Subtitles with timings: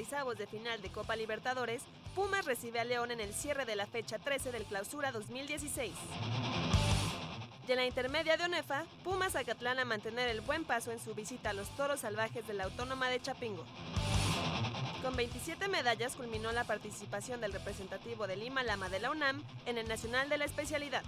[0.00, 1.82] 16 avos de final de Copa Libertadores,
[2.14, 5.92] Pumas recibe a León en el cierre de la fecha 13 del Clausura 2016.
[7.68, 11.14] Y en la intermedia de Onefa, Pumas Acatlán a mantener el buen paso en su
[11.14, 13.64] visita a los toros salvajes de la Autónoma de Chapingo.
[15.02, 19.76] Con 27 medallas culminó la participación del representativo de Lima Lama de la UNAM en
[19.76, 21.02] el Nacional de la Especialidad.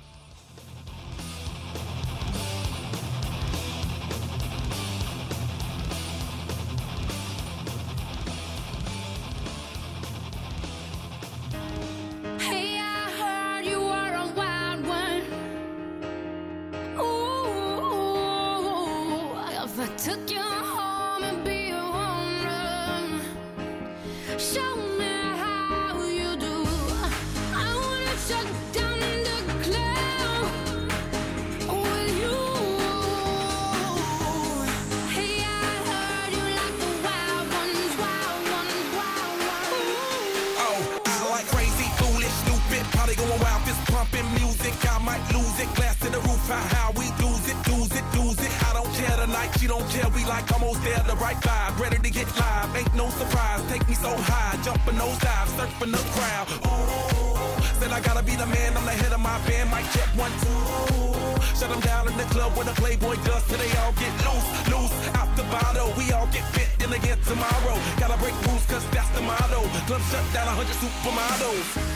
[70.82, 71.91] Supermodels.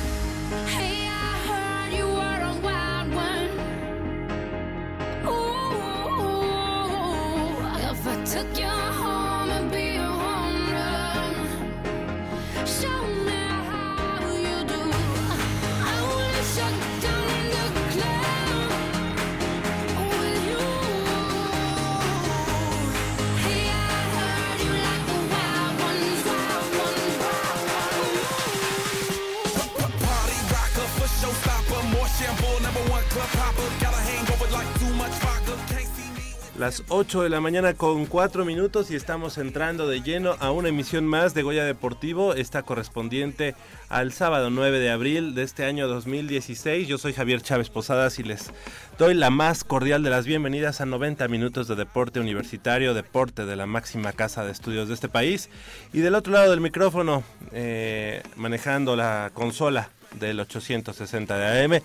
[36.58, 40.70] Las 8 de la mañana con 4 minutos y estamos entrando de lleno a una
[40.70, 43.54] emisión más de Goya Deportivo, esta correspondiente
[43.90, 46.88] al sábado 9 de abril de este año 2016.
[46.88, 48.52] Yo soy Javier Chávez Posadas y les
[48.98, 53.54] doy la más cordial de las bienvenidas a 90 minutos de deporte universitario, deporte de
[53.54, 55.50] la máxima casa de estudios de este país.
[55.92, 57.22] Y del otro lado del micrófono,
[57.52, 61.82] eh, manejando la consola del 860 de AM,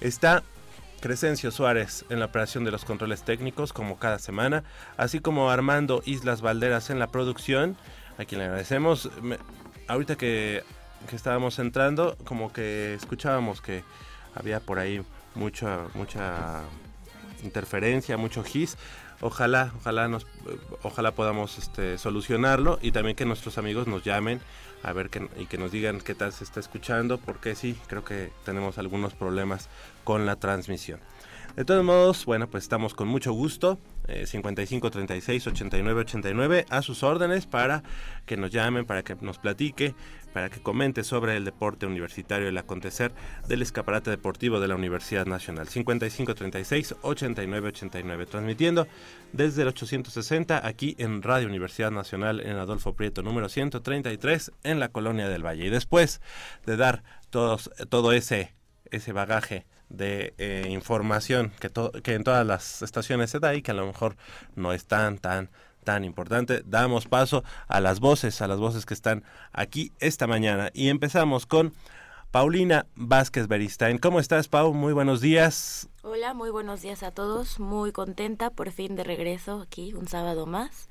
[0.00, 0.42] está
[1.04, 4.64] Crescencio Suárez en la operación de los controles técnicos, como cada semana,
[4.96, 7.76] así como Armando Islas Valderas en la producción,
[8.16, 9.10] a quien le agradecemos.
[9.86, 10.62] Ahorita que,
[11.10, 13.84] que estábamos entrando, como que escuchábamos que
[14.34, 15.02] había por ahí
[15.34, 16.62] mucha, mucha
[17.42, 18.78] interferencia, mucho gis.
[19.20, 20.26] Ojalá, ojalá nos,
[20.84, 24.40] ojalá podamos este, solucionarlo y también que nuestros amigos nos llamen
[24.84, 28.04] a ver que, y que nos digan qué tal se está escuchando, porque sí, creo
[28.04, 29.68] que tenemos algunos problemas
[30.04, 31.00] con la transmisión.
[31.56, 33.78] De todos modos, bueno, pues estamos con mucho gusto.
[34.08, 37.82] Eh, 55 36 89 89 a sus órdenes para
[38.26, 39.94] que nos llamen, para que nos platique,
[40.34, 43.12] para que comente sobre el deporte universitario, el acontecer
[43.48, 45.68] del escaparate deportivo de la Universidad Nacional.
[45.68, 48.86] 55 36 89 89 transmitiendo
[49.32, 54.90] desde el 860 aquí en Radio Universidad Nacional en Adolfo Prieto número 133 en la
[54.90, 55.64] Colonia del Valle.
[55.64, 56.20] Y después
[56.66, 58.52] de dar todo ese
[58.90, 61.70] ese bagaje de eh, información que,
[62.02, 64.16] que en todas las estaciones se da y que a lo mejor
[64.54, 65.50] no es tan, tan,
[65.84, 66.62] tan importante.
[66.66, 69.22] Damos paso a las voces, a las voces que están
[69.52, 70.70] aquí esta mañana.
[70.74, 71.72] Y empezamos con
[72.30, 73.98] Paulina Vázquez Beristain.
[73.98, 74.74] ¿Cómo estás, Pau?
[74.74, 75.88] Muy buenos días.
[76.02, 77.60] Hola, muy buenos días a todos.
[77.60, 80.88] Muy contenta por fin de regreso aquí, un sábado más.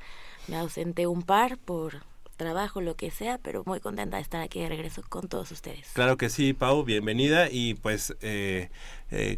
[0.47, 2.03] Me ausenté un par por
[2.37, 5.91] trabajo, lo que sea, pero muy contenta de estar aquí de regreso con todos ustedes.
[5.93, 7.49] Claro que sí, Pau, bienvenida.
[7.51, 8.69] Y pues eh,
[9.11, 9.35] eh,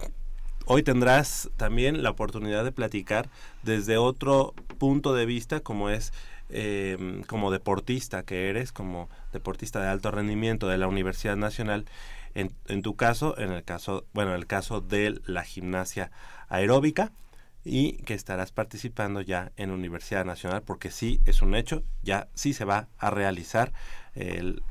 [0.66, 3.30] hoy tendrás también la oportunidad de platicar
[3.64, 6.14] desde otro punto de vista, como es
[6.50, 11.86] eh, como deportista que eres, como deportista de alto rendimiento de la Universidad Nacional.
[12.36, 16.12] En, en tu caso, en el caso, bueno, en el caso de la gimnasia
[16.50, 17.12] aeróbica.
[17.68, 22.54] y que estarás participando ya en Universidad Nacional porque sí es un hecho, ya sí
[22.54, 23.74] se va a realizar
[24.14, 24.62] el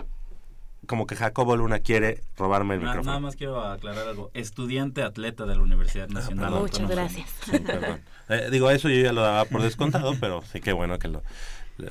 [0.85, 3.11] como que Jacobo Luna quiere robarme el Na- micrófono.
[3.13, 4.31] Nada más quiero aclarar algo.
[4.35, 6.47] Estudiante atleta de la Universidad Nacional.
[6.47, 6.63] perdón.
[6.63, 7.31] Muchas gracias.
[7.51, 8.01] Sí, perdón.
[8.29, 11.23] Eh, digo, eso yo ya lo daba por descontado, pero sí que bueno que lo,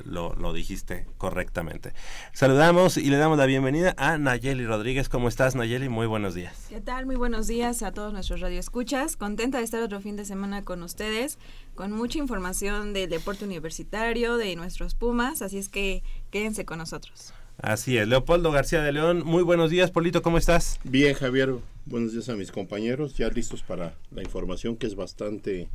[0.04, 1.92] lo, lo dijiste correctamente.
[2.32, 5.08] Saludamos y le damos la bienvenida a Nayeli Rodríguez.
[5.08, 5.88] ¿Cómo estás, Nayeli?
[5.88, 6.66] Muy buenos días.
[6.70, 7.06] ¿Qué tal?
[7.06, 9.16] Muy buenos días a todos nuestros radioescuchas.
[9.16, 11.38] Contenta de estar otro fin de semana con ustedes,
[11.74, 17.32] con mucha información del deporte universitario, de nuestros Pumas, así es que quédense con nosotros.
[17.60, 19.22] Así es, Leopoldo García de León.
[19.24, 20.80] Muy buenos días, Polito, ¿cómo estás?
[20.84, 21.54] Bien, Javier,
[21.86, 25.68] buenos días a mis compañeros, ya listos para la información que es bastante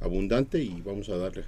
[0.00, 1.44] abundante y vamos a darle.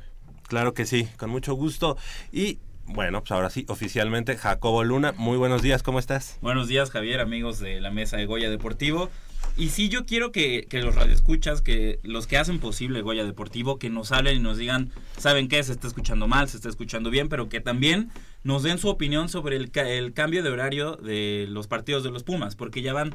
[0.47, 1.97] Claro que sí, con mucho gusto.
[2.33, 5.13] Y bueno, pues ahora sí, oficialmente, Jacobo Luna.
[5.17, 6.39] Muy buenos días, ¿cómo estás?
[6.41, 9.11] Buenos días, Javier, amigos de la mesa de Goya Deportivo.
[9.59, 13.91] Y sí, yo quiero que, los radioescuchas, que los que hacen posible Goya Deportivo, que
[13.91, 15.61] nos hablen y nos digan, ¿saben qué?
[15.65, 18.11] Se está escuchando mal, se está escuchando bien, pero que también
[18.45, 22.23] nos den su opinión sobre el, el cambio de horario de los partidos de los
[22.23, 23.15] Pumas, porque ya van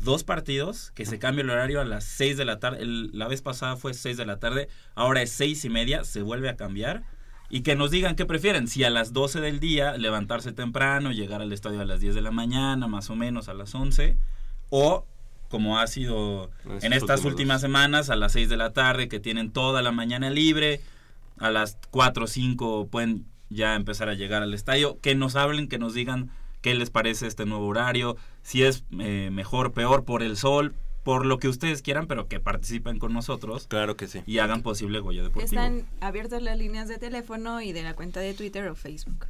[0.00, 2.82] dos partidos que se cambia el horario a las 6 de la tarde.
[2.82, 6.20] El- la vez pasada fue 6 de la tarde, ahora es seis y media, se
[6.20, 7.02] vuelve a cambiar.
[7.48, 11.40] Y que nos digan qué prefieren, si a las 12 del día levantarse temprano, llegar
[11.40, 14.18] al estadio a las 10 de la mañana, más o menos a las 11,
[14.68, 15.06] o
[15.48, 18.72] como ha sido En estos en estas últimos últimas semanas, a las 6 de la
[18.72, 20.80] tarde, que tienen toda la mañana libre,
[21.38, 25.68] a las 4 o 5 pueden ya empezar a llegar al estadio, que nos hablen,
[25.68, 26.30] que nos digan
[26.60, 30.74] qué les parece este nuevo horario, si es eh, mejor, peor por el sol,
[31.04, 34.20] por lo que ustedes quieran, pero que participen con nosotros Claro que sí.
[34.26, 35.44] y hagan posible Goya Deportivo.
[35.46, 39.26] Están abiertas las líneas de teléfono y de la cuenta de Twitter o Facebook.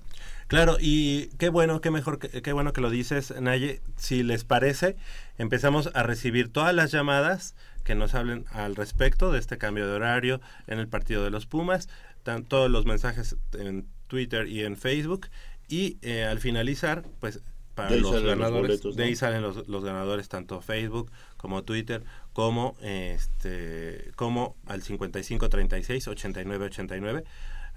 [0.49, 3.81] Claro, y qué bueno, qué mejor, que- qué bueno que lo dices, Naye.
[3.97, 4.97] Si les parece,
[5.37, 7.55] empezamos a recibir todas las llamadas
[7.85, 11.47] que nos hablen al respecto de este cambio de horario en el partido de los
[11.47, 11.89] Pumas,
[12.23, 15.29] tan, todos los mensajes en Twitter y en Facebook,
[15.69, 17.41] y eh, al finalizar, pues
[17.75, 21.63] para De los salen los ganadores, de ahí salen los, los ganadores tanto Facebook como
[21.63, 22.03] Twitter,
[22.33, 27.25] como este, como al 55 36 89 89.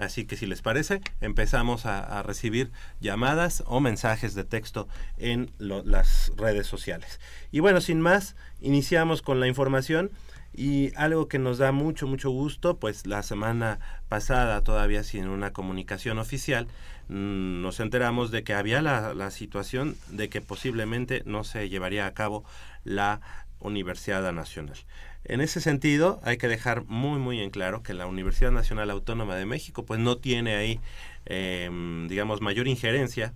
[0.01, 4.87] Así que si les parece, empezamos a, recibir llamadas o mensajes de texto
[5.17, 7.19] en lo- las redes sociales.
[7.51, 10.09] Y bueno, sin más, iniciamos con la información
[10.55, 15.53] y algo que nos da mucho, mucho gusto, pues la semana pasada, todavía sin una
[15.53, 16.67] comunicación oficial,
[17.07, 22.13] mm, nos enteramos de que había la situación de que posiblemente no se llevaría a
[22.13, 22.43] cabo
[22.83, 23.21] la
[23.59, 24.77] Universidad Nacional.
[25.23, 29.35] En ese sentido, hay que dejar muy, muy en claro que la Universidad Nacional Autónoma
[29.35, 30.79] de México, pues no tiene ahí,
[31.25, 33.33] em, digamos, mayor injerencia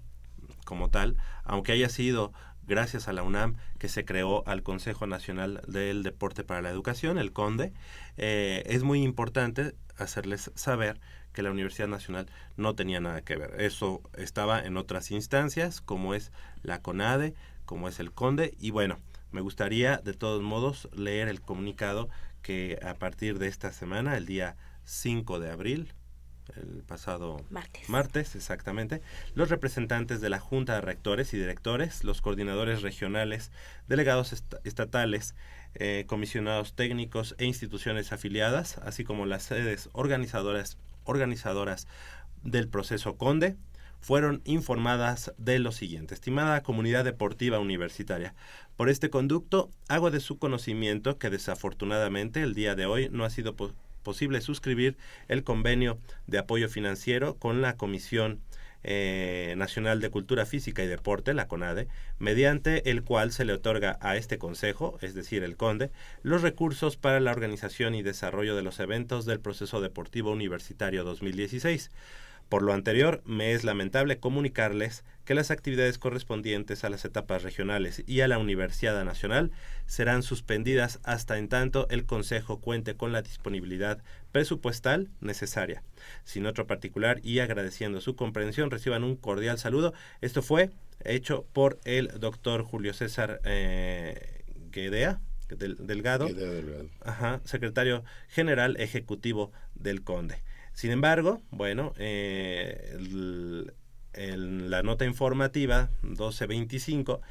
[0.66, 2.34] como tal, aunque haya sido
[2.68, 7.18] gracias a la UNAM que se creó al Consejo Nacional del Deporte para la Educación,
[7.18, 7.74] el CONDE,
[8.18, 11.00] eh, es muy importante hacerles saber
[11.34, 12.28] que la Universidad Nacional
[12.58, 13.62] no tenía nada que ver.
[13.62, 16.32] Eso estaba en otras instancias, como es
[16.64, 17.36] la CONADE,
[17.66, 18.98] como es el CONDE, y bueno,
[19.36, 22.08] me gustaría de todos modos leer el comunicado
[22.42, 24.56] que a partir de esta semana, el día
[24.86, 25.94] 5 de abril,
[26.56, 27.90] el pasado Martes.
[27.90, 29.02] martes, exactamente,
[29.34, 33.52] los representantes de la Junta de Rectores y Directores, los coordinadores regionales,
[33.90, 35.36] delegados est- estatales,
[35.74, 41.88] eh, comisionados técnicos e instituciones afiliadas, así como las sedes organizadoras, organizadoras
[42.44, 43.58] del proceso Conde,
[44.06, 46.14] fueron informadas de lo siguiente.
[46.14, 48.36] Estimada comunidad deportiva universitaria,
[48.76, 53.32] por este conducto hago de su conocimiento que desafortunadamente el día de hoy no ha
[53.32, 54.96] sido po- posible suscribir
[55.28, 55.98] el convenio
[56.28, 58.42] de apoyo financiero con la Comisión
[58.84, 61.88] eh, Nacional de Cultura Física y Deporte, la CONADE,
[62.20, 65.90] mediante el cual se le otorga a este consejo, es decir, el CONDE,
[66.22, 71.90] los recursos para la organización y desarrollo de los eventos del proceso deportivo universitario 2016.
[72.50, 78.04] Por lo anterior, me es lamentable comunicarles que las actividades correspondientes a las etapas regionales
[78.06, 79.52] y a la Universidad Nacional
[79.88, 85.82] serán suspendidas hasta en tanto el Consejo cuente con la disponibilidad presupuestal necesaria.
[86.24, 89.94] Sin otro particular y agradeciendo su comprensión, reciban un cordial saludo.
[90.22, 90.70] Esto fue
[91.04, 96.86] hecho por el doctor Julio César eh, Guedea, del- Delgado, delgado.
[97.04, 100.38] Ajá, secretario general ejecutivo del Conde.
[100.76, 102.98] Sin embargo, bueno, eh,
[104.14, 107.22] la nota informativa 1225,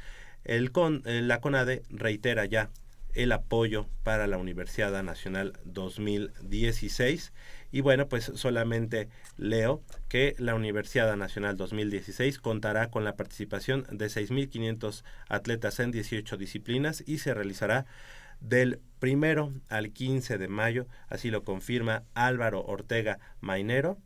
[0.45, 0.71] el
[1.05, 2.71] eh, la CONADE reitera ya
[3.13, 7.33] el apoyo para la Universidad Nacional 2016
[7.71, 14.07] y bueno, pues solamente leo que la Universidad Nacional 2016 contará con la participación de
[14.07, 17.85] 6.500 atletas en 18 disciplinas y se realizará
[18.47, 23.97] del primero al 15 de mayo, así lo confirma Álvaro Ortega Mainero,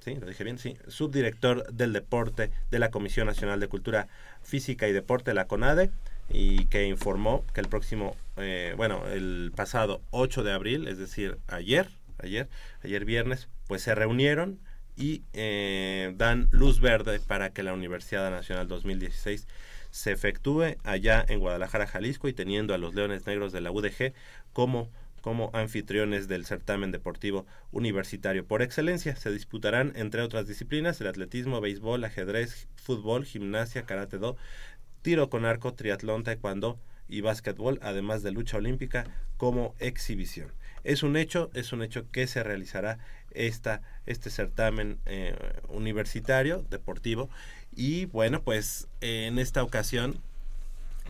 [0.00, 4.08] sí, lo dije bien, sí, subdirector del deporte de la Comisión Nacional de Cultura
[4.42, 5.90] Física y Deporte, la CONADE,
[6.30, 11.38] y que informó que el próximo, eh, bueno, el pasado 8 de abril, es decir,
[11.48, 12.48] ayer, ayer,
[12.84, 14.58] ayer viernes, pues se reunieron
[14.96, 19.46] y eh, dan luz verde para que la Universidad Nacional 2016
[19.90, 24.12] se efectúe allá en Guadalajara, Jalisco, y teniendo a los Leones Negros de la UDG
[24.52, 24.90] como
[25.20, 29.16] como anfitriones del certamen deportivo universitario por excelencia.
[29.16, 34.36] Se disputarán, entre otras disciplinas, el atletismo, béisbol, ajedrez, fútbol, gimnasia, karate do,
[35.02, 36.78] tiro con arco, triatlón, taekwondo
[37.08, 39.04] y básquetbol, además de lucha olímpica
[39.36, 40.52] como exhibición.
[40.84, 42.98] Es un hecho, es un hecho que se realizará
[43.32, 45.36] esta, este certamen eh,
[45.68, 47.28] universitario, deportivo,
[47.74, 50.20] y bueno, pues en esta ocasión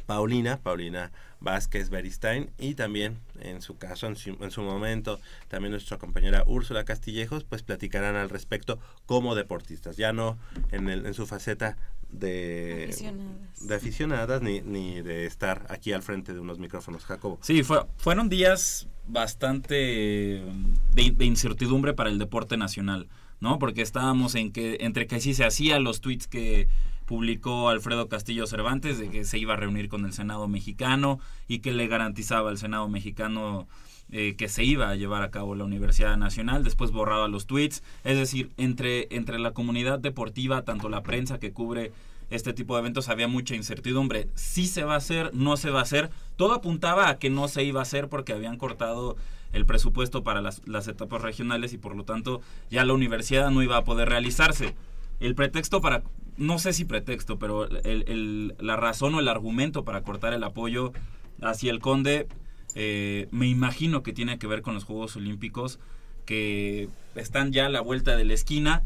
[0.09, 5.73] Paulina, Paulina Vázquez Beristain y también en su caso, en su, en su, momento, también
[5.73, 10.39] nuestra compañera Úrsula Castillejos, pues platicarán al respecto como deportistas, ya no
[10.73, 11.77] en, el, en su faceta
[12.11, 13.69] de Aficionadas.
[13.69, 17.39] de aficionadas ni, ni de estar aquí al frente de unos micrófonos, Jacobo.
[17.43, 23.09] Sí, fue, fueron días bastante de, de, incertidumbre para el deporte nacional,
[23.41, 23.59] ¿no?
[23.59, 26.69] Porque estábamos en que entre que sí se hacía los tweets que
[27.07, 31.61] publicó Alfredo Castillo Cervantes de que se iba a reunir con el Senado mexicano y
[31.61, 33.67] que le garantizaba al Senado mexicano
[34.11, 37.83] eh, que se iba a llevar a cabo la Universidad Nacional, después borraba los tweets,
[38.05, 41.93] es decir, entre, entre la comunidad deportiva, tanto la prensa que cubre
[42.31, 44.29] este tipo de eventos había mucha incertidumbre.
[44.35, 46.11] Si se va a hacer, no se va a hacer.
[46.37, 49.17] Todo apuntaba a que no se iba a hacer porque habían cortado
[49.53, 53.79] el presupuesto para las, etapas regionales y por lo tanto ya la universidad no iba
[53.79, 54.75] a poder realizarse.
[55.21, 56.03] El pretexto para,
[56.37, 60.93] no sé si pretexto, pero el, la razón o el argumento para cortar el apoyo
[61.41, 62.29] hacia el Conde,
[62.75, 65.79] eh, me imagino que tiene que ver con los Juegos Olímpicos
[66.27, 68.83] que están ya a la vuelta de la esquina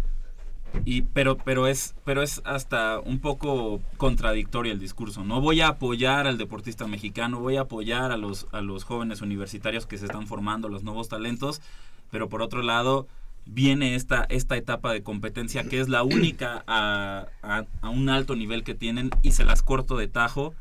[1.12, 6.26] pero pero es pero es hasta un poco contradictorio el discurso no voy a apoyar
[6.26, 10.26] al deportista mexicano voy a apoyar a los a los jóvenes universitarios que se están
[10.26, 11.60] formando los nuevos talentos
[12.10, 13.06] pero por otro lado
[13.44, 18.36] viene esta esta etapa de competencia que es la única a, a, a un alto
[18.36, 20.54] nivel que tienen y se las corto de tajo.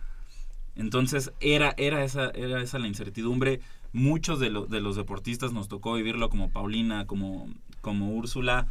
[0.75, 3.59] Entonces era era esa era esa la incertidumbre.
[3.93, 7.47] Muchos de, lo, de los deportistas nos tocó vivirlo como Paulina como
[7.81, 8.67] como Úrsula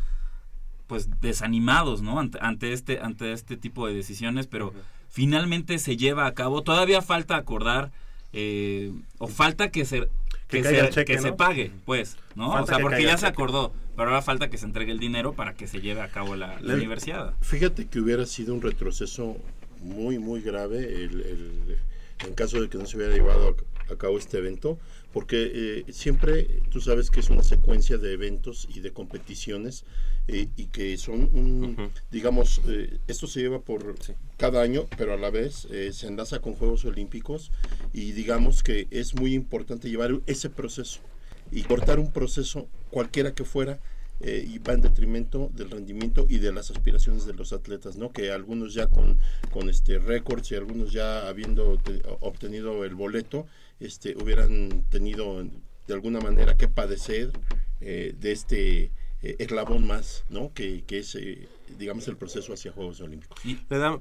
[0.91, 2.19] pues desanimados, ¿no?
[2.19, 4.83] Ante, ante, este ante este tipo de decisiones, pero uh -huh.
[5.09, 6.63] finalmente se lleva a cabo.
[6.63, 7.93] Todavía falta acordar
[8.33, 10.09] eh, o falta que se
[10.49, 11.23] que, que, se, cheque, que ¿no?
[11.23, 12.51] se, pague, pues, ¿no?
[12.51, 15.33] Falta o sea, porque ya se acordó, pero ahora falta que se entregue el dinero
[15.33, 17.35] para que se lleve a cabo la, la universidad.
[17.41, 19.37] Fíjate que hubiera sido un retroceso
[19.81, 21.79] muy, muy grave el, el,
[22.27, 23.57] en caso de que no se hubiera llevado
[23.89, 24.77] a cabo este evento,
[25.13, 25.51] porque
[25.89, 29.85] eh, siempre tú sabes que es una secuencia de eventos y de competiciones
[30.29, 31.91] eh, y que son un, uh -huh.
[32.13, 34.13] digamos, eh, esto se lleva por sí.
[34.37, 37.51] cada año, pero a la vez eh, se enlaza con Juegos Olímpicos
[37.93, 41.01] y digamos que es muy importante llevar ese proceso
[41.51, 43.81] y cortar un proceso cualquiera que fuera
[44.21, 48.13] eh, y va en detrimento del rendimiento y de las aspiraciones de los atletas, ¿no?
[48.13, 49.17] Que algunos ya con,
[49.51, 53.47] con este récords y algunos ya habiendo te, obtenido el boleto,
[53.81, 55.43] este, hubieran tenido
[55.87, 57.33] de alguna manera que padecer
[57.81, 60.53] eh, de este eh, eslabón más, ¿no?
[60.53, 63.45] Que, que es, eh, digamos, el proceso hacia Juegos Olímpicos.
[63.45, 64.01] Y le, damos,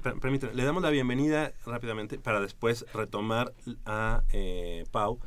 [0.54, 3.52] le damos la bienvenida rápidamente para después retomar
[3.86, 4.22] a
[4.92, 5.18] Pau.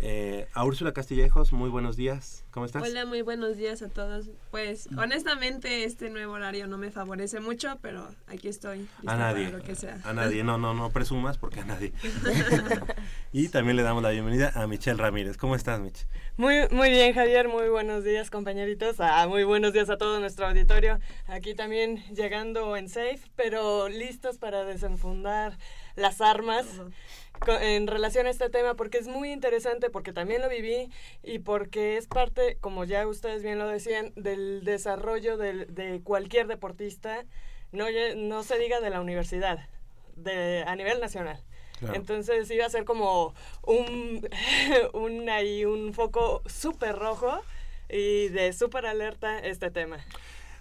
[0.00, 2.44] Eh, a Úrsula Castillejos, muy buenos días.
[2.52, 2.84] ¿Cómo estás?
[2.84, 4.30] Hola, muy buenos días a todos.
[4.52, 8.88] Pues honestamente este nuevo horario no me favorece mucho, pero aquí estoy.
[9.06, 9.50] A nadie.
[9.50, 9.98] Lo que sea.
[10.04, 11.92] A nadie, no, no, no presumas porque a nadie.
[13.32, 15.36] y también le damos la bienvenida a Michelle Ramírez.
[15.36, 16.06] ¿Cómo estás, Mich?
[16.36, 17.48] Muy, muy bien, Javier.
[17.48, 19.00] Muy buenos días, compañeritos.
[19.00, 21.00] Ah, muy buenos días a todo nuestro auditorio.
[21.26, 25.58] Aquí también llegando en safe, pero listos para desenfundar
[25.96, 26.66] las armas.
[26.78, 26.92] Uh -huh
[27.46, 30.90] en relación a este tema porque es muy interesante, porque también lo viví
[31.22, 36.46] y porque es parte, como ya ustedes bien lo decían, del desarrollo de, de cualquier
[36.46, 37.24] deportista,
[37.72, 39.68] no, no se diga de la universidad,
[40.16, 41.42] de, a nivel nacional.
[41.78, 41.94] Claro.
[41.94, 44.28] Entonces iba a ser como un,
[44.94, 47.40] un, ahí, un foco súper rojo
[47.88, 50.04] y de súper alerta este tema.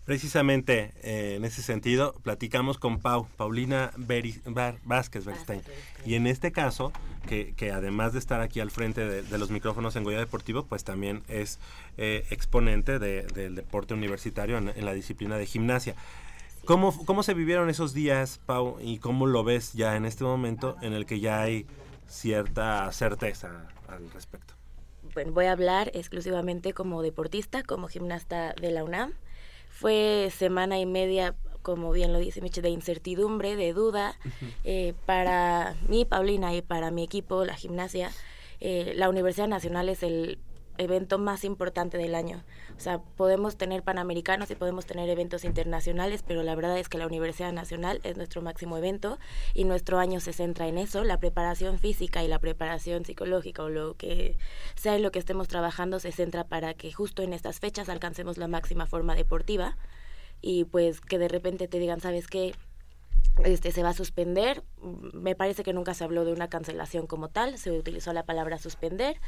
[0.07, 5.61] Precisamente eh, en ese sentido, platicamos con Pau, Paulina Beri, Bar, Vázquez Berstein.
[6.05, 6.93] Y en este caso,
[7.27, 10.63] que, que, además de estar aquí al frente de, de, los micrófonos en Goya Deportivo,
[10.63, 11.59] pues también es
[11.97, 15.93] eh, exponente de, del deporte universitario en, en, la disciplina de gimnasia.
[16.63, 20.77] ¿Cómo, ¿Cómo se vivieron esos días, Pau, y cómo lo ves ya en este momento
[20.81, 21.65] en el que ya hay
[22.07, 24.53] cierta certeza al respecto?
[25.13, 29.11] Bueno, voy a hablar exclusivamente como deportista, como gimnasta de la UNAM.
[29.79, 34.15] Fue semana y media, como bien lo dice Miche, de incertidumbre, de duda.
[34.63, 38.11] Eh, para mí, Paulina, y para mi equipo, la gimnasia,
[38.59, 40.39] eh, la Universidad Nacional es el
[40.77, 42.43] evento más importante del año.
[42.77, 46.97] O sea, podemos tener panamericanos y podemos tener eventos internacionales, pero la verdad es que
[46.97, 49.19] la Universidad Nacional es nuestro máximo evento
[49.53, 51.03] y nuestro año se centra en eso.
[51.03, 54.37] La preparación física y la preparación psicológica o lo que
[54.75, 58.37] sea en lo que estemos trabajando se centra para que justo en estas fechas alcancemos
[58.37, 59.77] la máxima forma deportiva
[60.41, 62.53] y pues que de repente te digan, ¿sabes qué?
[63.43, 64.63] Este se va a suspender.
[64.81, 68.57] Me parece que nunca se habló de una cancelación como tal, se utilizó la palabra
[68.57, 69.19] suspender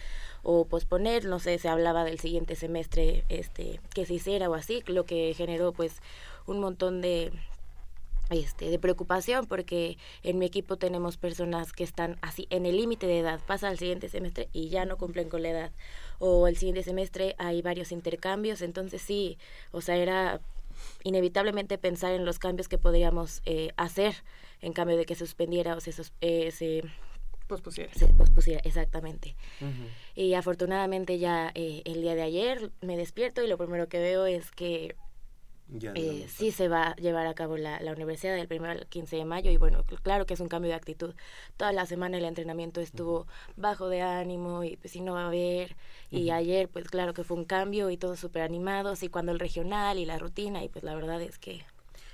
[0.43, 4.83] o posponer, no sé, se hablaba del siguiente semestre este que se hiciera o así,
[4.87, 6.01] lo que generó pues
[6.47, 7.31] un montón de
[8.29, 13.07] este, de preocupación porque en mi equipo tenemos personas que están así en el límite
[13.07, 15.71] de edad, pasa al siguiente semestre y ya no cumplen con la edad,
[16.19, 19.39] o el siguiente semestre hay varios intercambios, entonces sí,
[19.71, 20.41] o sea, era
[21.03, 24.15] inevitablemente pensar en los cambios que podríamos eh, hacer
[24.61, 26.83] en cambio de que se suspendiera o se, sus- eh, se
[27.47, 27.91] Pospusiera.
[27.95, 29.35] se pospusiera, exactamente.
[30.15, 34.27] Y afortunadamente ya eh, el día de ayer me despierto y lo primero que veo
[34.27, 34.95] es que
[35.71, 38.87] Ya, eh, sí se va a llevar a cabo la, la universidad del 1 al
[38.87, 41.13] 15 de mayo y bueno, cl- claro que es un cambio de actitud.
[41.57, 45.27] Toda la semana el entrenamiento estuvo bajo de ánimo y pues sí no va a
[45.27, 45.75] haber.
[46.11, 49.39] Y ayer pues claro que fue un cambio y todos súper animados y cuando el
[49.39, 51.63] regional y la rutina y pues la verdad es que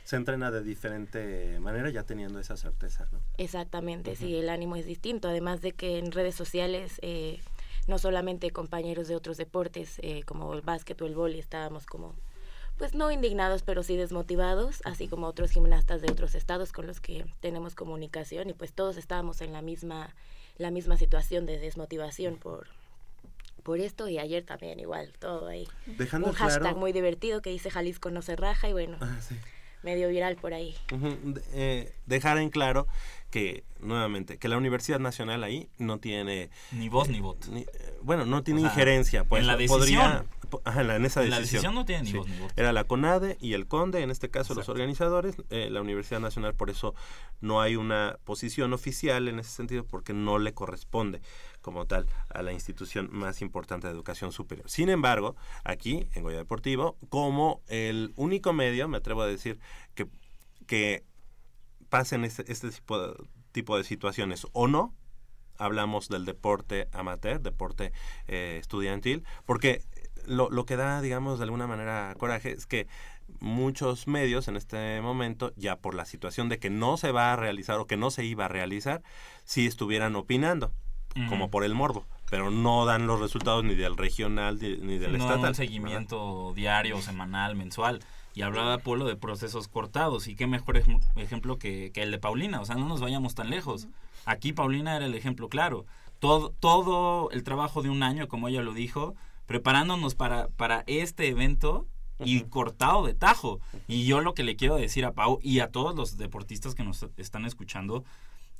[0.03, 3.19] Se entrena de diferente manera ya teniendo esa certeza, ¿no?
[3.37, 7.39] Exactamente, sí, el ánimo es distinto, además de que en redes sociales eh,
[7.87, 12.13] no solamente compañeros de otros deportes eh, como el básquet o el vóley estábamos como,
[12.77, 16.99] pues no indignados, pero sí desmotivados, así como otros gimnastas de otros estados con los
[16.99, 20.13] que tenemos comunicación y pues todos estábamos en la misma,
[20.57, 22.67] la misma situación de desmotivación por,
[23.63, 25.67] por esto y ayer también igual, todo ahí.
[25.85, 26.51] Dejando Un claro...
[26.51, 29.35] hashtag muy divertido que dice Jalisco no se raja y bueno, Ah, sí.
[29.83, 30.75] medio viral por ahí.
[31.53, 32.87] Eh, dejar en claro
[33.35, 36.49] que, nuevamente, que la Universidad Nacional ahí no tiene...
[36.71, 37.49] Ni voz ni voto.
[37.51, 37.67] ni- eh,
[38.01, 39.41] bueno, no tiene O sea, injerencia, pues.
[39.41, 39.77] en la podría,
[40.21, 40.29] decisión.
[40.49, 41.57] po- ajá, en, la- en esa En la decisión.
[41.63, 42.53] decisión no tiene ni voz ni voto.
[42.55, 45.35] Era la CONADE y el CONDE, en este caso los organizadores.
[45.49, 46.95] eh, la Universidad Nacional, por eso
[47.41, 51.19] no hay una posición oficial en ese sentido, porque no le corresponde
[51.61, 54.69] como tal a la institución más importante de educación superior.
[54.69, 59.59] Sin embargo, aquí en Goya Deportivo, como el único medio, me atrevo a decir,
[59.93, 60.07] que,
[60.67, 61.03] que
[61.95, 63.13] pasen este, este tipo, de,
[63.53, 64.93] tipo de situaciones o no,
[65.57, 67.93] hablamos del deporte amateur, deporte
[68.27, 69.81] eh, estudiantil, porque
[70.25, 72.89] lo, lo que da, digamos, de alguna manera coraje es que
[73.39, 77.37] muchos medios en este momento, ya por la situación de que no se va a
[77.37, 79.01] realizar o que no se iba a realizar,
[79.45, 80.73] sí estuvieran opinando,
[81.29, 85.17] como por el morbo, pero no dan los resultados ni del regional ni, ni del
[85.17, 85.51] no estatal.
[85.51, 88.01] un seguimiento diario, semanal, mensual.
[88.35, 90.27] Y hablaba Polo de procesos cortados.
[90.27, 92.61] Y qué mejor ej- ejemplo que, que el de Paulina.
[92.61, 93.87] O sea, no nos vayamos tan lejos.
[94.25, 95.85] Aquí Paulina era el ejemplo claro.
[96.19, 101.27] Todo, todo el trabajo de un año, como ella lo dijo, preparándonos para, para este
[101.29, 101.87] evento
[102.23, 103.59] y cortado de tajo.
[103.87, 106.83] Y yo lo que le quiero decir a Pau y a todos los deportistas que
[106.83, 108.03] nos están escuchando,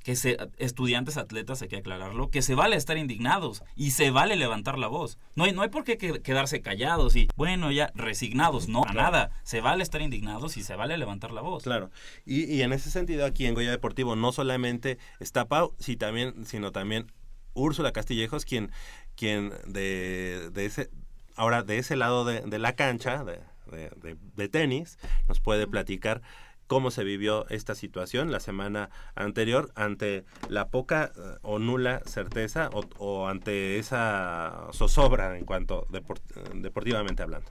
[0.06, 4.36] que se, estudiantes, atletas, hay que aclararlo, que se vale estar indignados y se vale
[4.36, 5.18] levantar la voz.
[5.34, 9.02] No hay, no hay por qué que- quedarse callados y, bueno, ya resignados, no, para
[9.02, 9.30] nada.
[9.42, 11.64] Se vale estar indignados y se vale levantar la voz.
[11.64, 11.90] Claro.
[12.24, 16.46] Y, y en ese sentido, aquí en Goya Deportivo no solamente está Pau, sí, también,
[16.46, 17.10] sino también
[17.54, 18.70] Úrsula Castillejos, quien,
[19.16, 20.88] quien de, de ese,
[21.34, 23.40] ahora de ese lado de, de la cancha, de,
[23.72, 26.22] de- de- de tenis, nos puede platicar
[26.66, 32.70] cómo se vivió esta situación la semana anterior ante la poca eh, o nula certeza
[32.72, 36.22] o, ante esa zozobra en cuanto deport-
[36.54, 37.50] deportivamente hablando.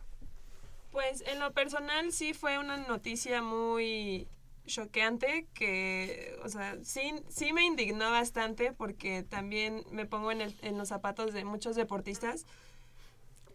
[0.91, 4.27] Pues en lo personal sí fue una noticia muy
[4.65, 10.55] choqueante que, o sea, sí, sí me indignó bastante porque también me pongo en, el-
[10.61, 12.45] en los zapatos de muchos deportistas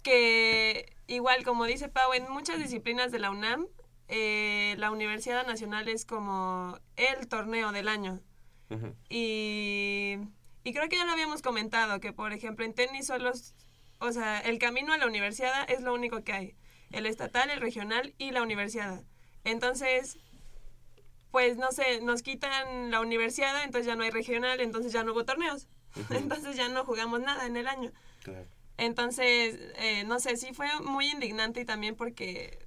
[0.03, 3.67] que igual como dice Pau, en muchas disciplinas de la UNAM,
[4.11, 8.21] eh, la Universidad Nacional es como el torneo del año.
[9.09, 10.17] Y,
[10.63, 13.33] y creo que ya lo habíamos comentado, que por ejemplo en tenis solo,
[13.99, 16.55] o sea, el camino a la universidad es lo único que hay.
[16.93, 19.03] El estatal, el regional y la universidad.
[19.45, 20.19] Entonces,
[21.31, 25.13] pues no sé, nos quitan la universidad, entonces ya no hay regional, entonces ya no
[25.13, 25.69] hubo torneos.
[26.11, 27.91] Entonces ya no jugamos nada en el año.
[28.77, 32.67] Entonces, eh, no sé, sí fue muy indignante y también porque,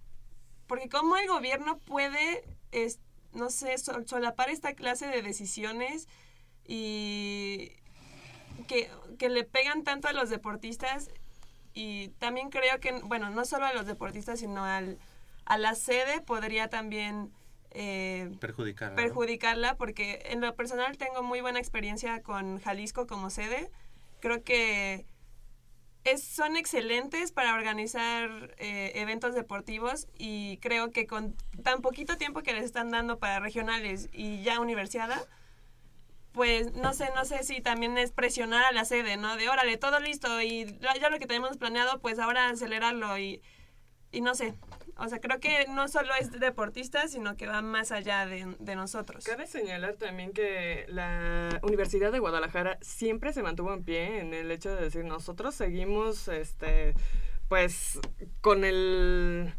[0.68, 3.00] porque cómo el gobierno puede, es,
[3.34, 6.08] no sé, sol- solapar esta clase de decisiones
[6.66, 7.72] y,
[8.68, 11.10] que, que le pegan tanto a los deportistas
[11.74, 15.00] y también creo que, bueno, no solo a los deportistas, sino al,
[15.46, 17.32] a la sede podría también
[17.72, 18.92] eh, Perjudicar.
[18.92, 18.96] ¿no?
[18.96, 23.72] perjudicarla porque en lo personal tengo muy buena experiencia con Jalisco como sede.
[24.20, 25.06] Creo que
[26.04, 32.42] es, son excelentes para organizar eh, eventos deportivos y creo que con tan poquito tiempo
[32.42, 35.28] que les están dando para regionales y ya universidad,
[36.34, 39.38] pues no sé, no sé si también es presionar a la sede, ¿no?
[39.38, 43.42] De órale, todo listo y ya lo que tenemos planeado, pues ahora acelerarlo y,
[44.12, 44.54] y no sé.
[44.98, 48.76] O sea, creo que no solo es deportista, sino que va más allá de, de
[48.76, 49.24] nosotros.
[49.24, 54.52] Cabe señalar también que la Universidad de Guadalajara siempre se mantuvo en pie en el
[54.52, 56.94] hecho de decir nosotros seguimos este
[57.48, 58.00] pues
[58.42, 59.54] con el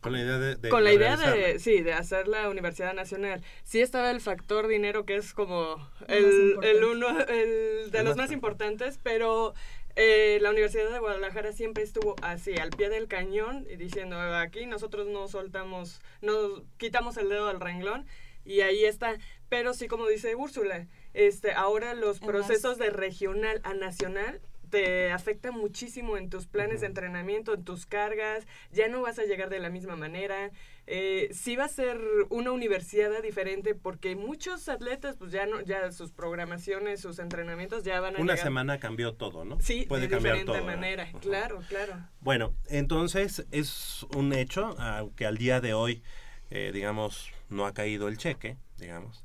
[0.00, 0.56] Con la idea de.
[0.56, 4.68] de con la idea de sí de hacer la Universidad Nacional sí estaba el factor
[4.68, 9.54] dinero que es como el, el uno el de El los más más importantes pero
[9.96, 14.66] eh, la Universidad de Guadalajara siempre estuvo así al pie del cañón y diciendo aquí
[14.66, 18.06] nosotros no soltamos no quitamos el dedo del renglón
[18.44, 19.16] y ahí está
[19.48, 25.10] pero sí como dice Úrsula este ahora los En procesos de regional a nacional te
[25.12, 29.48] afecta muchísimo en tus planes de entrenamiento, en tus cargas, ya no vas a llegar
[29.48, 30.50] de la misma manera.
[30.88, 31.98] Eh, sí va a ser
[32.30, 37.98] una universidad diferente porque muchos atletas, pues ya no, ya sus programaciones, sus entrenamientos ya
[38.00, 39.58] van a Una llegar- semana cambió todo, ¿no?
[39.60, 41.94] Sí, Puede de cambiar diferente manera, claro, claro.
[42.20, 46.02] Bueno, entonces es un hecho, aunque al día de hoy,
[46.50, 49.24] eh, digamos, no ha caído el cheque, digamos.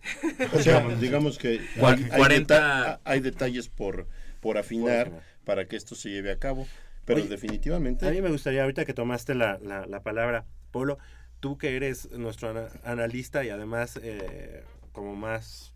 [0.53, 4.07] O sea, digamos que hay, hay 40 deta- hay detalles por,
[4.39, 6.67] por afinar Por para que esto se lleve a cabo,
[7.05, 8.07] pero Oye, definitivamente...
[8.07, 10.97] A mí me gustaría, ahorita que tomaste la, la, la palabra, Pablo,
[11.41, 15.73] tú que eres nuestro ana- analista y además eh, como más...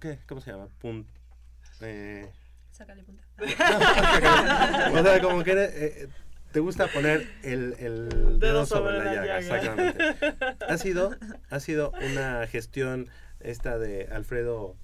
[0.00, 0.18] ¿Qué?
[0.28, 0.68] ¿Cómo se llama?
[0.80, 1.06] Pun-
[1.80, 2.30] eh,
[2.70, 3.24] Sácale punta.
[4.92, 6.08] o sea, como que eres, eh,
[6.52, 9.38] te gusta poner el, el dedo sobre la llaga.
[9.38, 10.04] Exactamente.
[10.68, 11.16] Ha sido,
[11.50, 13.08] ha sido una gestión
[13.40, 14.76] esta de Alfredo,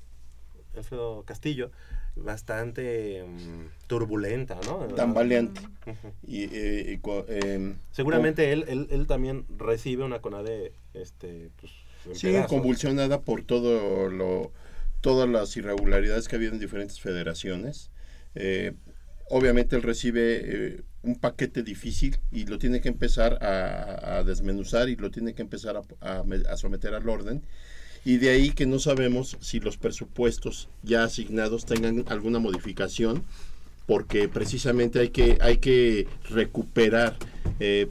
[0.76, 1.70] Alfredo Castillo
[2.16, 4.87] bastante mm, turbulenta, ¿no?
[4.96, 5.61] tambaleante.
[6.27, 11.72] Y, eh, y co- em, Seguramente él, él, él también recibe una CONADE, este, pues,
[12.07, 12.48] en Sí, pedazos.
[12.48, 14.53] convulsionada por todo lo,
[15.01, 17.90] todas las irregularidades que ha habido en diferentes federaciones.
[18.35, 18.72] Eh,
[19.31, 20.40] obviamente él recibe
[20.77, 25.35] eh, un paquete difícil y lo tiene que empezar a, a desmenuzar y lo tiene
[25.35, 27.42] que empezar a, a someter al orden.
[28.05, 33.25] Y de ahí que no sabemos si los presupuestos ya asignados tengan alguna modificación
[33.87, 37.17] porque precisamente hay que, hay que recuperar
[37.61, 37.88] eh,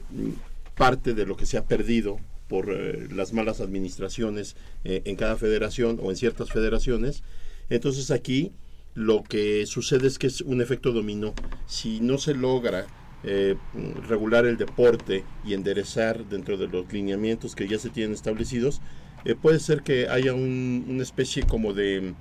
[0.76, 5.36] parte de lo que se ha perdido por eh, las malas administraciones eh, en cada
[5.36, 7.22] federación o en ciertas federaciones.
[7.70, 8.52] Entonces aquí
[8.94, 11.34] lo que sucede es que es un efecto dominó.
[11.66, 12.86] Si no se logra
[14.08, 18.80] regular el deporte y enderezar dentro de los lineamientos que ya se tienen establecidos,
[19.24, 22.14] eh, puede ser que haya un- una especie como de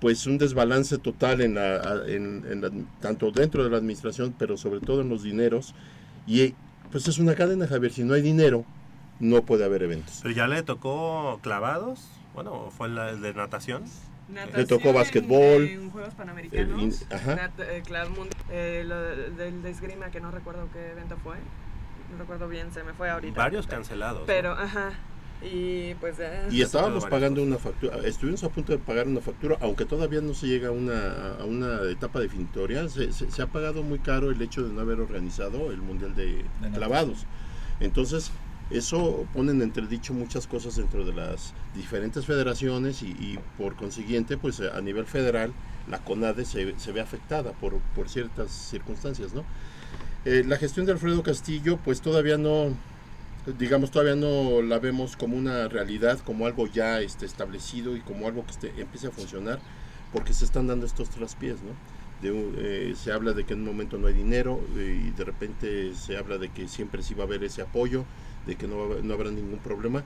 [0.00, 4.56] pues un desbalance total en la, en- en la- tanto dentro de la administración pero
[4.56, 5.74] sobre todo en los dineros
[6.26, 6.54] y
[6.92, 8.64] pues es una cadena Javier si no hay dinero
[9.20, 12.00] no puede haber eventos Pero ya le tocó clavados,
[12.34, 13.84] bueno, fue la el de natación.
[14.28, 16.72] Le tocó Natación básquetbol, En, en Juegos Panamericanos.
[16.78, 17.36] el in- ajá.
[17.36, 17.82] nat- eh,
[18.50, 21.36] eh, lo de- del de esgrima, que no recuerdo qué evento fue.
[22.10, 23.36] No recuerdo bien, se me fue ahorita.
[23.36, 24.20] Varios cancelados.
[24.20, 24.26] ¿no?
[24.26, 24.94] Pero, ajá.
[25.44, 26.48] Y pues ya.
[26.50, 30.32] y estábamos pagando una factura estuvimos a punto de pagar una factura aunque todavía no
[30.32, 34.30] se llega a una, a una etapa definitoria se, se- se ha pagado muy caro
[34.30, 37.26] el hecho de no haber organizado el mundial de clavados
[37.80, 38.30] entonces
[38.70, 44.38] eso pone en entredicho muchas cosas dentro de las diferentes federaciones y, y por consiguiente
[44.38, 45.52] pues a nivel federal
[45.90, 49.44] la CONADE se, se ve afectada por, por ciertas circunstancias ¿no?
[50.24, 52.68] Eh, la gestión de Alfredo Castillo pues todavía no
[53.46, 58.26] digamos todavía no la vemos como una realidad como algo ya este, establecido y como
[58.26, 59.60] algo que este, empiece a funcionar
[60.12, 61.72] porque se están dando estos traspiés ¿no?
[62.22, 65.24] De eh, se habla de que en un momento no hay dinero eh, y de
[65.24, 68.04] repente se habla de que siempre sí va a haber ese apoyo
[68.46, 70.02] de que no, no habrá ningún problema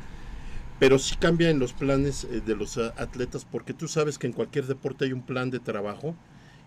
[0.80, 4.32] pero sí cambia en los planes eh, de los atletas porque tú sabes que en
[4.32, 6.16] cualquier deporte hay un plan de trabajo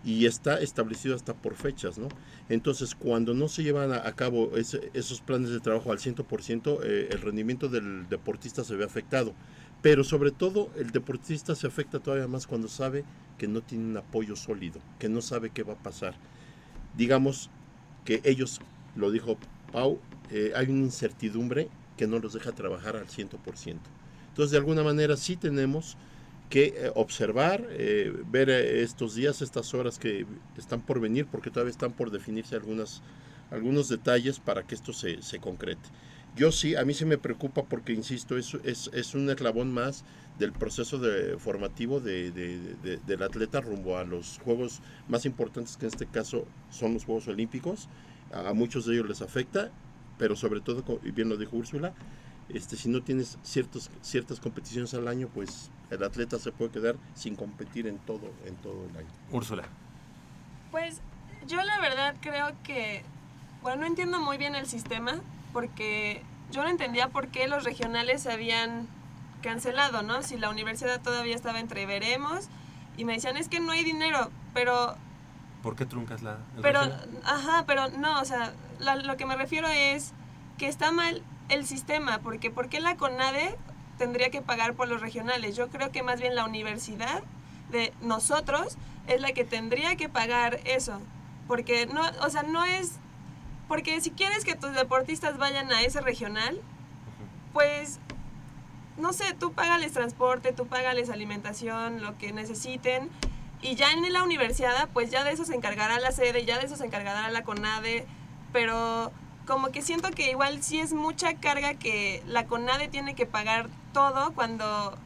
[0.04, 2.08] y está establecido hasta por fechas, ¿no?
[2.48, 7.20] Entonces, cuando no se llevan a, cabo esos planes de trabajo al 100%, eh, el
[7.20, 9.34] rendimiento del deportista se ve afectado.
[9.80, 13.04] Pero sobre todo, el deportista se afecta todavía más cuando sabe
[13.38, 16.14] que no tiene un apoyo sólido, que no sabe qué va a pasar.
[16.96, 17.50] Digamos
[18.04, 18.60] que ellos,
[18.96, 19.38] lo dijo
[19.72, 19.98] Pau,
[20.30, 23.78] eh, hay una incertidumbre que no los deja trabajar al 100%.
[24.28, 25.96] Entonces, de alguna manera sí tenemos
[26.52, 31.50] que eh, observar, eh, ver eh, estos días, estas horas que están por venir, porque
[31.50, 33.02] todavía están por definirse algunas,
[33.50, 35.88] algunos detalles para que esto se, se concrete.
[36.34, 40.04] Yo sí, a mí sí me preocupa porque, insisto, es, es, es un eslabón más
[40.38, 40.98] del proceso
[41.38, 46.06] formativo de, de- de- del atleta rumbo a los juegos más importantes, que en este
[46.06, 47.88] caso son los Juegos Olímpicos.
[48.30, 49.70] A muchos de ellos les afecta,
[50.16, 51.92] pero sobre todo, y bien lo dijo Úrsula,
[52.52, 56.96] este, si no tienes ciertos, ciertas competiciones al año, pues el atleta se puede quedar
[57.14, 59.08] sin competir en todo, en todo el año.
[59.30, 59.64] Úrsula.
[60.70, 61.00] Pues
[61.46, 63.02] yo la verdad creo que,
[63.62, 65.14] bueno, no entiendo muy bien el sistema
[65.52, 68.86] porque yo no entendía por qué los regionales se habían
[69.42, 70.22] cancelado, ¿no?
[70.22, 72.46] Si la universidad todavía estaba entre veremos
[72.96, 74.96] y me decían es que no hay dinero, pero
[75.62, 77.08] ¿Por qué truncas la pero, regional?
[77.24, 80.12] ajá, pero no, o sea, la- lo que me refiero es
[80.58, 83.56] que está mal el sistema, porque ¿por qué la CONADE
[83.98, 85.56] tendría que pagar por los regionales?
[85.56, 87.22] Yo creo que más bien la universidad
[87.70, 91.00] de nosotros es la que tendría que pagar eso,
[91.48, 92.92] porque no, o sea, no es,
[93.68, 96.60] porque si quieres que tus deportistas vayan a ese regional,
[97.52, 97.98] pues
[98.96, 103.10] no sé, tú págales transporte, tú págales alimentación, lo que necesiten.
[103.62, 106.66] Y ya en la universidad, pues ya de eso se encargará la sede, ya de
[106.66, 108.06] eso se encargará la CONADE.
[108.52, 109.12] Pero
[109.46, 113.68] como que siento que igual sí es mucha carga que la CONADE tiene que pagar
[113.92, 114.96] todo cuando,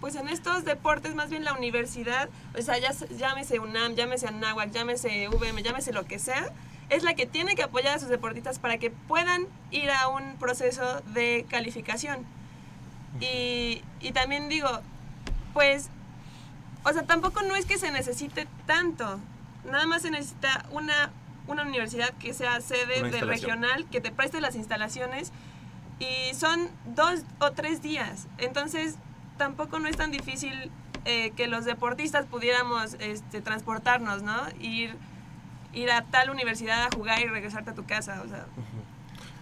[0.00, 4.26] pues en estos deportes, más bien la universidad, o sea, ya, se- llámese UNAM, llámese
[4.28, 6.50] Anáhuac, llámese VM, llámese lo que sea,
[6.90, 10.36] es la que tiene que apoyar a sus deportistas para que puedan ir a un
[10.36, 12.24] proceso de calificación.
[13.20, 14.68] Y, y también digo,
[15.54, 15.88] pues,
[16.84, 19.18] o sea, tampoco no es que se necesite tanto.
[19.64, 21.10] Nada más se necesita una,
[21.48, 23.28] una universidad que sea sede instalación.
[23.28, 25.32] regional, que te preste las instalaciones.
[25.98, 28.28] Y son dos o tres días.
[28.38, 28.96] Entonces,
[29.36, 30.70] tampoco no es tan difícil
[31.04, 34.36] eh, que los deportistas pudiéramos este, transportarnos, ¿no?
[34.60, 34.94] Ir,
[35.72, 38.22] ir a tal universidad a jugar y regresarte a tu casa.
[38.24, 38.46] O sea,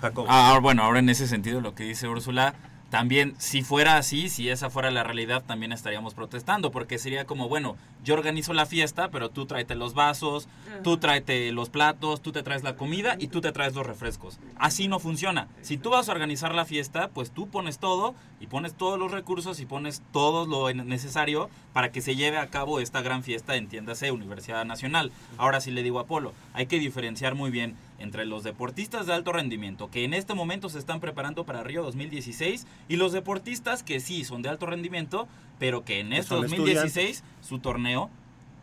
[0.00, 0.28] Jacobo.
[0.30, 2.54] Ah, bueno, ahora en ese sentido lo que dice Úrsula,
[2.90, 7.48] también si fuera así, si esa fuera la realidad, también estaríamos protestando, porque sería como,
[7.48, 10.48] bueno, yo organizo la fiesta, pero tú tráete los vasos,
[10.84, 14.38] tú tráete los platos, tú te traes la comida y tú te traes los refrescos.
[14.56, 15.48] Así no funciona.
[15.62, 19.10] Si tú vas a organizar la fiesta, pues tú pones todo y pones todos los
[19.10, 23.56] recursos y pones todo lo necesario para que se lleve a cabo esta gran fiesta,
[23.56, 25.10] entiéndase, Universidad Nacional.
[25.38, 29.14] Ahora sí le digo a Polo, hay que diferenciar muy bien entre los deportistas de
[29.14, 33.82] alto rendimiento que en este momento se están preparando para Río 2016 y los deportistas
[33.82, 35.28] que sí son de alto rendimiento,
[35.58, 38.10] pero que en este son 2016 su torneo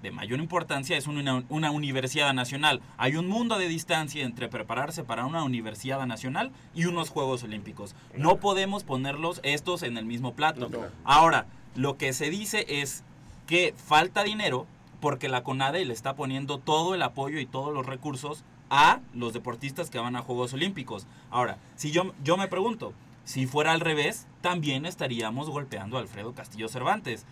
[0.04, 2.82] de mayor importancia es una, una universidad nacional.
[2.98, 7.96] Hay un mundo de distancia entre prepararse para una universidad nacional y unos Juegos Olímpicos.
[8.18, 10.68] No podemos ponerlos estos en el mismo plato.
[10.68, 10.80] No.
[11.06, 13.04] Ahora, lo que se dice es
[13.48, 14.68] que falta dinero
[15.00, 18.44] porque la CONADE le está poniendo todo el apoyo y todos los recursos
[18.76, 21.06] a los deportistas que van a Juegos Olímpicos.
[21.30, 22.92] Ahora, si yo, yo me pregunto,
[23.24, 27.24] si fuera al revés, también estaríamos golpeando a Alfredo Castillo Cervantes.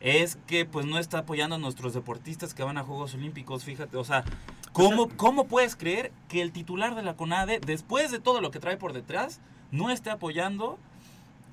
[0.00, 3.96] Es que pues no está apoyando a nuestros deportistas que van a Juegos Olímpicos, fíjate,
[3.96, 4.24] o sea,
[4.72, 8.58] ¿cómo, ¿cómo puedes creer que el titular de la CONADE, después de todo lo que
[8.58, 10.78] trae por detrás, no esté apoyando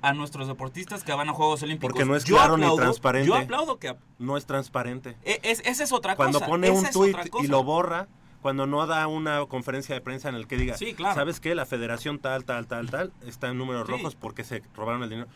[0.02, 1.92] a nuestros deportistas que van a Juegos Olímpicos?
[1.92, 3.28] Porque no es Yo claro ni aplaudo- transparente.
[3.28, 3.96] Yo aplaudo que...
[4.18, 5.16] No es transparente.
[5.24, 6.50] e- Es, esa es otra Cuando cosa.
[6.50, 8.06] pone esa un es tuit otra y lo borra,
[8.46, 11.16] cuando no da una conferencia de prensa en el que diga, Sí, claro.
[11.16, 11.56] ¿sabes qué?
[11.56, 13.90] La federación tal, tal, tal, tal, está en números Sí.
[13.92, 15.26] rojos porque se robaron el dinero.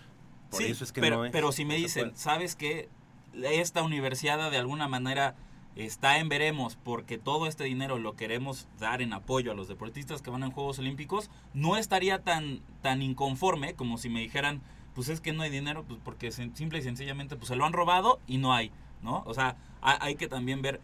[0.49, 1.33] Por Sí, eso es que pero, no es.
[1.33, 2.17] pero si me dicen, puede.
[2.17, 2.89] ¿sabes qué?
[3.35, 5.35] Esta universidad de alguna manera
[5.75, 10.23] está en veremos porque todo este dinero lo queremos dar en apoyo a los deportistas
[10.23, 14.63] que van en Juegos Olímpicos, no estaría tan, tan inconforme como si me dijeran,
[14.95, 17.73] pues es que no hay dinero, pues porque simple y sencillamente pues se lo han
[17.73, 18.71] robado y no hay,
[19.03, 19.25] ¿no?
[19.27, 20.81] O sea, ha- hay que también ver.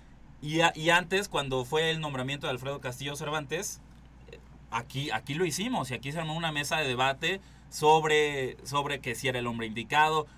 [0.47, 3.81] Y, a- y antes, cuando fue el nombramiento de Alfredo Castillo Cervantes,
[4.31, 4.39] eh,
[4.71, 9.17] aquí, aquí lo hicimos y aquí se armó una mesa de debate sobre, sobre que
[9.17, 10.29] si era el hombre indicado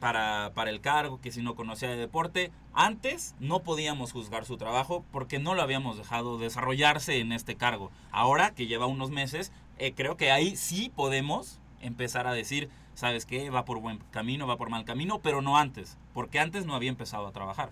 [0.00, 2.50] para, para el cargo, que si no conocía de deporte.
[2.72, 7.92] Antes no podíamos juzgar su trabajo porque no lo habíamos dejado desarrollarse en este cargo.
[8.10, 13.24] Ahora que lleva unos meses, eh, creo que ahí sí podemos empezar a decir, ¿sabes
[13.24, 13.50] qué?
[13.50, 16.90] Va por buen camino, va por mal camino, pero no antes, porque antes no había
[16.90, 17.70] empezado a trabajar.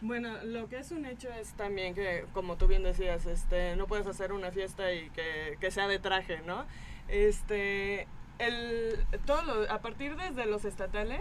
[0.00, 3.86] Bueno, lo que es un hecho es también que, como tú bien decías, este, no
[3.86, 6.64] puedes hacer una fiesta y que, que sea de traje, ¿no?
[7.08, 8.06] Este,
[8.38, 11.20] el, todo lo- a partir desde los estatales,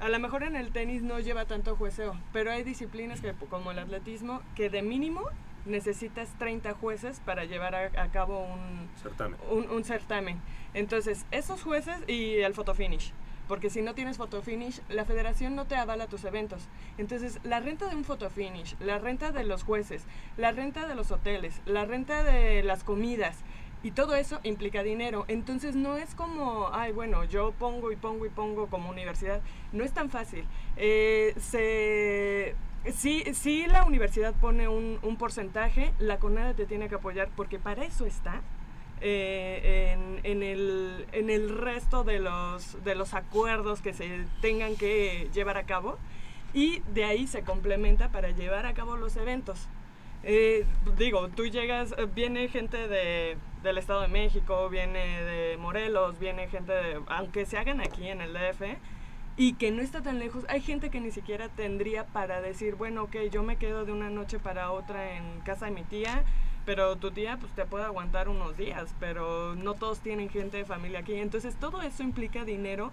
[0.00, 3.70] a lo mejor en el tenis no lleva tanto jueceo, pero hay disciplinas que, como
[3.70, 5.20] el atletismo, que de mínimo
[5.66, 9.38] necesitas 30 jueces para llevar a, a cabo un, Certamen.
[9.50, 10.40] un, un certamen.
[10.72, 13.12] Entonces, esos jueces y el photo finish.
[13.50, 16.68] Porque si no tienes fotofinish, la federación no te avala tus eventos.
[16.98, 20.04] Entonces, la renta de un fotofinish, la renta de los jueces,
[20.36, 23.38] la renta de los hoteles, la renta de las comidas,
[23.82, 25.24] y todo eso implica dinero.
[25.26, 29.40] Entonces no es como, ay, bueno, yo pongo y pongo y pongo como universidad.
[29.72, 30.44] No es tan fácil.
[30.76, 32.54] Eh, se,
[33.66, 38.06] la universidad pone un, un porcentaje, la CONADE te tiene que apoyar porque para eso
[38.06, 38.42] está.
[39.00, 44.76] Eh, en, en el, en el resto de los, de los acuerdos que se tengan
[44.76, 45.98] que llevar a cabo
[46.52, 49.68] y de ahí se complementa para llevar a cabo los eventos.
[50.22, 50.66] Eh,
[50.98, 56.72] digo, tú llegas, viene gente de, del Estado de México, viene de Morelos, viene gente
[56.72, 58.62] de, aunque se hagan aquí en el DF,
[59.36, 63.04] y que no está tan lejos, hay gente que ni siquiera tendría para decir, bueno,
[63.04, 66.24] ok, yo me quedo de una noche para otra en casa de mi tía,
[66.64, 70.64] pero tu tía pues te puede aguantar unos días, pero no todos tienen gente de
[70.64, 72.92] familia aquí, entonces todo eso implica dinero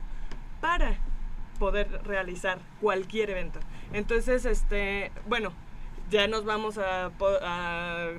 [0.61, 0.97] para
[1.59, 3.59] poder realizar cualquier evento.
[3.93, 5.51] Entonces, este, bueno,
[6.09, 7.11] ya nos vamos a,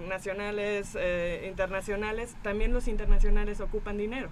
[0.09, 2.37] nacionales, eh, internacionales.
[2.43, 4.29] También los internacionales ocupan dinero,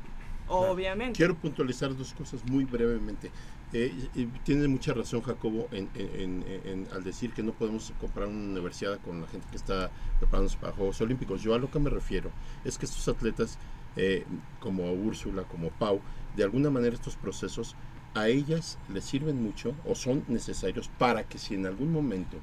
[0.49, 1.17] obviamente.
[1.17, 3.31] Quiero puntualizar dos cosas muy brevemente.
[3.79, 8.99] Eh, y tiene mucha razón Jacobo en, al decir que no podemos comprar una universidad
[9.03, 11.43] con la gente que está preparándose para Juegos Olímpicos.
[11.43, 12.31] Yo a lo que me refiero
[12.65, 13.59] es que estos atletas,
[13.97, 14.25] eh,
[14.61, 16.01] como Úrsula, como Pau,
[16.35, 17.77] de alguna manera estos procesos
[18.15, 22.39] a ellas les sirven mucho o son necesarios para que si en algún momento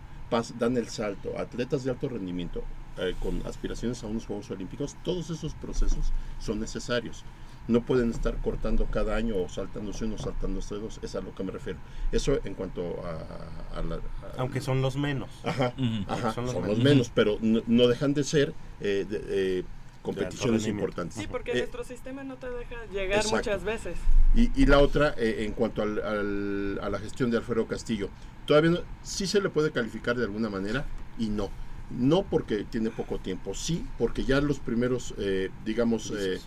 [0.60, 2.64] dan el salto atletas de alto rendimiento
[2.98, 7.24] eh, con aspiraciones a unos Juegos Olímpicos, todos esos procesos son necesarios.
[7.68, 11.44] No pueden estar cortando cada año o saltándose uno, saltándose dos, es a lo que
[11.44, 11.80] me refiero.
[12.12, 13.96] Eso en cuanto a, a la...
[13.96, 14.00] a-
[14.38, 15.30] Aunque son los menos.
[15.44, 15.74] Ajá,
[16.08, 16.84] ajá, Son son los los, menos.
[16.84, 19.24] menos, pero no, no dejan de ser eh, de-
[19.60, 19.64] eh,
[20.02, 21.18] competiciones importantes.
[21.18, 23.38] Sí, porque Eh, nuestro sistema no te deja llegar exacto.
[23.38, 23.96] muchas veces.
[24.36, 28.10] y, y la otra, eh, en cuanto al- al- a la gestión de Alfredo Castillo,
[28.46, 30.86] todavía no- sí se le puede calificar de alguna manera
[31.18, 31.50] y no.
[31.90, 36.40] No porque tiene poco tiempo, sí porque ya los primeros, eh, digamos, eh,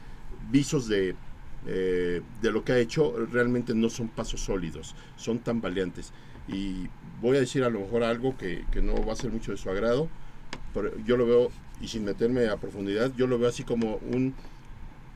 [0.50, 1.14] visos de,
[1.66, 6.12] eh, de lo que ha hecho realmente no son pasos sólidos, son tan valientes.
[6.48, 6.86] Y
[7.20, 9.56] voy a decir a lo mejor algo que, que no va a ser mucho de
[9.56, 10.08] su agrado,
[10.74, 14.34] pero yo lo veo, y sin meterme a profundidad, yo lo veo así como un,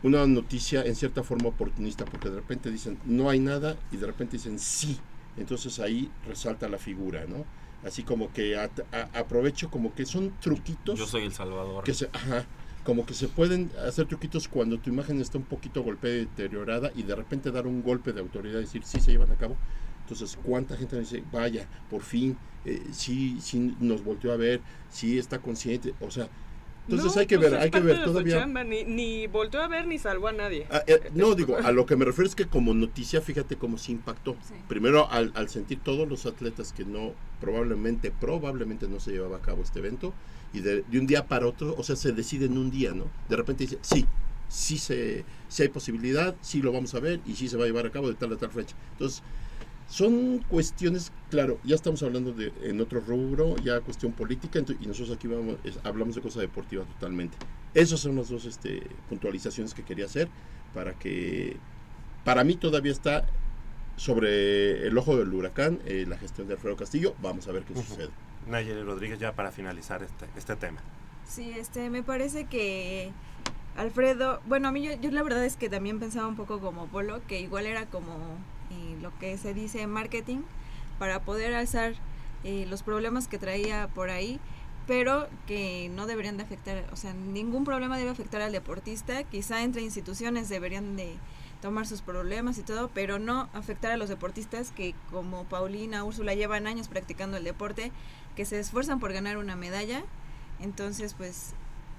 [0.03, 4.07] una noticia en cierta forma oportunista, porque de repente dicen no hay nada y de
[4.07, 4.99] repente dicen sí.
[5.37, 7.45] Entonces ahí resalta la figura, ¿no?
[7.87, 11.85] Así como que a- a- aprovecho como que son truquitos Yo soy el Salvador.
[11.85, 12.45] que se, ajá,
[12.85, 16.91] como que se pueden hacer truquitos cuando tu imagen está un poquito golpeada y deteriorada
[16.95, 19.57] y de repente dar un golpe de autoridad y decir sí se llevan a cabo.
[20.03, 25.19] Entonces, ¿cuánta gente dice, vaya, por fin, eh, sí, sí nos volteó a ver, sí
[25.19, 25.95] está consciente?
[26.01, 26.29] O sea,
[26.89, 28.39] entonces No, hay que pues ver, hay que ver todavía.
[28.41, 30.67] chamba, Ni, ni volteó a ver ni salvó a nadie.
[30.71, 33.79] Ah, eh, no, digo, a lo que me refiero es que como noticia, fíjate cómo
[33.79, 34.37] se impactó.
[34.43, 34.55] Sí.
[34.67, 39.43] Primero, al, al sentir todos los atletas que no, probablemente, probablemente no se llevaba a
[39.43, 40.13] cabo este evento,
[40.53, 43.05] y de, de un día para otro, o sea, se decide en un día, ¿no?
[43.29, 44.07] De repente dice, sí,
[44.49, 47.67] sí, se, sí hay posibilidad, sí lo vamos a ver, y sí se va a
[47.67, 48.75] llevar a cabo de tal a tal fecha.
[48.93, 49.23] Entonces,
[49.89, 55.17] son cuestiones, claro, ya estamos hablando de en otro rubro, ya cuestión política, y nosotros
[55.17, 57.37] aquí vamos, es- hablamos de cosa deportiva totalmente.
[57.75, 60.29] Esas son las dos este, puntualizaciones que quería hacer
[60.75, 61.57] para que,
[62.25, 63.27] para mí todavía está
[63.97, 67.15] sobre el ojo del huracán eh, la gestión de Alfredo Castillo.
[67.21, 68.09] Vamos a ver qué sucede.
[68.47, 70.81] Nayeli Rodríguez, ya para finalizar este, este tema.
[71.29, 73.13] Sí, este, me parece que
[73.77, 76.87] Alfredo, bueno, a mí yo, yo la verdad es que también pensaba un poco como
[76.87, 78.13] Polo, que igual era como
[78.71, 80.39] eh, lo que se dice marketing,
[80.99, 81.95] para poder alzar
[82.45, 84.41] eh, los problemas que traía por ahí,
[84.87, 89.63] pero que no deberían de afectar, o sea, ningún problema debe afectar al deportista, quizá
[89.63, 91.15] entre instituciones deberían de
[91.63, 96.35] tomar sus problemas y todo, pero no afectar a los deportistas que como Paulina, Úrsula
[96.35, 97.93] llevan años practicando el deporte,
[98.41, 100.03] que se esfuerzan por ganar una medalla
[100.61, 101.53] entonces, pues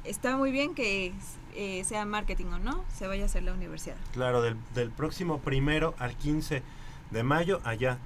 [0.03, 1.13] está muy bien que
[1.55, 3.95] eh, sea marketing o no, se vaya a hacer la universidad.
[4.13, 6.63] Claro, del, del próximo primero al 15
[7.11, 7.97] de mayo, allá.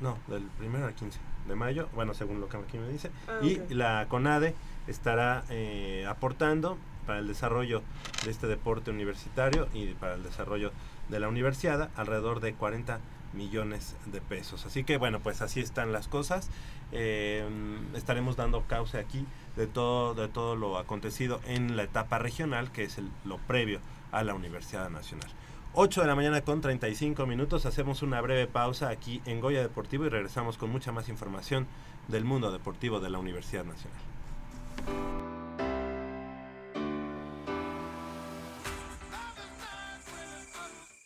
[0.00, 3.10] No, del primero al 15 de mayo, bueno, según lo que aquí me dice.
[3.28, 4.54] Ah, y la CONADE
[4.86, 7.82] estará eh, aportando para el desarrollo
[8.24, 10.72] de este deporte universitario y para el desarrollo
[11.08, 13.00] de la universidad alrededor de 40
[13.32, 14.66] millones de pesos.
[14.66, 16.48] Así que bueno, pues así están las cosas.
[16.92, 17.48] Eh,
[17.94, 19.26] estaremos dando causa aquí
[19.56, 23.80] de todo, de todo lo acontecido en la etapa regional, que es lo previo
[24.10, 25.30] a la Universidad Nacional.
[25.74, 30.04] 8 de la mañana con 35 minutos, hacemos una breve pausa aquí en Goya Deportivo
[30.04, 31.66] y regresamos con mucha más información
[32.08, 33.98] del mundo deportivo de la Universidad Nacional.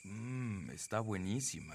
[0.02, 1.74] Mmm, está buenísima.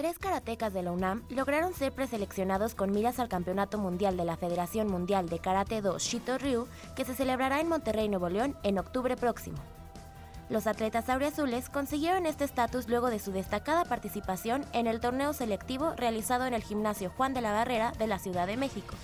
[0.00, 4.38] Tres karatecas de la UNAM lograron ser preseleccionados con miras al Campeonato Mundial de la
[4.38, 8.78] Federación Mundial de Karate Do Shito Ryu, que se celebrará en Monterrey, Nuevo León, en
[8.78, 9.58] octubre próximo.
[10.48, 15.92] Los atletas auriazules consiguieron este estatus luego de su destacada participación en el torneo selectivo
[15.98, 18.94] realizado en el gimnasio Juan de la Barrera de la Ciudad de México.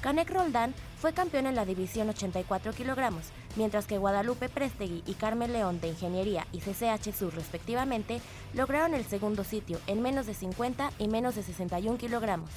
[0.00, 3.26] Canek Roldán fue campeón en la división 84 kilogramos,
[3.56, 8.20] mientras que Guadalupe Prestegui y Carmen León de Ingeniería y CCH Sur respectivamente
[8.54, 12.48] lograron el segundo sitio en menos de 50 y menos de 61 kilogramos.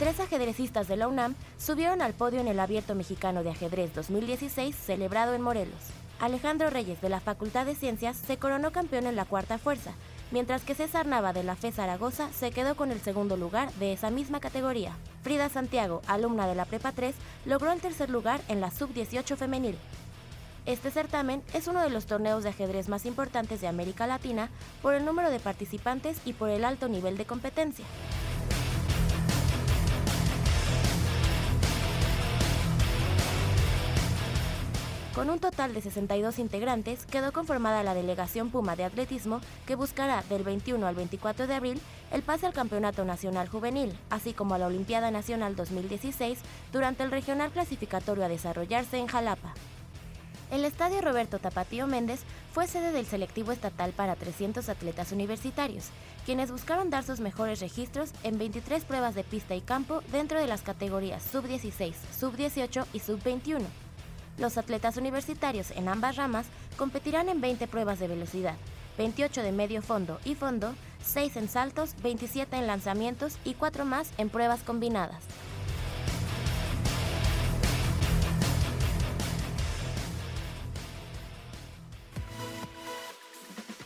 [0.00, 4.74] Tres ajedrecistas de la UNAM subieron al podio en el Abierto Mexicano de Ajedrez 2016
[4.74, 5.90] celebrado en Morelos.
[6.18, 9.92] Alejandro Reyes de la Facultad de Ciencias se coronó campeón en la cuarta fuerza,
[10.30, 13.92] mientras que César Nava de la FE Zaragoza se quedó con el segundo lugar de
[13.92, 14.96] esa misma categoría.
[15.22, 17.14] Frida Santiago, alumna de la Prepa 3,
[17.44, 19.76] logró el tercer lugar en la Sub-18 femenil.
[20.66, 24.50] Este certamen es uno de los torneos de ajedrez más importantes de América Latina
[24.82, 27.84] por el número de participantes y por el alto nivel de competencia.
[35.20, 40.24] Con un total de 62 integrantes, quedó conformada la delegación Puma de atletismo que buscará
[40.30, 44.58] del 21 al 24 de abril el pase al Campeonato Nacional Juvenil, así como a
[44.58, 46.38] la Olimpiada Nacional 2016
[46.72, 49.52] durante el regional clasificatorio a desarrollarse en Jalapa.
[50.50, 52.20] El estadio Roberto Tapatío Méndez
[52.54, 55.90] fue sede del selectivo estatal para 300 atletas universitarios,
[56.24, 60.46] quienes buscaron dar sus mejores registros en 23 pruebas de pista y campo dentro de
[60.46, 63.66] las categorías sub-16, sub-18 y sub-21.
[64.40, 66.46] Los atletas universitarios en ambas ramas
[66.78, 68.56] competirán en 20 pruebas de velocidad,
[68.96, 70.74] 28 de medio fondo y fondo,
[71.04, 75.22] 6 en saltos, 27 en lanzamientos y 4 más en pruebas combinadas.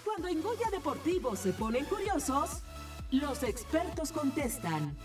[0.05, 2.62] Cuando en Goya Deportivo se ponen curiosos,
[3.11, 4.96] los expertos contestan.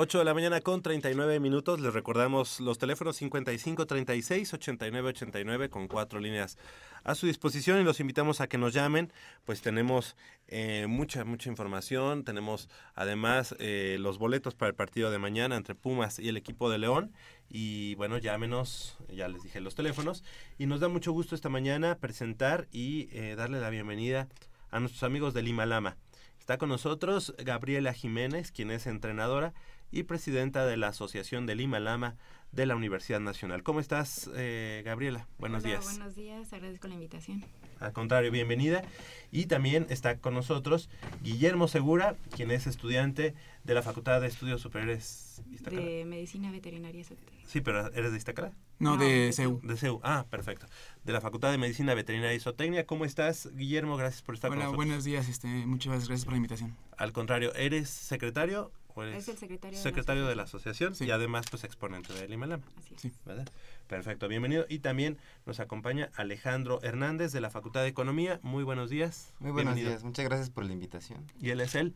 [0.00, 1.80] Ocho de la mañana con 39 minutos.
[1.80, 6.56] Les recordamos los teléfonos 55 36 89 89 con cuatro líneas
[7.02, 9.12] a su disposición y los invitamos a que nos llamen.
[9.44, 10.14] Pues tenemos
[10.46, 12.22] eh, mucha, mucha información.
[12.22, 16.70] Tenemos además eh, los boletos para el partido de mañana entre Pumas y el equipo
[16.70, 17.12] de León.
[17.48, 20.22] Y bueno, llámenos, ya les dije los teléfonos.
[20.58, 24.28] Y nos da mucho gusto esta mañana presentar y eh, darle la bienvenida
[24.70, 25.96] a nuestros amigos de Lima Lama.
[26.38, 29.54] Está con nosotros Gabriela Jiménez, quien es entrenadora
[29.90, 32.16] y presidenta de la Asociación de Lima Lama
[32.52, 33.62] de la Universidad Nacional.
[33.62, 35.26] ¿Cómo estás, eh, Gabriela?
[35.38, 35.84] Buenos Hola, días.
[35.84, 37.44] Buenos días, agradezco la invitación.
[37.80, 38.82] Al contrario, bienvenida.
[39.30, 40.88] Y también está con nosotros
[41.22, 43.34] Guillermo Segura, quien es estudiante
[43.64, 45.82] de la Facultad de Estudios Superiores Iztacala.
[45.82, 47.04] De Medicina Veterinaria.
[47.46, 48.52] Sí, pero ¿eres de Iztacala?
[48.78, 49.60] No, No, de CEU.
[49.62, 50.66] De CEU, ah, perfecto.
[51.04, 52.86] De la Facultad de Medicina Veterinaria y Zootecnia.
[52.86, 53.96] ¿Cómo estás, Guillermo?
[53.96, 54.86] Gracias por estar Hola, con nosotros.
[54.86, 56.76] buenos días, este, muchas gracias por la invitación.
[56.96, 60.94] Al contrario, ¿eres secretario o eres Es el secretario de la secretario de la asociación
[61.00, 62.64] y además pues exponente de Lima Lama?
[62.78, 63.00] Así es.
[63.00, 63.12] Sí.
[63.26, 63.48] ¿verdad?
[63.88, 64.66] Perfecto, bienvenido.
[64.68, 68.38] Y también nos acompaña Alejandro Hernández de la Facultad de Economía.
[68.42, 69.32] Muy buenos días.
[69.40, 69.90] Muy buenos Bienvenido.
[69.90, 71.24] días, muchas gracias por la invitación.
[71.40, 71.94] Y él es el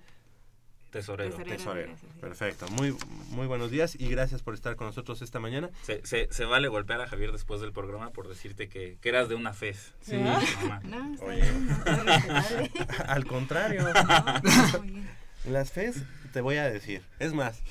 [0.92, 1.36] Tesorero.
[1.38, 1.94] tesorero.
[2.20, 2.94] Perfecto, muy,
[3.30, 5.70] muy buenos días y gracias por estar con nosotros esta mañana.
[5.82, 9.28] Se, se, se vale golpear a Javier después del programa por decirte que, que eras
[9.30, 9.94] de una fez.
[10.02, 10.16] Sí.
[10.18, 10.80] Mamá.
[10.84, 11.40] No, está Oye.
[11.40, 12.70] bien, no, respetable.
[13.08, 13.82] Al contrario.
[13.82, 15.08] No, bien.
[15.46, 17.02] Las FES, te voy a decir.
[17.18, 17.62] Es más,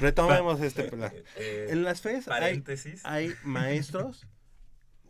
[0.00, 1.12] retomemos este plan.
[1.36, 2.26] Eh, En las FES
[3.04, 4.26] hay maestros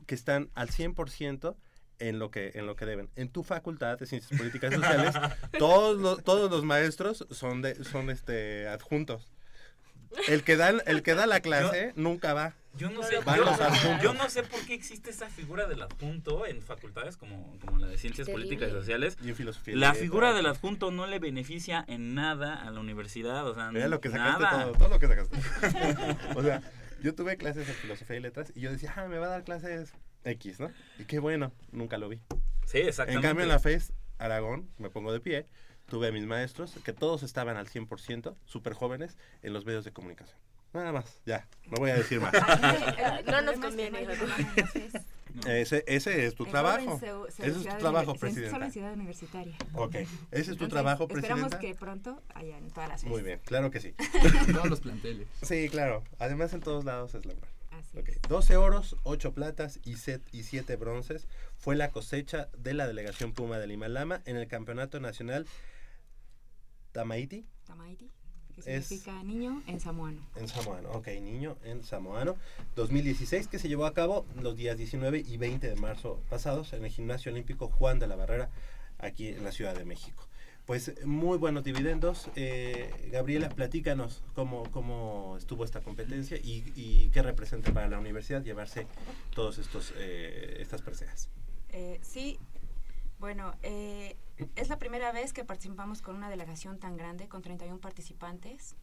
[0.07, 1.57] que están al 100%
[1.99, 3.09] en lo que en lo que deben.
[3.17, 5.15] En tu facultad de Ciencias Políticas y Sociales,
[5.59, 9.33] todos los, todos los maestros son de son este adjuntos.
[10.29, 12.55] El que da el que da la clase nunca va.
[12.77, 16.61] Yo no sé, yo, yo no sé por qué existe esa figura del adjunto en
[16.61, 18.29] facultades como, como la de Ciencias.
[18.29, 19.17] Políticas y Sociales.
[19.23, 23.47] Y en filosofía La figura del adjunto no le beneficia en nada a la universidad,
[23.49, 24.65] o sea, Mira lo que sacaste nada.
[24.65, 25.37] todo, todo lo que sacaste.
[26.37, 26.61] o sea,
[27.03, 29.45] yo tuve clases de filosofía y letras y yo decía, ah, me va a dar
[29.45, 29.95] clases
[30.27, 30.71] X, ¿no?
[30.99, 32.21] Y qué bueno, nunca lo vi.
[32.67, 33.15] Sí, exactamente.
[33.15, 35.47] En cambio, en la FES Aragón, me pongo de pie,
[35.89, 39.93] tuve a mis maestros que todos estaban al 100%, súper jóvenes, en los medios de
[39.93, 40.39] comunicación.
[40.73, 42.33] Nada más, ya, no voy a decir más.
[43.27, 44.07] No nos conviene.
[45.47, 46.99] Ese, ese es tu El trabajo.
[46.99, 46.99] joven
[47.29, 49.55] se- se- Ese es tu trabajo, universi- Solo en ciudad universitaria.
[49.75, 51.59] Ok, ese es tu Entonces, trabajo, Esperamos presidenta.
[51.59, 53.25] que pronto haya en todas las Muy FES.
[53.25, 53.95] bien, claro que sí.
[54.51, 55.29] Todos los planteles.
[55.43, 56.03] Sí, claro.
[56.19, 57.49] Además en todos lados es la verdad.
[57.89, 61.27] Así Ok, 12 oros, 8 platas y 7 bronces
[61.57, 65.47] fue la cosecha de la delegación Puma de Lima Lama en el Campeonato Nacional
[66.93, 68.11] Tamaiti Tamaiti,
[68.55, 70.21] que Es- significa niño en samoano.
[70.37, 70.91] en Samoano.
[70.93, 72.37] Ok, niño en Samoano
[72.75, 76.85] 2016 que se llevó a cabo los días 19 y 20 de marzo pasados en
[76.85, 78.51] el Gimnasio Olímpico Juan de la Barrera
[78.99, 80.27] aquí en la Ciudad de México.
[80.67, 82.29] Pues muy buenos dividendos.
[82.35, 88.43] Eh, Gabriela, platícanos cómo, cómo estuvo esta competencia y, y qué representa para la universidad
[88.43, 88.89] llevarse
[89.33, 91.29] todos estos eh, estas preseas.
[91.69, 92.39] Eh, sí,
[93.19, 94.17] bueno, eh,
[94.57, 98.77] es la primera vez que participamos con una delegación tan grande, con 31 participantes,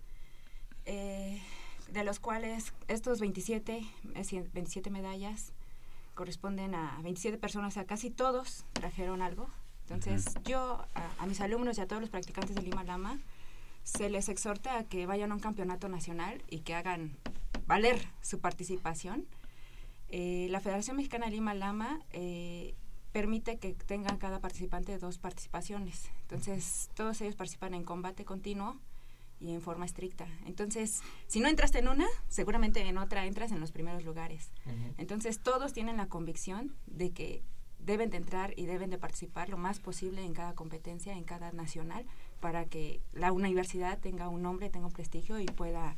[0.86, 1.40] eh,
[1.92, 5.54] de los cuales estos 27, es decir, 27 medallas
[6.16, 9.50] corresponden a 27 personas, o sea, casi todos trajeron algo.
[9.90, 13.20] Entonces, yo a, a mis alumnos y a todos los practicantes de Lima Lama
[13.84, 17.18] se les exhorta a que vayan a un campeonato nacional y que hagan
[17.68, 19.26] valer su participación.
[20.10, 22.76] Eh, la Federación Mexicana de Lima Lama eh,
[23.12, 26.10] permite que tenga cada participante dos participaciones.
[26.22, 28.78] Entonces, todos ellos participan en combate continuo
[29.40, 30.28] y en forma estricta.
[30.46, 34.52] Entonces, si no entraste en una, seguramente en otra entras en los primeros lugares.
[34.98, 37.44] Entonces, todos tienen la convicción de que
[37.86, 41.52] deben de entrar y deben de participar lo más posible en cada competencia, en cada
[41.52, 42.06] nacional,
[42.40, 45.98] para que la universidad tenga un nombre, tenga un prestigio y pueda,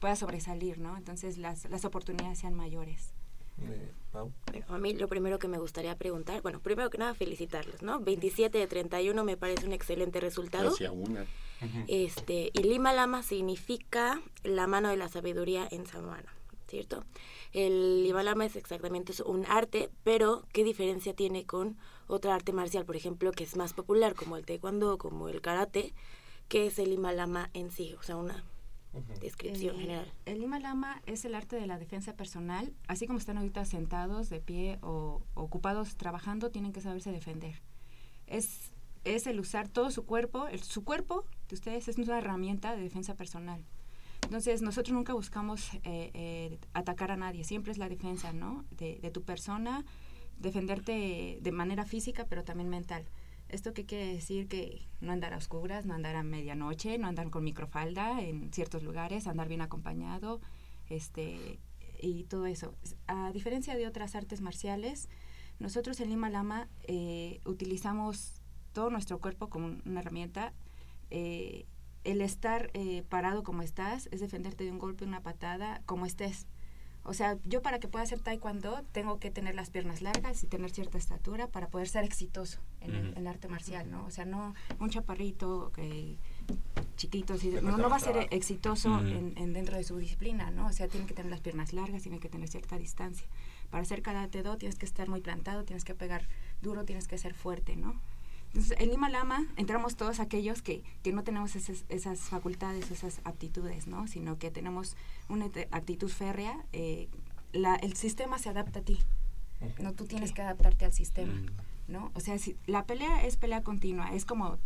[0.00, 0.96] pueda sobresalir, ¿no?
[0.96, 3.12] Entonces, las, las oportunidades sean mayores.
[4.12, 4.34] Bueno,
[4.68, 8.00] a mí lo primero que me gustaría preguntar, bueno, primero que nada felicitarlos, ¿no?
[8.00, 10.70] 27 de 31 me parece un excelente resultado.
[10.70, 11.26] Hacia una.
[11.88, 16.28] Este, y Lima Lama significa la mano de la sabiduría en samoano,
[16.68, 17.04] ¿cierto?
[17.52, 21.76] El Lima Lama es exactamente eso, un arte, pero ¿qué diferencia tiene con
[22.08, 25.94] otra arte marcial, por ejemplo, que es más popular, como el taekwondo, como el karate?
[26.48, 27.94] ¿Qué es el Lima Lama en sí?
[27.98, 28.44] O sea, una
[29.20, 30.12] descripción Eh, general.
[30.24, 32.72] El Lima Lama es el arte de la defensa personal.
[32.88, 37.60] Así como están ahorita sentados, de pie o ocupados trabajando, tienen que saberse defender.
[38.26, 38.70] Es,
[39.04, 40.46] es el usar todo su cuerpo.
[40.48, 43.64] el- su cuerpo de ustedes es una herramienta de defensa personal.
[44.26, 47.44] Entonces, nosotros nunca buscamos eh, eh, atacar a nadie.
[47.44, 48.64] Siempre es la defensa, ¿no?
[48.72, 49.84] De, de tu persona,
[50.38, 53.04] defenderte de manera física, pero también mental.
[53.48, 54.48] ¿Esto qué quiere decir?
[54.48, 58.82] Que no andar a oscuras, no andar a medianoche, no andar con microfalda en ciertos
[58.82, 60.40] lugares, andar bien acompañado,
[60.88, 61.60] este,
[62.02, 62.74] y todo eso.
[63.06, 65.08] A diferencia de otras artes marciales,
[65.60, 70.52] nosotros en Lima Lama eh, utilizamos todo nuestro cuerpo como un- una herramienta.
[71.10, 71.64] Eh,
[72.06, 76.46] el estar eh, parado como estás es defenderte de un golpe, una patada, como estés.
[77.02, 80.46] O sea, yo para que pueda hacer taekwondo tengo que tener las piernas largas y
[80.48, 83.12] tener cierta estatura para poder ser exitoso en, el, Ujú.
[83.12, 84.04] en el arte marcial, ¿no?
[84.06, 86.16] O sea, no un chaparrito eh,
[86.96, 90.66] chiquito, así, Le no, no va a ser exitoso en dentro de su disciplina, ¿no?
[90.66, 93.26] O sea, tiene que tener las piernas largas, tiene que tener cierta distancia.
[93.70, 96.26] Para hacer karate do tienes que estar muy plantado, tienes que pegar
[96.62, 98.00] duro, tienes que ser fuerte, ¿no?
[98.56, 103.20] Entonces, en Lima Lama entramos todos aquellos que, que no tenemos esas, esas facultades, esas
[103.24, 104.06] aptitudes, ¿no?
[104.06, 104.96] Sino que tenemos
[105.28, 106.64] una actitud férrea.
[106.72, 107.10] eh,
[107.52, 108.98] la, el sistema se adapta a ti.
[109.78, 111.34] No, tú tienes que adaptarte al sistema,
[111.86, 112.10] ¿no?
[112.14, 114.58] O sea, si, la pelea es pelea continua, es como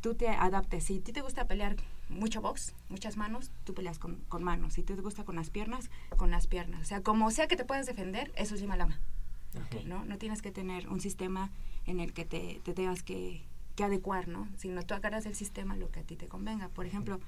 [0.00, 0.84] tú te adaptes.
[0.84, 1.76] Si a ti te gusta pelear
[2.08, 4.72] mucho box, muchas manos, tú peleas con, con manos.
[4.74, 6.80] Si te gusta con las piernas, con las piernas.
[6.80, 8.98] O sea, como sea que te puedas defender, eso es Lima Lama.
[9.86, 10.04] ¿no?
[10.04, 11.50] No tienes que tener un sistema
[11.88, 13.42] en el que te, te tengas que,
[13.74, 14.46] que adecuar, ¿no?
[14.56, 16.68] Sino tú agarras el sistema lo que a ti te convenga.
[16.68, 17.18] Por ejemplo,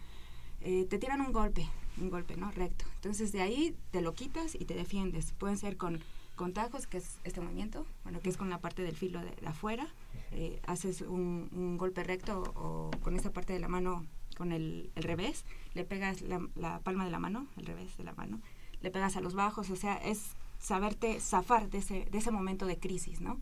[0.60, 1.66] eh, te tiran un golpe,
[2.00, 2.50] un golpe, ¿no?
[2.52, 2.84] Recto.
[2.96, 5.32] Entonces de ahí te lo quitas y te defiendes.
[5.32, 6.00] Pueden ser con,
[6.36, 9.30] con tajos, que es este movimiento, bueno, que es con la parte del filo de,
[9.30, 9.88] de afuera.
[10.32, 14.04] Eh, haces un, un golpe recto o con esta parte de la mano,
[14.36, 15.44] con el, el revés,
[15.74, 18.40] le pegas la, la palma de la mano, el revés de la mano,
[18.80, 22.66] le pegas a los bajos, o sea, es saberte zafar de ese, de ese momento
[22.66, 23.40] de crisis, ¿no?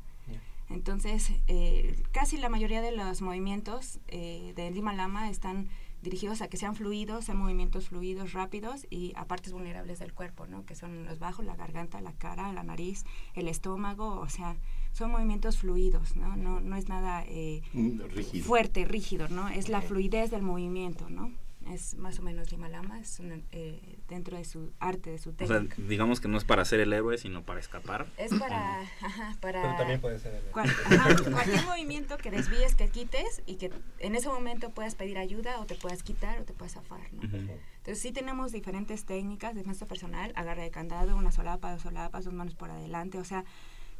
[0.71, 5.69] Entonces, eh, casi la mayoría de los movimientos eh, de Lima Lama están
[6.03, 10.47] dirigidos a que sean fluidos, sean movimientos fluidos, rápidos y a partes vulnerables del cuerpo,
[10.47, 10.65] ¿no?
[10.65, 13.05] Que son los bajos, la garganta, la cara, la nariz,
[13.35, 14.57] el estómago, o sea,
[14.93, 16.37] son movimientos fluidos, ¿no?
[16.37, 18.45] No, no es nada eh, Mm, rígido.
[18.45, 19.49] fuerte, rígido, ¿no?
[19.49, 21.33] Es la fluidez del movimiento, ¿no?
[21.73, 25.31] Es más o menos Lima Lama, es una, eh, dentro de su arte, de su
[25.31, 25.77] O sea, técnica.
[25.79, 28.07] digamos que no es para ser el héroe, sino para escapar.
[28.17, 32.75] Es para, ajá, para Pero también puede ser el- cual- ajá, cualquier movimiento que desvíes,
[32.75, 36.45] que quites y que en ese momento puedas pedir ayuda o te puedas quitar o
[36.45, 37.23] te puedas zafar, ¿no?
[37.23, 42.25] Entonces sí tenemos diferentes técnicas de defensa personal, agarre de candado, una solapa, dos solapas,
[42.25, 43.45] dos manos por adelante, o sea,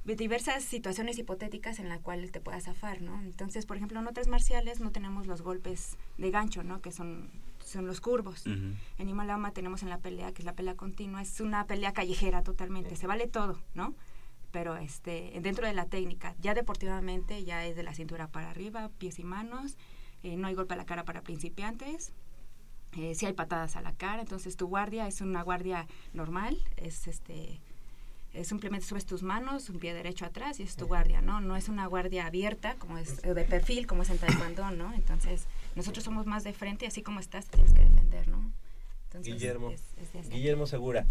[0.05, 3.21] diversas situaciones hipotéticas en las cuales te puedas zafar, ¿no?
[3.23, 6.81] Entonces, por ejemplo, en otras marciales no tenemos los golpes de gancho, ¿no?
[6.81, 7.31] Que son,
[7.69, 8.47] son los curvos.
[8.47, 8.75] Ujú.
[8.99, 12.43] En Himalama tenemos en la pelea, que es la pelea continua, es una pelea callejera
[12.43, 13.95] totalmente, se vale todo, ¿no?
[14.51, 18.91] Pero este, dentro de la técnica, ya deportivamente, ya es de la cintura para arriba,
[18.99, 19.77] pies y manos,
[20.23, 22.13] eh, no hay golpe a la cara para principiantes,
[22.97, 27.07] eh, si hay patadas a la cara, entonces tu guardia es una guardia normal, es
[27.07, 27.61] este
[28.35, 31.41] eh, simplemente subes tus manos, un pie derecho atrás y es tu guardia, ¿no?
[31.41, 34.93] No es una guardia abierta, como es de perfil, como es en taekwondo, ¿no?
[34.93, 38.53] Entonces, nosotros somos más de frente, así como estás, te tienes que defender, ¿no?
[39.05, 41.07] Entonces, Guillermo, es- es Guillermo Segura,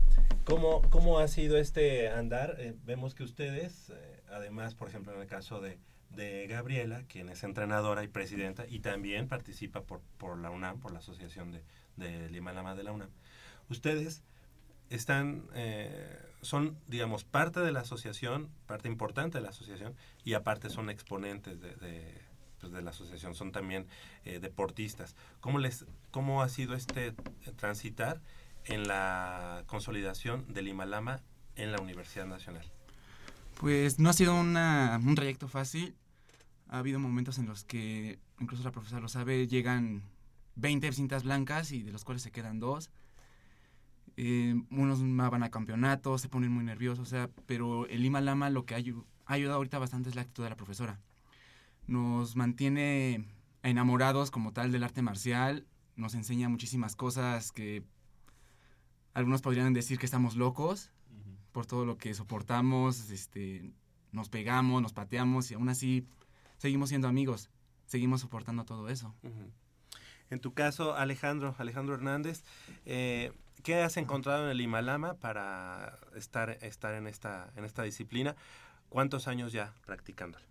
[0.46, 2.56] ¿cómo, ¿cómo ha sido este andar?
[2.60, 5.80] Eh, vemos que ustedes, eh, además, por ejemplo, en el caso de,
[6.12, 10.92] de Gabriela, quien es entrenadora y presidenta, y también participa por, por la UNAM, por
[10.92, 11.64] la Asociación de,
[11.96, 13.10] de Lima Lama de la UNAM,
[13.70, 14.22] ustedes
[14.90, 20.70] están, eh, son, digamos, parte de la asociación, parte importante de la asociación, y aparte
[20.70, 22.22] son exponentes de, de,
[22.60, 23.88] pues, de la asociación, son también
[24.26, 25.16] eh, deportistas.
[25.40, 27.14] ¿Cómo, les, ¿Cómo ha sido este eh,
[27.56, 28.22] transitar
[28.66, 31.22] en la consolidación del Himalama
[31.56, 32.66] en la Universidad Nacional?
[33.60, 35.96] Pues no ha sido una- un trayecto fácil.
[36.70, 40.04] Ha habido momentos en los que, incluso la profesora lo sabe, llegan
[40.56, 42.90] 20 cintas blancas y de los cuales se quedan dos.
[44.18, 48.50] Eh, unos van a campeonatos, se ponen muy nerviosos, o sea, pero el Lima Lama
[48.50, 51.00] lo que ha, ayu- ha ayudado ahorita bastante es la actitud de la profesora.
[51.88, 53.26] Nos mantiene
[53.64, 55.66] enamorados como tal del arte marcial,
[55.96, 57.84] nos enseña muchísimas cosas que
[59.14, 60.92] algunos podrían decir que estamos locos
[61.52, 63.72] por todo lo que soportamos, este,
[64.12, 66.08] nos pegamos, nos pateamos y aún así
[66.58, 67.50] seguimos siendo amigos,
[67.88, 69.16] seguimos soportando todo eso.
[70.30, 72.44] En tu caso, Alejandro, Alejandro Hernández,
[72.86, 73.32] eh,
[73.64, 78.36] ¿qué has encontrado en el Himalama para estar, estar en, esta, en esta disciplina?
[78.90, 80.46] ¿Cuántos años ya practicándolo?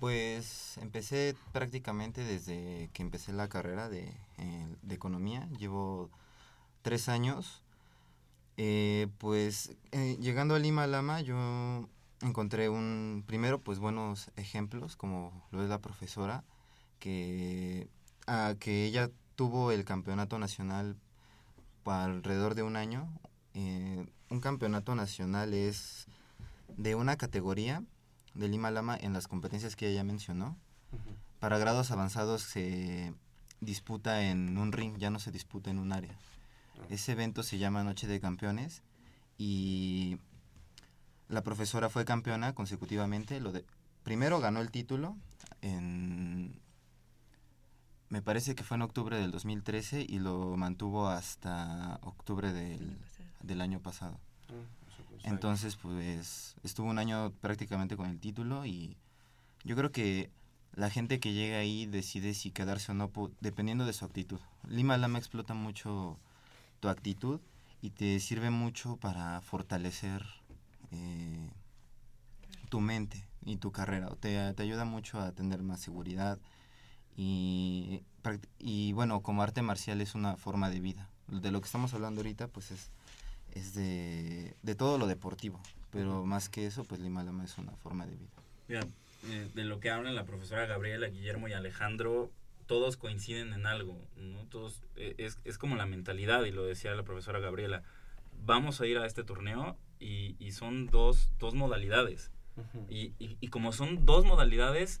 [0.00, 5.48] Pues empecé prácticamente desde que empecé la carrera de, eh, de economía.
[5.58, 6.10] Llevo
[6.82, 7.62] tres años.
[8.56, 11.88] Eh, pues eh, llegando a Lima Lama yo
[12.22, 16.44] encontré un, primero pues buenos ejemplos como lo es la profesora,
[17.00, 17.88] que,
[18.28, 20.96] ah, que ella tuvo el campeonato nacional
[21.84, 23.08] alrededor de un año.
[23.54, 26.06] Un campeonato nacional es
[26.76, 27.84] de una categoría
[28.34, 30.56] de Lima Lama en las competencias que ella mencionó.
[31.40, 33.12] Para grados avanzados se
[33.60, 36.16] disputa en un ring, ya no se disputa en un área.
[36.90, 38.82] Ese evento se llama Noche de Campeones
[39.38, 40.18] y
[41.28, 43.40] la profesora fue campeona consecutivamente.
[43.40, 43.64] Lo de,
[44.02, 45.16] primero ganó el título
[45.62, 46.60] en...
[48.10, 52.96] Me parece que fue en octubre del 2013 y lo mantuvo hasta octubre del,
[53.42, 54.20] del año pasado.
[55.22, 58.96] Entonces, pues estuvo un año prácticamente con el título y
[59.64, 60.30] yo creo que
[60.74, 63.10] la gente que llega ahí decide si quedarse o no
[63.40, 64.40] dependiendo de su actitud.
[64.68, 66.18] Lima Lama explota mucho
[66.80, 67.40] tu actitud
[67.80, 70.24] y te sirve mucho para fortalecer
[70.90, 71.48] eh,
[72.68, 74.08] tu mente y tu carrera.
[74.16, 76.38] Te, te ayuda mucho a tener más seguridad
[77.16, 81.08] y, prac- y bueno, como arte marcial es una forma de vida.
[81.28, 82.90] De lo que estamos hablando ahorita, pues es
[83.54, 87.72] es de, de todo lo deportivo, pero más que eso, pues Lima Lama es una
[87.76, 88.30] forma de vida.
[88.68, 88.86] Mira,
[89.26, 92.30] eh, de lo que hablan la profesora Gabriela, Guillermo y Alejandro,
[92.66, 94.44] todos coinciden en algo, ¿no?
[94.46, 97.82] Todos, eh, es, es como la mentalidad, y lo decía la profesora Gabriela,
[98.44, 102.30] vamos a ir a este torneo y, y son dos, dos modalidades.
[102.88, 105.00] y, y- y como son dos modalidades,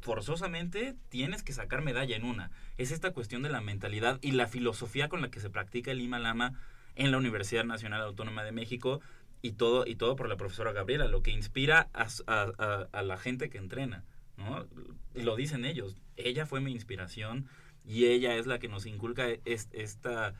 [0.00, 2.50] forzosamente tienes que sacar medalla en una.
[2.78, 5.98] Es esta cuestión de la mentalidad y la filosofía con la que se practica el
[5.98, 6.52] Lima Lama
[6.96, 9.00] en la Universidad Nacional Autónoma de México
[9.42, 13.16] y todo, y todo por la profesora Gabriela, lo que inspira a, a- a- la
[13.18, 14.04] gente que entrena,
[14.36, 14.66] ¿no?
[15.14, 17.46] Lo dicen ellos, ella fue mi inspiración
[17.84, 20.34] y ella es la que nos inculca es- esta,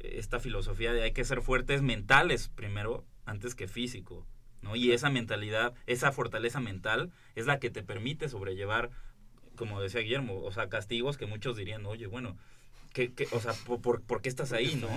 [0.00, 4.26] esta filosofía de hay que ser fuertes mentales primero antes que físico,
[4.62, 4.76] ¿no?
[4.76, 8.90] Y esa mentalidad, esa fortaleza mental es la que te permite sobrellevar,
[9.56, 12.36] como decía Guillermo, o sea, castigos que muchos dirían, oye, bueno,
[12.94, 14.88] ¿qué, qué- o sea, ¿por, por, por qué estás ahí, no?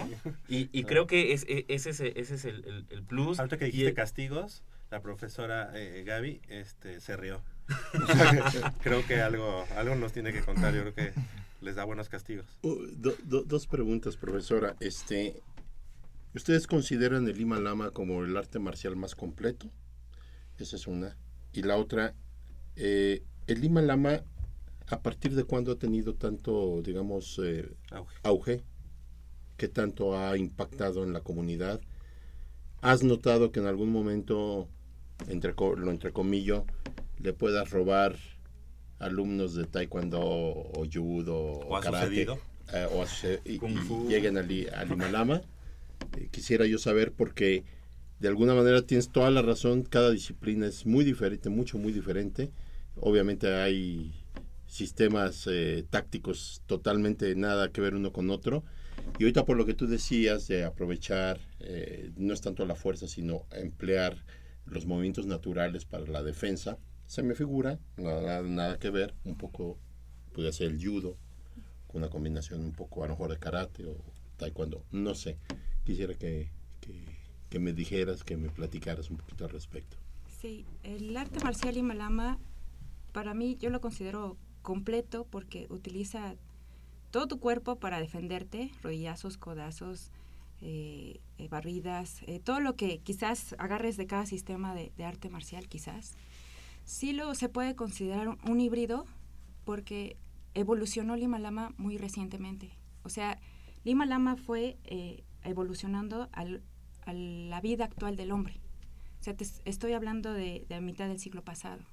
[0.47, 3.39] Y, y creo que es, e- ese, es- ese es el, el- el plus.
[3.39, 7.41] Ahorita que dijiste el- castigos, la profesora eh, Gaby este, se rió.
[7.67, 10.73] Que creo que algo, algo nos tiene que contar.
[10.73, 11.11] Yo creo que
[11.59, 12.45] les da buenos castigos.
[12.61, 14.77] Uh, do- do- dos preguntas, profesora.
[14.79, 15.41] Este,
[16.33, 19.69] ¿Ustedes consideran el Lima Lama como el arte marcial más completo?
[20.59, 21.17] Esa es una.
[21.51, 22.13] Y la otra,
[22.75, 24.21] eh, el Lima Lama,
[24.87, 27.69] ¿a partir de cuándo ha tenido tanto, digamos, eh,
[28.23, 28.63] auge?
[29.57, 31.81] ¿Qué tanto ha impactado en la comunidad?
[32.81, 34.67] ¿Has notado que en algún momento,
[35.27, 36.65] entre, lo entrecomillo,
[37.19, 38.15] le puedas robar
[38.99, 42.27] alumnos de taekwondo o judo o, ¿O karate
[42.73, 45.41] eh, o ha suce- y, y lleguen al, al Himalama?
[46.17, 47.63] Eh, quisiera yo saber porque
[48.19, 52.51] de alguna manera tienes toda la razón, cada disciplina es muy diferente, mucho, muy diferente.
[52.99, 54.11] Obviamente hay
[54.67, 58.63] sistemas eh, tácticos totalmente nada que ver uno con otro.
[59.19, 63.07] Y ahorita por lo que tú decías de aprovechar, eh, no es tanto la fuerza,
[63.07, 64.23] sino emplear
[64.65, 69.79] los movimientos naturales para la defensa, se me figura, nada, nada que ver, un poco,
[70.33, 71.17] puede ser el judo,
[71.87, 73.95] con una combinación un poco a lo mejor de karate o
[74.35, 75.37] taekwondo, no sé.
[75.85, 76.51] Quisiera que,
[76.81, 77.05] que,
[77.49, 79.95] que me dijeras, que me platicaras un poquito al respecto.
[80.41, 82.39] Sí, el arte marcial Himalama,
[83.13, 84.37] para mí yo lo considero
[84.67, 86.35] completo porque utiliza
[87.09, 90.11] todo tu cuerpo para defenderte, rodillazos, codazos,
[90.59, 95.69] eh, eh, barridas, eh, todo lo que quizás agarres de cada sistema de, arte marcial,
[95.69, 96.17] quizás.
[96.83, 99.05] Sí lo se puede considerar un, híbrido
[99.63, 100.17] porque
[100.53, 102.69] evolucionó Lima Lama muy recientemente.
[103.03, 103.39] O sea,
[103.85, 104.75] Lima Lama fue
[105.45, 106.61] evolucionando al-
[107.05, 108.59] a la vida actual del hombre.
[109.21, 111.85] O sea, te es- estoy hablando de, de la mitad del siglo pasado.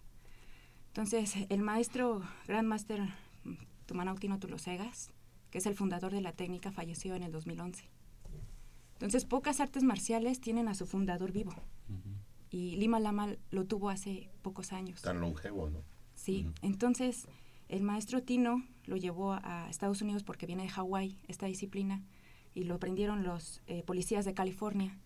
[0.94, 3.02] Entonces, el maestro, Grand Master
[3.42, 3.54] mm,
[3.86, 5.10] Tumanautino Tulosegas,
[5.50, 7.90] que es el fundador de la técnica, falleció en el 2011.
[8.92, 11.52] Entonces, pocas artes marciales tienen a su fundador vivo.
[12.48, 15.02] Y Lima Lama lo tuvo hace pocos años.
[15.02, 15.82] Tan longevo, ¿no?
[16.14, 17.26] Sí, entonces
[17.68, 22.04] el maestro Tino lo llevó a Estados Unidos porque viene de Hawái, esta disciplina,
[22.54, 24.96] y lo prendieron los eh, policías de California.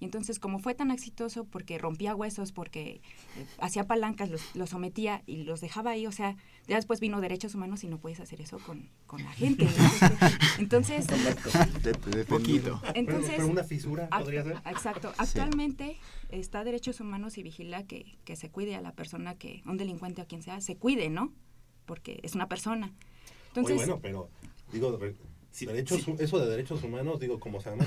[0.00, 3.00] Y entonces, como fue tan exitoso porque rompía huesos, porque
[3.38, 6.36] eh, hacía palancas, los, los sometía y los dejaba ahí, o sea,
[6.66, 9.64] ya después vino derechos humanos y no puedes hacer eso con, con la gente.
[9.64, 9.70] ¿no?
[10.58, 11.06] Entonces,
[12.28, 12.80] Poquito.
[12.94, 14.56] entonces, Pero una fisura podría ser.
[14.66, 15.12] Exacto.
[15.18, 15.96] Actualmente
[16.28, 20.22] está Derechos Humanos y vigila que, que se cuide a la persona que, un delincuente
[20.22, 21.32] o quien sea, se cuide, ¿no?
[21.86, 22.92] Porque es una persona.
[23.48, 24.28] Entonces, Muy bueno, pero
[24.72, 25.14] digo, re-
[25.60, 27.86] derechos, eso de derechos humanos, digo, como se llama,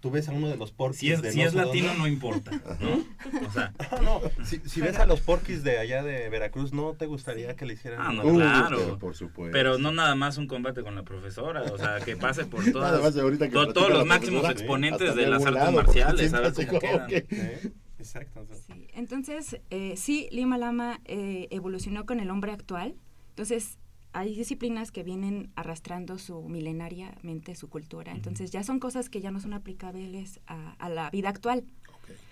[0.00, 2.00] tú ves a uno de los porquis Si es- de si no es latino, dónde.
[2.02, 3.46] no importa, ¿no?
[3.46, 3.72] O sea.
[4.02, 7.66] no, si, si ves a los porquis de allá de Veracruz, ¿no te gustaría que
[7.66, 8.00] le hicieran?
[8.02, 8.98] Ah, no, Uh, claro.
[8.98, 9.52] por supuesto.
[9.52, 12.92] Pero no nada más un combate con la profesora, o sea, que pase por todas,
[12.92, 16.40] Nada más ahorita que to- platica todos los máximos exponentes de las artes marciales, a
[16.40, 17.06] ver cómo quedan.
[17.08, 18.46] que- Exacto.
[18.94, 22.94] entonces eh, sí, Lima Lama eh, evolucionó con el hombre actual.
[23.30, 23.76] Entonces,
[24.12, 28.12] hay disciplinas que vienen arrastrando su milenariamente su cultura.
[28.12, 31.64] Entonces, ya son cosas que ya no son aplicables a, a la vida actual.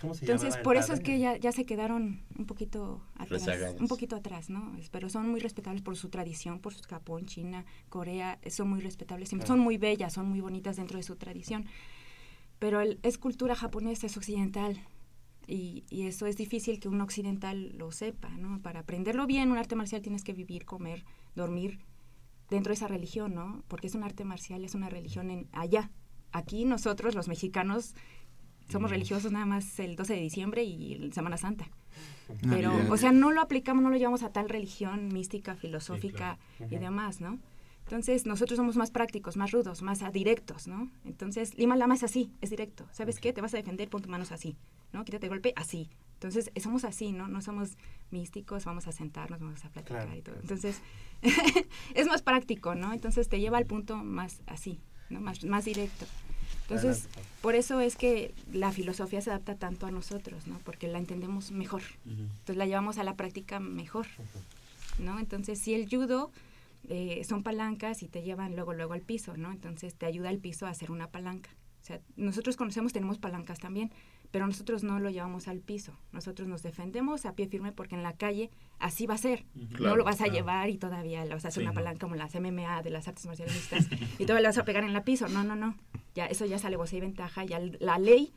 [0.01, 3.81] ¿Cómo se Entonces, por eso es que ya, ya se quedaron un poquito atrás, Rezagados.
[3.81, 4.75] un poquito atrás, ¿no?
[4.91, 8.81] Pero son muy respetables por su tradición, por su Japón, China, Corea, eh, son muy
[8.81, 11.67] respetables, son muy bellas, son muy bonitas dentro de su tradición.
[12.59, 14.81] Pero el- es cultura japonesa, es occidental.
[15.47, 18.61] Y, y eso es difícil que un occidental lo sepa, ¿no?
[18.63, 21.05] Para aprenderlo bien, un arte marcial tienes que vivir, comer,
[21.37, 21.79] dormir
[22.51, 23.63] dentro de esa religión, ¿no?
[23.69, 25.91] Porque es un arte marcial, es una religión en allá.
[26.33, 27.95] Aquí nosotros, los mexicanos,
[28.69, 31.69] somos religiosos nada más el 12 de diciembre y Semana Santa.
[32.49, 36.75] Pero, o sea, no lo aplicamos, no lo llevamos a tal religión mística, filosófica claro.
[36.75, 37.39] y demás, ¿no?
[37.87, 40.91] Entonces, nosotros somos más prácticos, más rudos, más directos, ¿no?
[41.05, 42.85] Entonces, Lima Lama es así, es directo.
[42.91, 43.33] ¿Sabes qué?
[43.33, 44.57] Te vas a defender, pon tus manos así,
[44.93, 45.05] ¿no?
[45.05, 45.89] Quítate el golpe, así.
[46.15, 47.29] Entonces, eh, somos así, ¿no?
[47.29, 47.77] No somos
[48.11, 50.35] místicos, vamos a sentarnos, vamos a platicar Claro, y todo.
[50.41, 50.81] Entonces,
[51.95, 52.93] es más práctico, ¿no?
[52.93, 55.21] Entonces, te lleva al punto más así, ¿no?
[55.21, 56.07] Más, más directo.
[56.63, 57.31] Entonces, Adelante.
[57.41, 60.59] por eso es que la filosofía se adapta tanto a nosotros, ¿no?
[60.65, 61.83] Porque la entendemos mejor.
[62.05, 64.09] Entonces, la llevamos a la práctica mejor,
[64.99, 65.21] ¿no?
[65.21, 66.33] Entonces, si el judo
[66.89, 69.53] eh, son palancas y te llevan luego, luego al piso, ¿no?
[69.53, 71.51] Entonces, te ayuda el piso a hacer una palanca.
[71.83, 73.93] O sea, nosotros conocemos, tenemos palancas también,
[74.33, 75.93] pero nosotros no lo llevamos al piso.
[76.11, 79.47] Nosotros nos defendemos a pie firme porque en la calle así va a ser.
[79.55, 80.33] No lo vas a claro.
[80.33, 81.75] llevar y todavía le vas a hacer Sí, una no.
[81.77, 83.87] palanca como las MMA de las artes marciales mixtas
[84.19, 85.29] y todavía le vas a pegar en la piso.
[85.29, 85.77] No, no, no.
[86.17, 87.45] Ya, eso ya sale voz y ventaja.
[87.45, 88.33] Ya la ley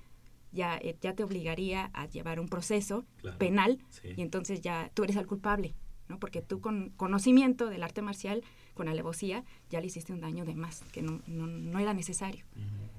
[0.52, 4.10] ya, eh, ya te obligaría a llevar un proceso Claro, penal sí.
[4.16, 5.74] y entonces ya tú eres el culpable,
[6.10, 6.20] ¿no?
[6.20, 8.44] Porque tú con conocimiento del arte marcial,
[8.74, 12.44] con alevosía, ya le hiciste un daño de más, que no, no, no era necesario.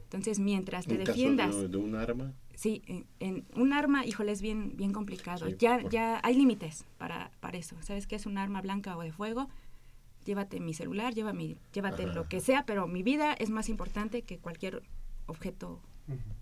[0.04, 1.56] Entonces, mientras te En caso defiendas...
[1.56, 5.46] de, de un arma, Sí, en, en un arma, híjole, es bien, bien complicado.
[5.48, 7.74] Sí, ya, por- ya hay límites para, para eso.
[7.80, 9.48] ¿Sabes qué es un arma blanca o de fuego?
[10.26, 12.12] Llévate mi celular, lleva mi, llévate Ajá.
[12.12, 14.82] lo que sea, pero mi vida es más importante que cualquier
[15.26, 15.80] objeto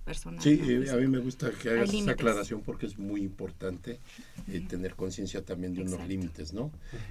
[0.04, 0.42] personal.
[0.42, 0.68] Sí, ¿no?
[0.70, 3.98] eh, Es- a mí me gusta que hagas esa aclaración porque es muy importante
[4.48, 6.70] eh, tener conciencia también de unos límites, ¿no?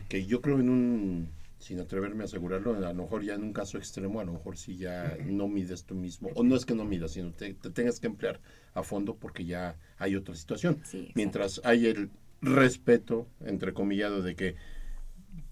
[0.10, 1.30] Que yo creo en un,
[1.60, 4.58] sin atreverme a asegurarlo, a lo mejor ya en un caso extremo, a lo mejor
[4.58, 7.70] si ya no mides tú mismo, o no es que no midas, sino te, te
[7.70, 8.39] tengas que emplear
[8.74, 10.80] a fondo porque ya hay otra situación.
[10.84, 12.10] Sí, Mientras hay el
[12.41, 14.55] respeto, entrecomillado, de que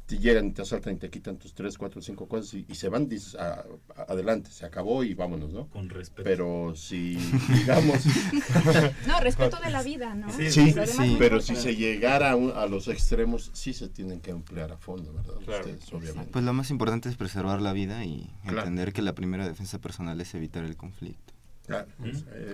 [0.05, 2.89] te llegan, te asaltan y te quitan tus tres, cuatro, cinco cosas y, y se
[2.89, 3.63] van, dices, "Ah,
[3.95, 5.67] a- adelante, se acabó y vámonos, ¿no?
[5.69, 6.23] Con respeto.
[6.23, 7.15] Pero si,
[7.53, 8.03] digamos...
[9.07, 10.29] No, respeto de la vida, ¿no?
[10.31, 14.31] Sí, no pero si se llegara a, un- a los extremos, sí se tienen que
[14.31, 15.37] emplear a fondo, ¿verdad?
[15.37, 16.31] Ustedes, obviamente.
[16.31, 18.59] Pues lo más importante es preservar la vida y Claro.
[18.59, 21.33] entender que la primera defensa personal es evitar el conflicto.
[21.65, 21.87] Claro,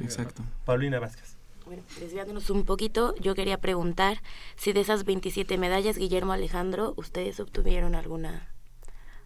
[0.01, 0.43] Exacto.
[0.63, 1.35] Paulina Vázquez.
[1.71, 4.21] Bueno, desviándonos un poquito, yo quería preguntar
[4.57, 8.49] si de esas 27 medallas, Guillermo Alejandro, ¿ustedes obtuvieron alguna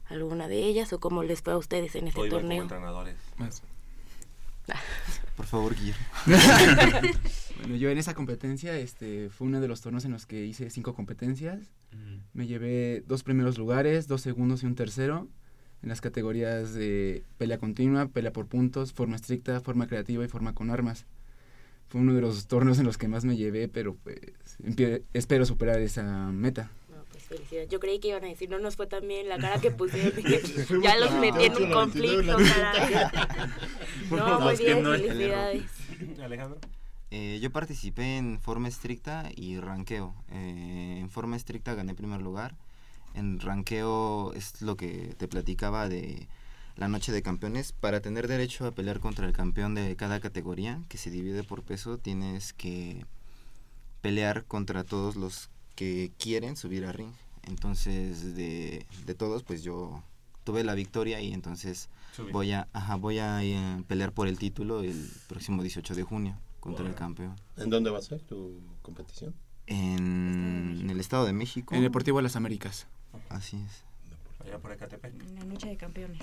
[0.06, 2.62] alguna de ellas o cómo les fue a ustedes en este como torneo?
[2.62, 3.16] entrenadores.
[5.36, 6.06] Por favor, Guillermo.
[7.62, 10.70] bueno, yo en esa competencia, este, fue uno de los torneos en los que hice
[10.70, 11.72] cinco competencias.
[12.34, 15.28] Me llevé dos primeros lugares, dos segundos y un tercero
[15.82, 20.54] en las categorías de pelea continua, pelea por puntos, forma estricta, forma creativa y forma
[20.54, 21.08] con armas.
[21.96, 24.20] Fue uno de los torneos en los que más me llevé, pero pues
[25.14, 26.70] espero superar esa meta.
[26.90, 27.70] No, pues felicidades.
[27.70, 30.12] Yo creí que iban a decir, no nos fue tan bien la cara que pusieron.
[30.84, 32.38] Ya los metí en 28, un 99, conflicto,
[34.18, 35.64] No, muy que bien, felicidades.
[36.22, 36.60] Alejandro.
[37.12, 40.14] Eh, yo participé en forma estricta y ranqueo.
[40.34, 42.56] Eh, en forma estricta gané primer lugar.
[43.14, 46.28] En ranqueo es lo que te platicaba de
[46.76, 47.72] la noche de campeones.
[47.72, 51.64] Para tener derecho a pelear contra el campeón de cada categoría, que se divide por
[51.64, 53.06] peso, tienes que
[54.02, 57.12] pelear contra todos los que quieren subir a ring.
[57.44, 60.04] Entonces, de, de todos, pues yo
[60.44, 61.90] tuve la victoria y entonces
[62.32, 66.38] voy a, ajá, voy a eh, pelear por el título el próximo 18 de junio
[66.60, 67.36] contra el campeón.
[67.58, 69.36] ¿En dónde va a ser tu competición?
[69.68, 71.76] En, en el Estado de México.
[71.76, 72.88] En Deportivo Las Américas.
[73.30, 73.84] Así es.
[74.46, 75.14] Allá por Ecatepec.
[75.14, 76.20] En la noche de campeones.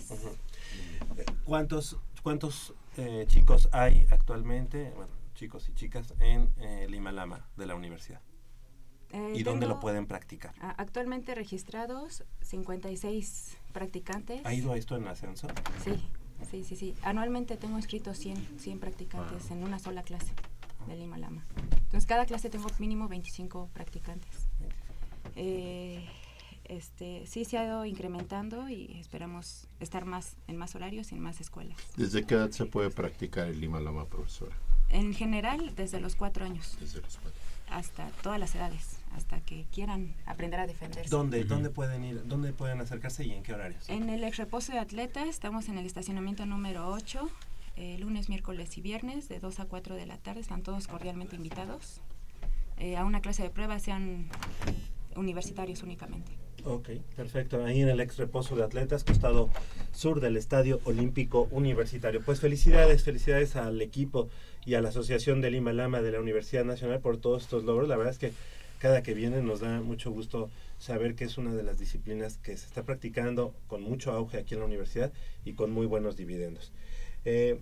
[1.45, 7.67] ¿Cuántos, cuántos eh, chicos hay actualmente, bueno, chicos y chicas, en eh, Lima Lama de
[7.67, 8.21] la universidad?
[9.11, 10.55] Eh, ¿Y dónde lo pueden practicar?
[10.79, 14.41] Actualmente registrados 56 practicantes.
[14.45, 15.49] ¿Ha ido esto en ascenso?
[15.85, 16.03] Sí,
[16.51, 16.95] sí, sí, sí.
[17.03, 20.33] Anualmente tengo inscritos 100, 100 practicantes en una sola clase
[20.87, 21.45] de Lima Lama.
[21.73, 24.49] Entonces, cada clase tengo mínimo 25 practicantes.
[25.37, 26.07] Eh,
[26.77, 31.21] este, sí se ha ido incrementando y esperamos estar más en más horarios y en
[31.21, 31.77] más escuelas.
[31.97, 34.57] ¿Desde qué edad se puede practicar el Lima Lama, profesora?
[34.89, 37.41] En general, desde los cuatro años Desde los cuatro.
[37.71, 41.11] hasta todas las edades, hasta que quieran aprender a defenderse.
[41.11, 42.27] ¿Dónde, ¿Dónde pueden ir?
[42.27, 43.89] ¿Dónde pueden acercarse y en qué horarios?
[43.89, 47.29] En el ex reposo de atleta estamos en el estacionamiento número 8,
[47.77, 50.41] eh, lunes, miércoles y viernes de 2 a 4 de la tarde.
[50.41, 52.01] Están todos cordialmente invitados
[52.77, 54.29] eh, a una clase de pruebas, sean
[55.17, 56.33] universitarios únicamente.
[56.65, 57.65] Ok, perfecto.
[57.65, 59.51] Ahí en el ex reposo de atletas, costado
[59.93, 62.23] sur del Estadio Olímpico Universitario.
[62.25, 64.29] Pues felicidades, felicidades al equipo
[64.65, 67.89] y a la Asociación de Lima Lama de la Universidad Nacional por todos estos logros.
[67.89, 68.33] La verdad es que
[68.79, 72.57] cada que viene nos da mucho gusto saber que es una de las disciplinas que
[72.57, 75.13] se está practicando con mucho auge aquí en la universidad
[75.45, 76.73] y con muy buenos dividendos.
[77.25, 77.59] Eh,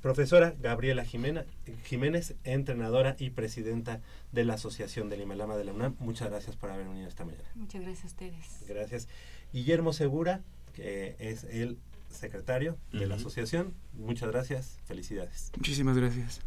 [0.00, 1.44] profesora Gabriela Jimena,
[1.84, 4.00] Jiménez, entrenadora y presidenta
[4.32, 7.24] de la Asociación de Lima Lama de la UNAM, muchas gracias por haber venido esta
[7.24, 7.48] mañana.
[7.54, 8.64] Muchas gracias a ustedes.
[8.68, 9.08] Gracias.
[9.52, 10.42] Guillermo Segura,
[10.72, 11.78] que es el
[12.10, 13.74] secretario de la asociación.
[13.92, 14.78] Muchas gracias.
[14.84, 15.52] Felicidades.
[15.56, 16.40] Muchísimas gracias.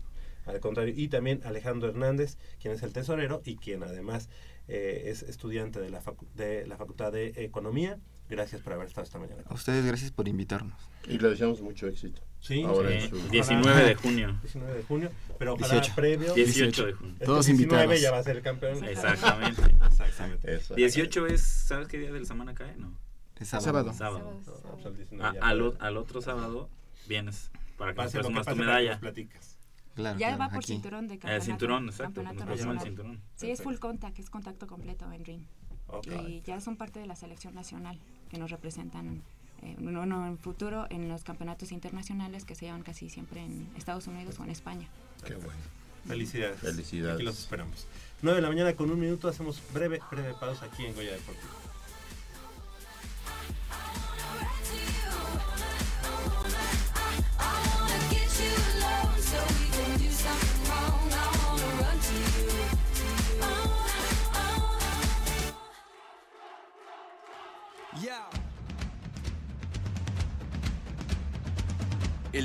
[0.45, 0.93] Al contrario.
[0.95, 4.29] Y también Alejandro Hernández, quien es el tesorero y quien además
[4.67, 6.01] eh, es estudiante de la,
[6.35, 7.99] de la Facultad de Economía.
[8.29, 9.43] Gracias por haber estado esta mañana.
[9.45, 10.77] A ustedes gracias por invitarnos.
[11.07, 12.21] Y le deseamos mucho éxito.
[12.39, 13.09] Sí, Ahora sí.
[13.09, 14.39] su- 19 de junio.
[14.41, 15.95] 19 de junio, pero ojalá 18.
[15.95, 16.33] previo.
[16.33, 17.13] 18 de junio.
[17.13, 18.01] Este Todos 19 invitados.
[18.01, 18.83] ya va a ser el campeón.
[18.83, 19.61] Exactamente.
[19.85, 20.55] Exactamente.
[20.55, 20.73] Eso.
[20.75, 22.75] 18 es, ¿sabes qué día de la semana cae?
[22.77, 22.97] No.
[23.39, 23.93] Es sábado.
[23.93, 24.41] Sábado.
[24.45, 26.69] No, pues el 19 Ah, al, al otro sábado
[27.07, 28.91] vienes para que nos Pase presumas tu medalla.
[28.91, 29.57] nos platicas.
[29.95, 30.67] Claro, ya claro, va por aquí.
[30.73, 31.45] cinturón de El campeonato.
[31.45, 32.03] cinturón, exacto.
[32.05, 32.95] campeonato Nos presuman el nacional.
[33.03, 33.21] cinturón.
[33.35, 33.63] Sí, es Perfecto.
[33.63, 35.43] full contact, es contacto completo en ring.
[36.27, 37.97] Y ya son parte de la selección nacional
[38.29, 39.21] que nos representan
[39.61, 43.69] eh, no, no, en futuro en los campeonatos internacionales que se llevan casi siempre en
[43.77, 44.87] Estados Unidos o en España.
[45.25, 45.59] Qué bueno.
[46.07, 46.59] Felicidades.
[46.59, 47.15] Felicidades.
[47.15, 47.87] Aquí los esperamos.
[48.21, 51.62] 9 de la mañana con un minuto, hacemos breve, breve pausa aquí en Goya Deportivo.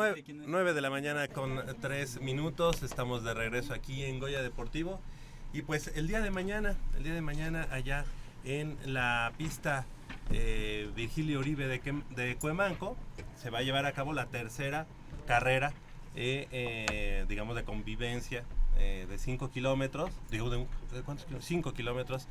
[0.00, 4.98] Nueve, nueve de la mañana con tres minutos, estamos de regreso aquí en Goya Deportivo
[5.52, 8.06] y pues el día de mañana, el día de mañana allá
[8.46, 9.84] en la pista
[10.32, 11.82] eh, Virgilio Uribe de,
[12.16, 12.96] de Cuemanco
[13.36, 14.86] se va a llevar a cabo la tercera
[15.26, 15.74] carrera,
[16.16, 18.42] eh, eh, digamos, de convivencia
[18.78, 21.44] de 5 kilómetros, digo, de, un- ¿de cuántos kilómetros?
[21.46, 22.26] 5 kilómetros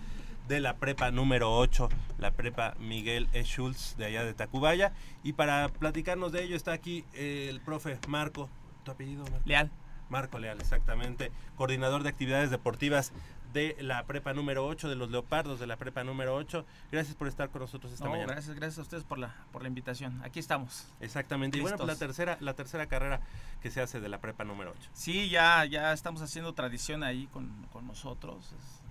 [0.49, 3.43] de la prepa número 8, la prepa Miguel E.
[3.43, 4.91] Schultz de allá de Tacubaya.
[5.23, 8.49] Y para platicarnos de ello está aquí eh, el profe Marco,
[8.83, 9.23] ¿tu apellido?
[9.25, 9.41] Marco?
[9.45, 9.71] Leal.
[10.09, 13.13] Marco Leal, exactamente, coordinador de actividades deportivas
[13.53, 16.65] de la prepa número 8, de los Leopardos de la prepa número 8.
[16.91, 18.33] Gracias por estar con nosotros esta No, mañana.
[18.33, 20.19] gracias, gracias a ustedes por la, por la invitación.
[20.23, 20.87] Aquí estamos.
[20.99, 21.59] Exactamente.
[21.59, 23.21] Y bueno, pues la tercera, la tercera carrera
[23.61, 24.89] que se hace de la prepa número 8.
[24.93, 28.51] Sí, ya, ya estamos haciendo tradición ahí con, con nosotros.
[28.53, 28.88] Es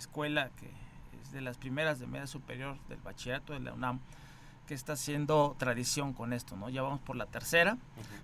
[0.00, 0.72] escuela que
[1.20, 4.00] es de las primeras de media superior del bachillerato de la UNAM
[4.70, 6.68] que está haciendo tradición con esto, ¿no?
[6.68, 7.76] Ya vamos por la tercera.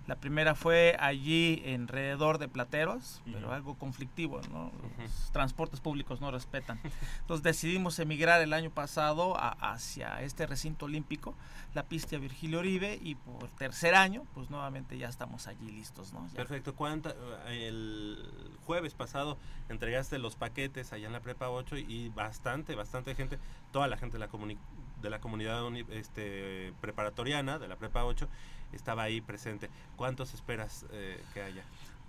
[0.07, 3.51] La primera fue allí alrededor de Plateros, pero Ujú.
[3.51, 4.71] algo conflictivo, ¿no?
[4.97, 6.79] Los transportes públicos no respetan.
[7.19, 11.35] Entonces decidimos emigrar el año pasado a- hacia este recinto olímpico,
[11.73, 16.25] la pista Virgilio Oribe, y por tercer año, pues nuevamente ya estamos allí listos, ¿no?
[16.29, 16.35] Ya.
[16.35, 16.75] Perfecto.
[16.75, 17.13] ¿Cuánta,
[17.49, 19.37] el jueves pasado
[19.67, 23.37] entregaste los paquetes allá en la prepa 8 y bastante, bastante gente,
[23.73, 24.57] toda la gente de la, comuni-
[25.01, 28.27] de la comunidad uni- este, preparatoriana de la prepa 8
[28.73, 29.69] estaba ahí presente.
[29.95, 31.63] ¿Cuántos esperas eh, que haya?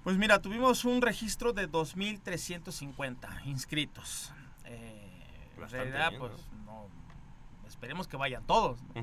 [0.04, 4.32] Pues mira, tuvimos un registro de 2.350 inscritos.
[4.64, 5.22] Eh,
[5.56, 6.32] en realidad, bien, pues
[6.64, 6.86] no,
[7.66, 8.80] esperemos que vayan todos.
[8.94, 9.02] ¿no?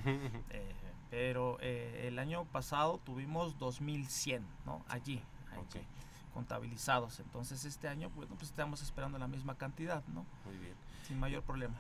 [0.50, 0.72] Eh,
[1.12, 4.84] pero eh, el año pasado tuvimos 2.100, ¿no?
[4.90, 5.22] Allí,
[5.52, 5.86] allí,
[6.34, 7.20] contabilizados.
[7.20, 10.26] Entonces este año, bueno, pues estamos esperando la misma cantidad, ¿no?
[10.46, 10.74] Muy bien.
[11.08, 11.76] Sin mayor problema.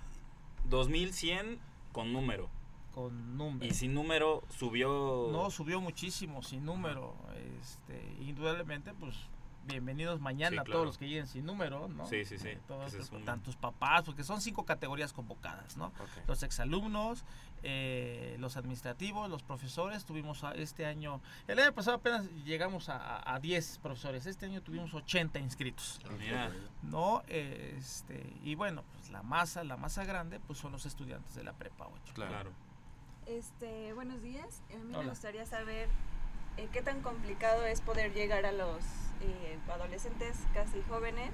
[0.70, 1.60] 2100
[1.96, 2.50] con número.
[2.94, 3.66] Con número.
[3.66, 5.30] Y sin número subió.
[5.32, 7.16] No, subió muchísimo, sin número.
[7.62, 9.16] Este, indudablemente, pues
[9.66, 12.06] bienvenidos mañana Sí, a todos los que lleguen sin número, ¿no?
[12.06, 12.50] Sí, sí, sí.
[12.50, 15.86] Eh, todos, un- Tantos papás, porque son cinco categorías convocadas, ¿no?
[15.88, 16.28] Ok.
[16.28, 17.24] Los exalumnos,
[17.68, 20.06] eh, los administrativos, los profesores.
[20.06, 24.26] Tuvimos a- este año, el año pasado apenas llegamos a, a- a 10 profesores.
[24.28, 26.00] Este año tuvimos 80 inscritos.
[26.20, 26.52] Mira.
[26.84, 27.24] ¿no?
[27.28, 31.54] Este, y bueno, pues la masa, la masa grande, pues son los estudiantes de la
[31.54, 32.14] prepa 8.
[32.14, 32.52] Claro.
[33.26, 34.62] Este, buenos días.
[34.72, 35.90] A mí me gustaría saber
[36.58, 38.78] eh, qué tan complicado es poder llegar a los
[39.22, 41.32] eh, adolescentes casi jóvenes,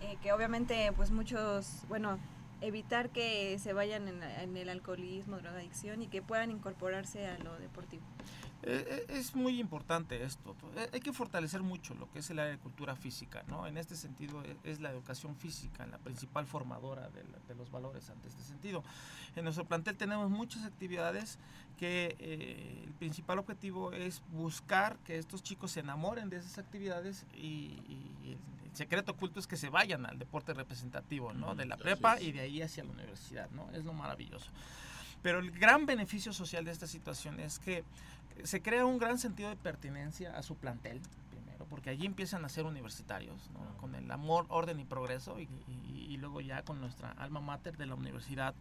[0.00, 2.18] eh, que obviamente pues muchos, bueno,
[2.60, 7.58] evitar que se vayan en, en el alcoholismo, drogadicción y que puedan incorporarse a lo
[7.58, 8.02] deportivo.
[8.64, 10.56] Eh, eh, es muy importante esto.
[10.76, 13.68] Eh, Hay que fortalecer mucho lo que es el área de cultura física, ¿no?
[13.68, 18.26] En este sentido es la educación física la principal formadora de, de los valores ante
[18.26, 18.82] este sentido.
[19.36, 21.38] En nuestro plantel tenemos muchas actividades
[21.78, 27.26] que eh, el principal objetivo es buscar que estos chicos se enamoren de esas actividades
[27.36, 28.38] y, y el,
[28.70, 31.54] el secreto oculto es que se vayan al deporte representativo, ¿no?
[31.54, 33.70] De la prepa y de ahí hacia la universidad, ¿no?
[33.72, 34.50] Es lo maravilloso.
[35.22, 37.84] Pero el gran beneficio social de esta situación es que
[38.44, 41.00] se crea un gran sentido de pertinencia a su plantel,
[41.68, 43.76] porque allí empiezan a ser universitarios, ¿no?
[43.78, 47.76] con el amor, orden y progreso, y, y- y luego ya con nuestra alma mater
[47.76, 48.54] de la universidad.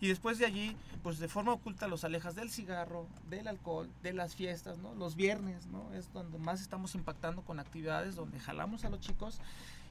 [0.00, 4.12] Y después de allí, pues de forma oculta los alejas del cigarro, del alcohol, de
[4.12, 4.94] las fiestas, ¿no?
[4.96, 5.92] Los viernes, ¿no?
[5.94, 9.38] Es donde más estamos impactando con actividades donde jalamos a los chicos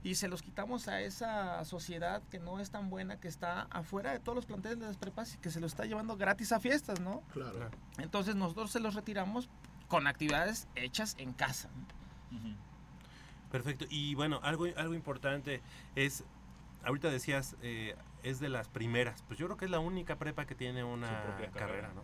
[0.04, 4.12] y se los quitamos a esa sociedad que no es tan buena, que está afuera
[4.12, 6.60] de todos los planteles de las prepas y que se lo está llevando gratis a
[6.60, 7.22] fiestas, ¿no?
[7.34, 7.70] Claro.
[7.98, 9.48] Entonces nosotros se los retiramos
[9.88, 11.70] con actividades hechas en casa.
[13.52, 13.86] Perfecto.
[13.90, 15.62] Y bueno, algo, algo importante
[15.96, 16.24] es,
[16.84, 19.24] ahorita decías, eh, es de las primeras.
[19.24, 21.92] Pues yo creo que es la única prepa que tiene una propia carrera, carrera.
[21.94, 22.02] ¿no?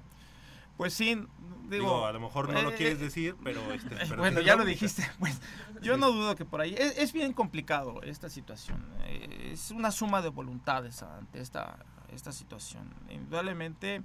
[0.78, 1.28] Pues sí, digo,
[1.70, 3.62] Digo, a lo mejor no lo eh, quieres eh, decir, pero...
[3.74, 4.72] Este, pero bueno, ya lo única.
[4.74, 5.10] dijiste.
[5.20, 5.42] Pues
[5.82, 6.76] yo no dudo que por ahí.
[6.78, 8.86] Es, es bien complicado esta situación.
[9.06, 11.78] eh, es una suma de voluntades ante esta,
[12.14, 12.94] esta situación.
[13.10, 14.04] Indudablemente,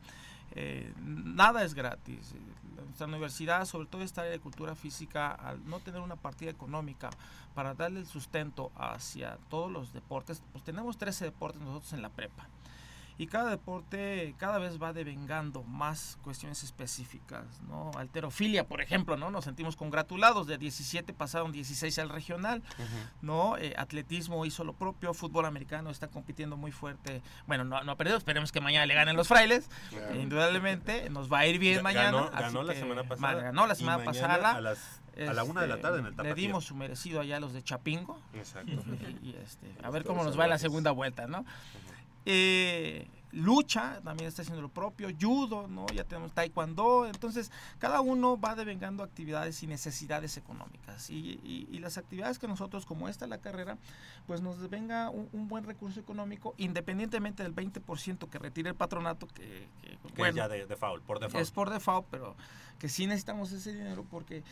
[0.55, 2.35] eh, nada es gratis.
[2.85, 7.11] Nuestra universidad, sobre todo esta área de cultura física, al no tener una partida económica
[7.55, 12.11] para darle el sustento hacia todos los deportes, pues tenemos 13 deportes nosotros en la
[12.11, 12.47] prepa.
[13.23, 17.93] Y cada deporte cada vez va devengando más cuestiones específicas, ¿no?
[17.97, 19.31] Alterofilia, por ejemplo, ¿no?
[19.31, 22.65] Nos sentimos congratulados, de 17 pasaron 16 al regional,
[23.21, 23.57] ¿no?
[23.59, 27.23] Eh, atletismo hizo lo propio, fútbol americano está compitiendo muy fuerte.
[27.47, 29.69] Bueno, no, no ha perdido, esperemos que mañana le ganen los frailes.
[29.91, 30.15] Claro.
[30.15, 32.29] Eh, indudablemente nos va a ir bien mañana.
[32.33, 34.51] ganó- la que- semana ma- pasada Ganó la semana pasada.
[34.57, 36.35] a las- a la una de la tarde en el Le Tapatío.
[36.35, 38.19] dimos su merecido allá a los de Chapingo.
[38.35, 38.73] Exacto.
[39.23, 41.45] Y, y, este, a ver cómo nos va en la segunda vuelta, ¿no?
[42.25, 45.87] Eh, lucha también está haciendo lo propio, judo, ¿no?
[45.87, 51.79] Ya tenemos taekwondo, entonces cada uno va devengando actividades y necesidades económicas y, y- y
[51.79, 53.79] las actividades que nosotros, como esta la carrera,
[54.27, 59.27] pues nos devenga un, un buen recurso económico independientemente del 20% que retire el patronato,
[59.29, 61.43] que, que, Que es bueno, ya de default, por default.
[61.43, 62.37] es por default, pero
[62.83, 64.43] que sí necesitamos ese dinero porque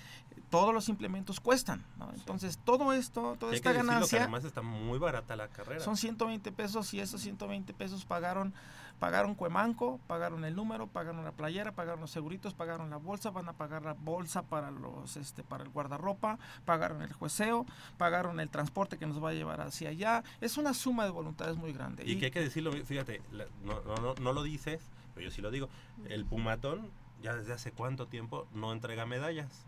[0.51, 2.13] todos los implementos cuestan, ¿no?
[2.15, 4.19] Entonces todo esto, toda Y esta decirlo que ganancia...
[4.21, 5.81] además está muy barata la carrera.
[5.81, 8.55] Son 120 pesos y esos 120 pesos pagaron
[9.01, 13.49] pagaron Cuemanco, pagaron el número, pagaron la playera, pagaron los seguritos, pagaron la bolsa, van
[13.49, 17.67] a pagar la bolsa para los este para el guardarropa, pagaron el jueceo,
[17.99, 20.23] pagaron el transporte que nos va a llevar hacia allá.
[20.41, 22.05] Es una suma de voluntades muy grande.
[22.07, 23.23] Y que hay que decirlo, fíjate,
[23.65, 24.81] no, no, no, no lo dices,
[25.17, 25.69] pero yo sí lo digo.
[26.09, 26.93] El Pumatón
[27.23, 29.67] ya desde hace cuánto tiempo no entrega medallas.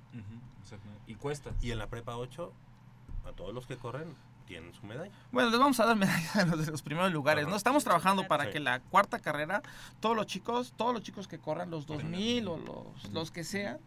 [1.06, 1.52] Y cuesta.
[1.60, 2.52] Y en la prepa 8,
[3.26, 4.14] a todos los que corren
[4.52, 5.10] tienen su medalla.
[5.30, 7.56] Bueno, les vamos a dar medallas a los de los primeros lugares, ¿no?
[7.56, 8.50] Estamos trabajando para Sí.
[8.50, 9.62] que la cuarta carrera,
[10.00, 13.78] todos los chicos, todos los chicos que corran los 2000 o los, los que sean,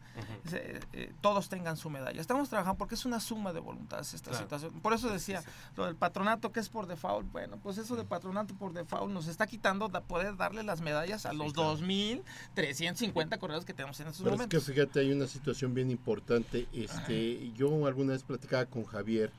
[0.50, 2.20] se- eh, todos tengan su medalla.
[2.20, 4.44] Estamos trabajando porque es una suma de voluntades esta Claro.
[4.46, 4.72] situación.
[4.82, 5.44] Por eso decía,
[5.78, 9.28] lo del patronato que es por default, bueno, pues eso de patronato por default nos
[9.28, 14.24] está quitando da- poder darle las medallas a los 2350 corredores que tenemos en estos
[14.24, 14.66] Pero es que momentos.
[14.66, 16.68] fíjate, hay una situación bien importante.
[16.74, 19.32] Este, yo alguna vez platicaba con Javier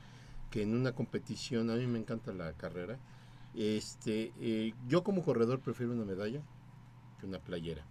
[0.49, 2.97] que en una competición, a mí me encanta la carrera.
[3.55, 6.41] Este, eh, yo como corredor prefiero una medalla
[7.19, 7.83] que una playera.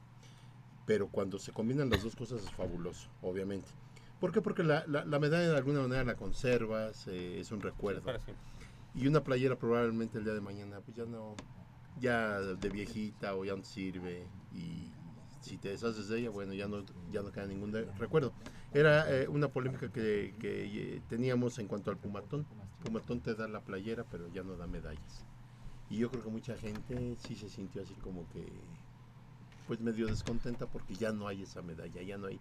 [0.86, 3.68] Pero cuando se combinan las dos cosas es fabuloso, obviamente.
[4.20, 4.40] ¿Por qué?
[4.40, 8.02] Porque la, la- la medalla de alguna manera la conservas, eh, es un recuerdo.
[8.24, 8.34] siempre.
[8.94, 11.34] Y una playera probablemente el día de mañana, pues ya no,
[12.00, 14.26] ya de viejita o ya no sirve.
[14.54, 14.90] Y
[15.42, 18.32] si te deshaces de ella, bueno, ya no, ya no queda ningún recuerdo.
[18.72, 22.46] Era eh, una polémica que, que, eh, teníamos en cuanto al Pumatón.
[22.84, 25.24] Pumatón te da la playera, pero ya no da medallas.
[25.88, 28.44] Y yo creo que mucha gente sí se sintió así como que,
[29.66, 32.40] pues medio descontenta porque ya no hay esa medalla, ya no hay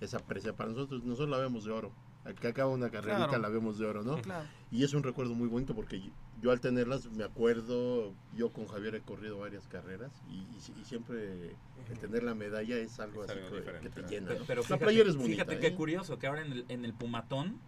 [0.00, 0.54] esa precia.
[0.54, 1.92] Para nosotros, nosotros la vemos de oro.
[2.34, 3.42] Que acaba una carrerita Claro.
[3.42, 4.20] la vemos de oro, ¿no?
[4.20, 4.44] Claro.
[4.70, 6.10] Y es un recuerdo muy bonito porque yo,
[6.42, 10.72] yo al tenerlas me acuerdo, yo con Javier he corrido varias carreras y, y si-
[10.80, 11.54] y siempre
[11.90, 13.50] el tener la medalla es algo así algo
[13.82, 14.34] que, te llena.
[14.34, 14.44] ¿no?
[14.46, 15.32] pero la fíjate, playera es bonita.
[15.44, 15.74] fíjate qué ¿eh?
[15.74, 17.58] curioso que ahora en el, en el Pumatón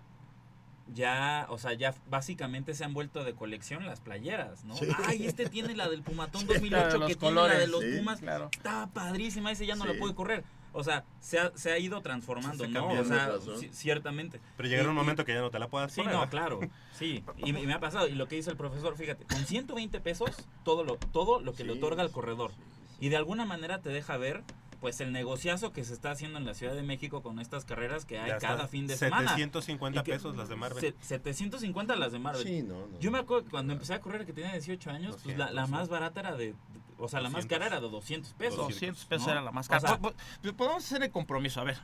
[0.95, 4.75] ya, o sea, ya básicamente se han vuelto de colección las playeras, ¿no?
[4.75, 4.89] Sí.
[5.05, 7.81] Ay, este tiene la del Pumatón Sí, 2008 la de que tiene la de los
[7.85, 8.21] Sí, Pumas.
[8.21, 8.49] claro.
[8.53, 9.93] Está padrísima, ese ya no Sí.
[9.93, 10.45] la puede correr.
[10.73, 12.89] O sea, se ha, se ha ido transformando, Se ¿no?
[12.89, 14.41] O sea, ci- ciertamente.
[14.57, 16.13] Pero llegará un y- momento que ya no te la puedas Sí, poner.
[16.15, 16.31] no, ¿verdad?
[16.31, 16.61] claro,
[16.93, 17.25] sí.
[17.39, 18.07] Y, me- y me ha pasado.
[18.07, 20.31] Y lo que dice el profesor, fíjate, con 120 pesos,
[20.65, 22.51] todo lo, todo lo que le otorga al sí, corredor.
[22.53, 22.57] sí,
[22.99, 23.07] sí.
[23.07, 24.43] Y de alguna manera te deja ver
[24.81, 28.05] pues el negociazo que se está haciendo en la Ciudad de México con estas carreras
[28.05, 29.31] que hay Ya cada fin de semana.
[29.31, 30.81] 750 Y que- pesos las de Marvel.
[30.81, 32.45] Se- 750 las de Marvel.
[32.47, 33.01] Sí, no, no.
[33.01, 35.63] Yo me acuerdo que cuando empecé a correr que tenía 18 años, pues la, la
[35.63, 36.55] 200, más barata era de, de-
[36.99, 37.49] o sea, la más 200.
[37.59, 38.57] cara era de 200 pesos.
[38.59, 39.33] 200 pesos ¿no?
[39.33, 39.81] era la más O cara.
[39.81, 41.79] sea, Po- po- Podemos hacer el compromiso, a ver.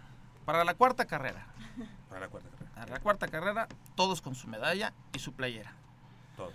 [0.44, 1.46] Para la cuarta carrera.
[2.08, 2.72] Para la cuarta carrera.
[2.74, 5.72] Para la cuarta carrera, todos con su medalla y su playera.
[6.36, 6.52] Todos.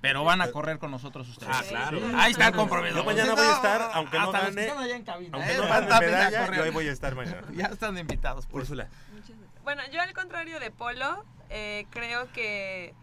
[0.00, 1.54] Pero van a correr con nosotros ustedes.
[1.54, 2.00] Ah, claro.
[2.16, 2.96] Ahí está el compromiso.
[2.96, 5.36] Yo mañana voy a estar, aunque no Hasta los que gane, están allá en cabina,
[5.36, 5.56] aunque ¿eh?
[5.58, 7.46] no Van gane medalla, yo ahí voy a estar mañana.
[7.54, 8.46] Ya están invitados.
[8.46, 8.62] Pues.
[8.62, 8.88] Úrsula.
[9.62, 12.94] Bueno, yo al contrario de Polo, eh, creo que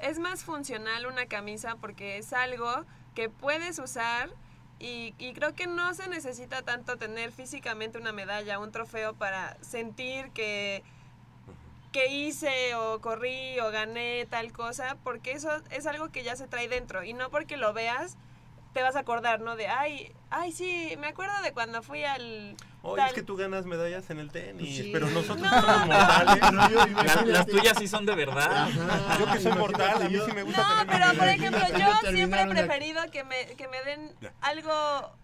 [0.00, 4.30] es más funcional una camisa porque es algo que puedes usar
[4.78, 10.30] y, creo que no se necesita tanto tener físicamente una medalla, un trofeo para sentir
[10.30, 10.82] que,
[11.92, 16.48] que hice o corrí o gané tal cosa, porque eso es algo que ya se
[16.48, 18.16] trae dentro y no porque lo veas
[18.72, 19.56] te vas a acordar, ¿no?
[19.56, 22.56] De, ay, ay, sí, me acuerdo de cuando fui al...
[22.84, 24.90] Oye, es que tú ganas medallas en el tenis, Sí.
[24.92, 25.60] pero nosotros No.
[25.60, 26.38] somos mortales.
[26.50, 28.68] Pero yo, Las, las tuyas sí son de verdad.
[29.20, 32.10] Yo que soy mortal, a mí sí me gusta No, tener pero por ejemplo, yo
[32.10, 35.16] siempre he preferido que me, que me den algo,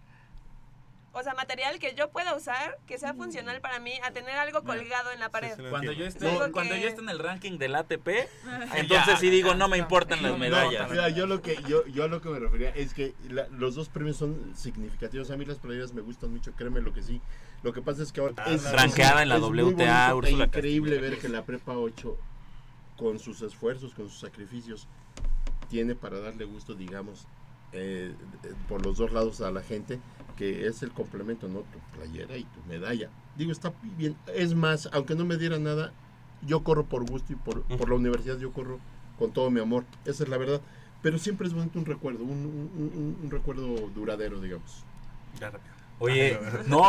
[1.19, 4.63] o sea, material que yo pueda usar, que sea funcional para mí, a tener algo
[4.63, 5.51] colgado en la pared.
[5.69, 8.07] Cuando yo, Es esté, cuando que- yo esté en el ranking del ATP,
[8.75, 9.17] entonces Ya.
[9.17, 10.89] sí digo, no me importan las No, medallas.
[10.89, 13.75] mira, yo lo que yo, yo a lo que me refería es que la- los
[13.75, 15.29] dos premios son significativos.
[15.31, 17.21] A mí las playeras me gustan mucho, créeme lo que sí.
[17.63, 20.97] Lo que pasa es que ahora es Rankeada en la es WTA, bonito e increíble
[20.99, 22.17] ver que la prepa 8
[22.97, 24.87] con sus esfuerzos, con sus sacrificios
[25.69, 27.27] tiene para darle gusto, digamos,
[27.73, 28.13] eh,
[28.43, 29.99] eh, por los dos lados a la gente,
[30.39, 31.59] que es el complemento, ¿no?
[31.59, 33.09] Tu playera y tu medalla.
[33.35, 34.15] Digo, está bien.
[34.33, 35.91] Es más, aunque no me diera nada,
[36.47, 38.79] yo corro por gusto y por, por la universidad yo corro
[39.19, 39.83] con todo mi amor.
[40.05, 40.61] Esa es la verdad.
[41.01, 44.83] Pero siempre es bonito un recuerdo, un, un- un- un recuerdo duradero, digamos.
[45.39, 45.73] Ya rápido.
[45.99, 46.83] Oye, no,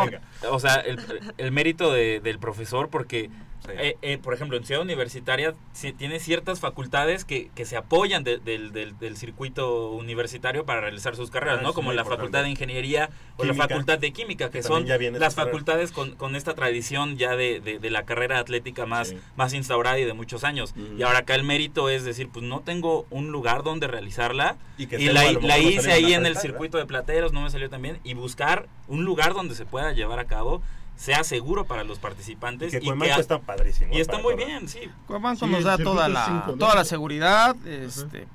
[0.50, 1.00] o sea, el,
[1.36, 3.28] el mérito de- del profesor, porque,
[3.68, 8.24] eh, eh, por ejemplo, en Ciudad Universitaria sí tiene ciertas facultades que, que se apoyan
[8.24, 11.72] de- del, del- del circuito universitario para realizar sus carreras, Ah, ¿no?
[11.74, 12.16] Como la importante.
[12.22, 14.86] Facultad de Ingeniería o la Facultad de Química, que son
[15.20, 19.52] las facultades con, con esta tradición ya de, de- de la carrera atlética más, más
[19.54, 20.74] instaurada y de muchos años.
[20.96, 24.84] Y ahora acá el mérito es decir, pues no tengo un lugar donde realizarla Y
[24.84, 27.68] y, que sea la, la hice ahí en el circuito de plateros, no me salió
[27.70, 30.62] tan bien, y buscar un lugar donde se pueda llevar a cabo,
[31.00, 32.74] sea seguro para los participantes.
[32.74, 34.46] Y que y Cuemanco que- está padrísimo, Y está muy correr.
[34.46, 34.80] bien, sí.
[35.06, 36.56] Cuemanco Sí, nos da toda la, cinco, ¿no?
[36.58, 38.28] toda la seguridad, este,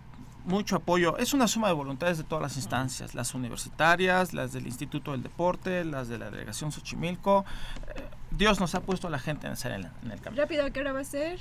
[0.46, 1.16] mucho apoyo.
[1.20, 5.22] Es una suma de voluntades de todas las instancias, las universitarias, las del Instituto del
[5.22, 7.46] Deporte, las de la Delegación Xochimilco.
[7.96, 8.02] Eh,
[8.38, 10.42] Dios nos ha puesto a la gente en el, en el- en el camino.
[10.42, 11.40] Rápido, ¿qué hora va a ser?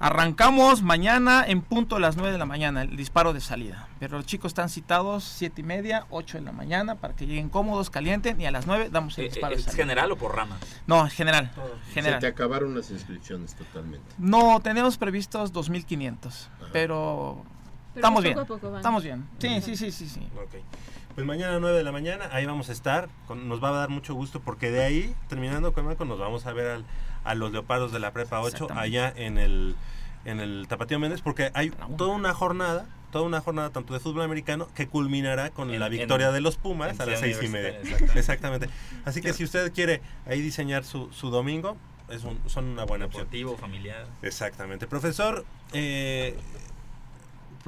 [0.00, 3.88] Arrancamos mañana en punto a las 9 de la mañana, el disparo de salida.
[3.98, 7.48] Pero los chicos están citados 7 y media, 8 de la mañana, para que lleguen
[7.48, 9.82] cómodos, calienten, y a las 9 damos el Eh, disparo eh, de ¿Es salida.
[9.82, 10.60] general o por ramas?
[10.86, 11.50] No, general.
[11.92, 12.20] general.
[12.20, 14.06] Se te acabaron las inscripciones totalmente.
[14.18, 17.42] No, tenemos previstos 2.500, pero,
[17.96, 18.38] estamos poco bien.
[18.38, 18.76] a poco van.
[18.78, 19.28] Estamos bien.
[19.40, 20.28] Sí, sí, sí, sí, sí.
[20.36, 20.62] Ok.
[21.18, 23.08] Pues mañana a 9 de la mañana, ahí vamos a estar.
[23.26, 26.46] con- nos va a dar mucho gusto porque de ahí, terminando con Marco, nos vamos
[26.46, 26.84] a ver al-
[27.24, 28.80] a los leopardos de la Prepa 8 Exactamente.
[28.98, 29.74] allá en el,
[30.24, 34.22] en el Tapatío Méndez porque hay toda una jornada, toda una jornada tanto de fútbol
[34.22, 37.48] americano que culminará con En- la en- victoria de los Pumas a las seis y
[37.48, 37.80] media.
[38.14, 38.68] Exactamente.
[39.04, 41.76] Así que si usted quiere ahí diseñar su, su domingo,
[42.10, 43.24] es un- son una buena opción.
[43.24, 44.06] Deportivo, familiar.
[44.22, 44.86] Exactamente.
[44.86, 46.38] Profesor, eh,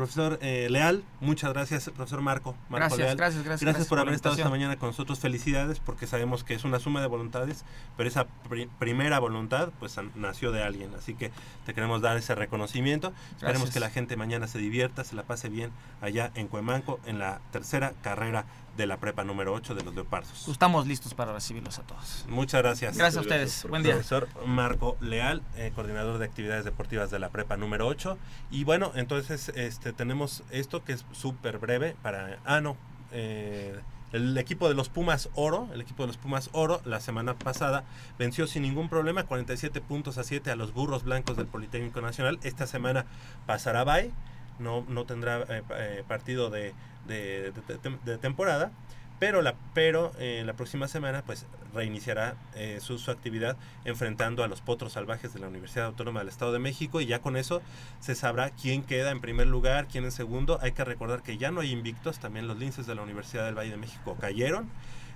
[0.01, 2.53] profesor eh, Leal, muchas gracias, profesor Marco.
[2.71, 3.17] Marco Gracias, Leal.
[3.17, 5.21] gracias, gracias, gracias por haber estado esta mañana con nosotros.
[5.21, 7.65] Felicidades porque sabemos que es una suma de voluntades,
[7.99, 10.95] pero esa pri- primera voluntad pues nació de alguien.
[10.95, 11.31] Así que
[11.67, 13.13] te queremos dar ese reconocimiento.
[13.37, 15.71] Esperemos que la gente mañana se divierta, se la pase bien
[16.01, 20.49] allá en Cuemanco en la tercera carrera de la prepa número 8 de los Leopardos.
[20.49, 22.25] Estamos listos para recibirlos a todos.
[22.29, 22.97] Muchas gracias.
[22.97, 23.67] Gracias a ustedes.
[23.69, 23.93] Buen día.
[23.93, 28.17] Profesor Marco Leal, eh, coordinador de actividades deportivas de la prepa número 8.
[28.51, 32.39] Y bueno, entonces este tenemos esto que es súper breve para...
[32.45, 32.77] Ah, no.
[33.13, 33.79] eh,
[34.13, 37.85] el equipo de los Pumas Oro, el equipo de los Pumas Oro, la semana pasada
[38.19, 42.41] venció sin ningún problema 47 puntos a 7 a los Burros Blancos del Politécnico Nacional.
[42.43, 43.07] Esta semana
[43.47, 44.11] pasará bye,
[44.59, 46.75] no, no tendrá eh, pa- eh, partido de,
[47.17, 48.71] de- temporada,
[49.19, 54.49] pero la, pero eh, la próxima semana pues reiniciará eh, su, su actividad enfrentando a
[54.49, 57.61] los Potros Salvajes de la Universidad Autónoma del Estado de México y ya con eso
[58.01, 60.59] se sabrá quién queda en primer lugar, quién en segundo.
[60.63, 63.57] Hay que recordar que ya no hay invictos, también los linces de la Universidad del
[63.59, 64.71] Valle de México cayeron.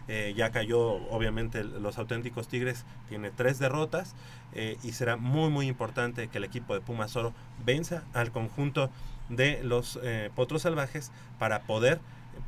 [0.09, 4.15] Eh, ya cayó, obviamente, los auténticos Tigres tiene tres derrotas
[4.53, 7.33] eh, y será muy, muy importante que el equipo de Pumas Oro
[7.65, 8.91] venza al conjunto
[9.29, 12.01] de los eh, Potros Salvajes para poder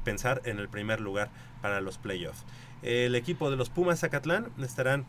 [0.04, 1.30] pensar en el primer lugar
[1.62, 2.44] para los playoffs.
[2.82, 5.06] El equipo de los Pumas Zacatlán estarán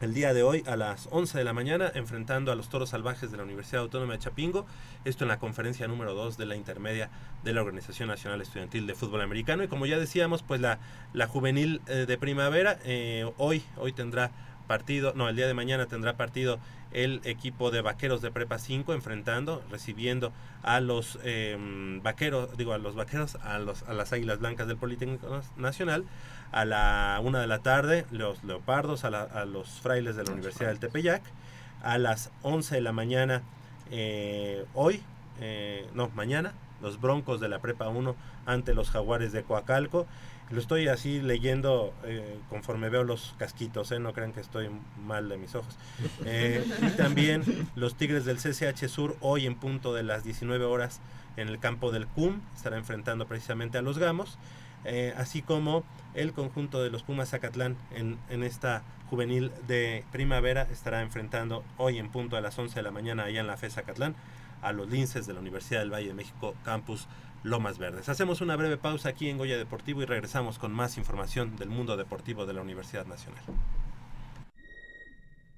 [0.00, 3.30] el día de hoy a las 11 de la mañana enfrentando a los Toros Salvajes
[3.30, 4.64] de la Universidad Autónoma de Chapingo,
[5.04, 7.10] esto en la conferencia número 2 de la intermedia
[7.42, 9.64] de la Organización Nacional Estudiantil de Fútbol Americano.
[9.64, 10.78] Y como ya decíamos, pues la,
[11.12, 14.30] la juvenil eh, de primavera eh, hoy, hoy tendrá
[14.68, 16.60] partido, no, el día de mañana tendrá partido
[16.92, 21.56] el equipo de vaqueros de Prepa 5 enfrentando, recibiendo a los eh,
[22.02, 26.04] vaqueros, digo a los vaqueros, a, los, a las Águilas Blancas del Politécnico Nacional
[26.52, 30.32] a la una de la tarde los leopardos a, la, a los frailes de la
[30.32, 31.22] Universidad del Tepeyac
[31.82, 33.42] a las 11 de la mañana
[33.90, 35.02] eh, hoy
[35.40, 36.52] eh, no mañana
[36.82, 38.14] los broncos de la prepa 1
[38.46, 40.06] ante los jaguares de Coacalco
[40.50, 43.98] lo estoy así leyendo eh, conforme veo los casquitos, ¿eh?
[43.98, 44.70] no crean que estoy
[45.04, 45.76] mal de mis ojos.
[46.24, 47.42] Y también
[47.76, 51.00] los Tigres del CCH Sur hoy en punto de las 19 horas
[51.36, 54.38] en el campo del CUM estará enfrentando precisamente a los Gamos.
[54.84, 55.84] Eh, así como
[56.14, 61.98] el conjunto de los Pumas Zacatlán en, en, esta juvenil de primavera estará enfrentando hoy
[61.98, 64.14] en punto a las 11 de la mañana allá en la FE Zacatlán
[64.62, 67.06] a los linces de la Universidad del Valle de México Campus
[67.42, 68.08] Lomas Verdes.
[68.08, 71.96] Hacemos una breve pausa aquí en Goya Deportivo y regresamos con más información del mundo
[71.96, 73.42] deportivo de la Universidad Nacional.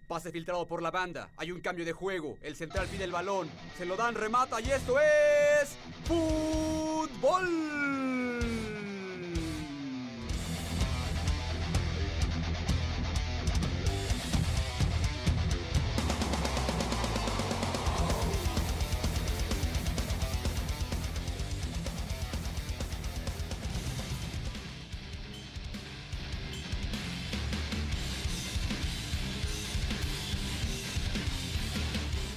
[0.06, 1.30] Pase filtrado por la banda.
[1.36, 2.36] Hay un cambio de juego.
[2.42, 3.48] El central pide el balón.
[3.78, 5.76] Se lo dan, remata y esto es.
[6.04, 7.48] ¡Fútbol!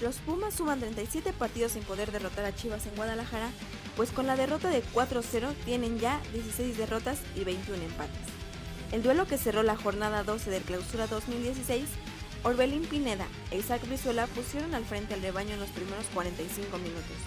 [0.03, 3.49] Los Pumas suman 37 partidos sin poder derrotar a Chivas en Guadalajara,
[3.95, 8.27] pues con la derrota de 4-0 tienen ya 16 derrotas y 21 empates.
[8.91, 11.85] El duelo que cerró la jornada 12 del Clausura 2016,
[12.43, 17.17] Orbelín Pineda e Isaac Brizuela pusieron al frente al rebaño en los primeros 45 minutos,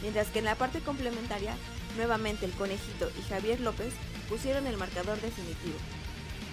[0.00, 1.54] mientras que en la parte complementaria,
[1.98, 3.92] nuevamente el Conejito y Javier López
[4.30, 5.76] pusieron el marcador definitivo.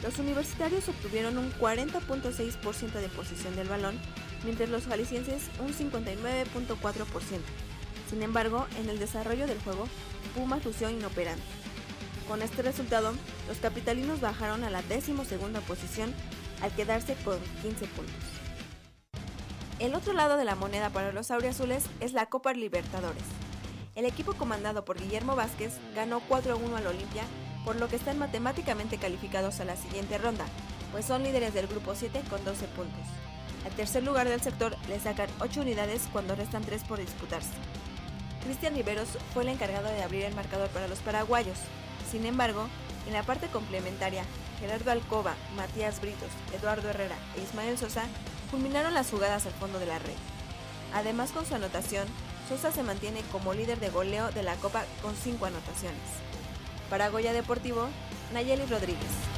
[0.04, 3.98] Los universitarios obtuvieron un 40.6% de posición del balón,
[4.44, 7.06] mientras los jaliscienses un 59.4%.
[8.10, 9.88] Sin embargo, en el desarrollo del juego,
[10.36, 11.44] Pumas lució inoperante.
[12.28, 13.14] Con este resultado,
[13.48, 16.14] los capitalinos bajaron a la decimosegunda posición
[16.62, 18.16] al quedarse con 15 puntos.
[19.80, 23.24] El otro lado de la moneda para los auriazules es la Copa Libertadores.
[23.96, 27.24] El equipo comandado por Guillermo Vázquez ganó 4-1 al Olimpia,
[27.66, 30.46] por lo que están matemáticamente calificados a la siguiente ronda,
[30.92, 33.21] pues son líderes del grupo 7 con 12 puntos.
[33.66, 37.52] Al tercer lugar del sector le sacan 8 unidades cuando restan 3 por disputarse.
[38.44, 41.58] Cristian Riveros fue el encargado de abrir el marcador para los paraguayos.
[42.10, 42.68] Sin embargo,
[43.08, 44.24] en la parte complementaria,
[44.60, 48.04] Gerardo Alcoba, Matías Britos, Eduardo Herrera e Ismael Sosa
[48.50, 50.18] culminaron las jugadas al fondo de la red.
[50.94, 52.08] Además, con su anotación,
[52.50, 56.02] Sosa se mantiene como líder de goleo de la Copa con 5 anotaciones.
[56.90, 57.88] Para Goya Deportivo,
[58.34, 59.31] Nayeli Rodríguez.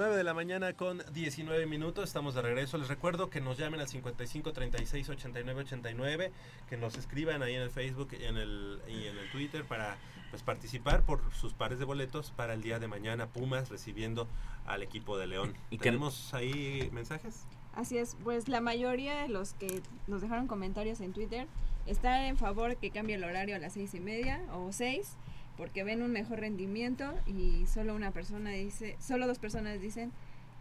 [0.00, 2.78] 9 de la mañana con 19 minutos, estamos de regreso.
[2.78, 6.32] Les recuerdo que nos llamen al 55 36 89 89,
[6.70, 9.98] que nos escriban ahí en el Facebook y en el, y en el Twitter para
[10.30, 13.26] pues, participar por sus pares de boletos para el día de mañana.
[13.26, 14.26] Pumas recibiendo
[14.64, 15.54] al equipo de León.
[15.68, 17.44] ¿Y que- ¿Tenemos ahí mensajes?
[17.74, 21.46] Así es, pues la mayoría de los que nos dejaron comentarios en Twitter
[21.84, 25.18] están en favor que cambie el horario a las seis y media o seis
[25.56, 30.12] porque ven un mejor rendimiento y solo una persona dice, solo dos personas dicen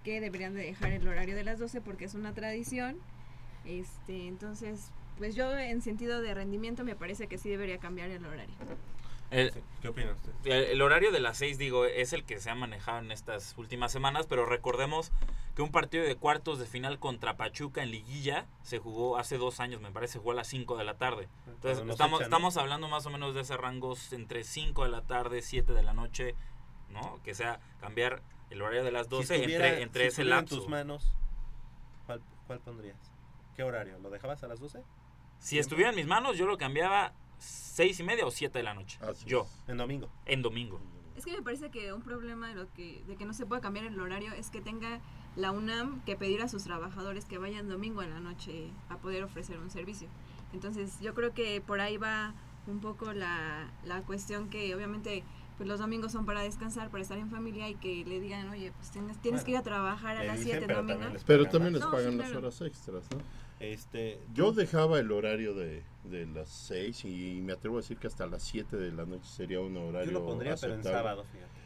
[0.03, 2.97] que deberían de dejar el horario de las 12 porque es una tradición.
[3.65, 8.25] Este, entonces, pues yo en sentido de rendimiento me parece que sí debería cambiar el
[8.25, 8.55] horario.
[9.31, 10.31] El, ¿Qué opina usted?
[10.45, 13.53] el, el horario de las 6, digo, es el que se ha manejado en estas
[13.57, 15.11] últimas semanas, pero recordemos
[15.55, 19.59] que un partido de cuartos de final contra Pachuca en Liguilla se jugó hace dos
[19.59, 21.27] años, me parece, jugó a las 5 de la tarde.
[21.47, 25.41] Entonces, estamos, estamos hablando más o menos de ese rangos entre 5 de la tarde,
[25.43, 26.33] 7 de la noche,
[26.89, 27.19] ¿no?
[27.23, 30.37] Que sea cambiar el horario de las 12 si estuviera- entre, entre si ese estuviera
[30.37, 30.55] lapso.
[30.55, 31.11] en tus manos,
[32.07, 32.97] ¿cuál, ¿cuál pondrías?
[33.55, 33.99] ¿Qué horario?
[33.99, 34.81] ¿Lo dejabas a las 12?
[35.39, 37.13] Si estuviera en mis manos, yo lo cambiaba
[37.79, 38.99] 6 y media o 7 de la noche.
[39.25, 39.47] yo.
[39.69, 40.09] En domingo.
[40.25, 40.81] En domingo.
[41.15, 43.61] Es que me parece que un problema de lo que de que no se pueda
[43.61, 44.99] cambiar el horario es que tenga
[45.37, 49.23] la UNAM que pedir a sus trabajadores que vayan domingo en la noche a poder
[49.23, 50.09] ofrecer un servicio.
[50.51, 52.33] Entonces, yo creo que por ahí va
[52.67, 55.23] un poco la, la cuestión que obviamente
[55.55, 58.73] pues los domingos son para descansar, para estar en familia y que le digan, oye,
[58.77, 60.93] pues tienes, tienes Bueno, que ir a trabajar a las dicen, 7 pero domingo.
[60.99, 62.39] también les Pero también les No, pagan sí, las claro.
[62.47, 63.21] horas extras, ¿no?
[63.59, 68.07] Este, Yo dejaba el horario de, de las 6 y me atrevo a decir que
[68.07, 70.97] hasta las 7 de la noche sería un horario Yo lo pondría, pero en aceptable.
[70.97, 71.59] sábado, fíjate.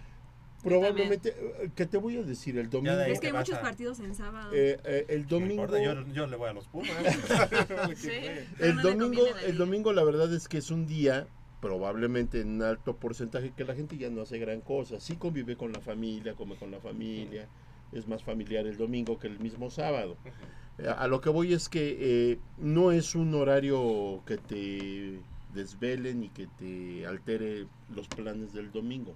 [0.64, 2.98] Probablemente, eh, que te voy a decir, el domingo...
[3.02, 4.50] Es que hay muchos partidos en sábado.
[4.54, 5.64] Eh, eh, el domingo...
[5.64, 6.90] importa, yo, yo le voy a los Pumas.
[7.98, 8.12] Sí.
[8.60, 11.28] El no domingo, el domingo la verdad es que es un día
[11.64, 15.00] probablemente en alto porcentaje que la gente ya no hace gran cosa.
[15.00, 17.48] Sí convive con la familia, come con la familia,
[17.92, 20.18] es más familiar el domingo que el mismo sábado.
[20.26, 20.32] Eh,
[20.98, 21.98] A lo que voy es que
[22.32, 25.20] eh, no es un horario que te
[25.54, 29.14] desvele ni que te altere los planes del domingo,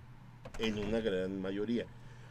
[0.59, 1.85] en una gran mayoría.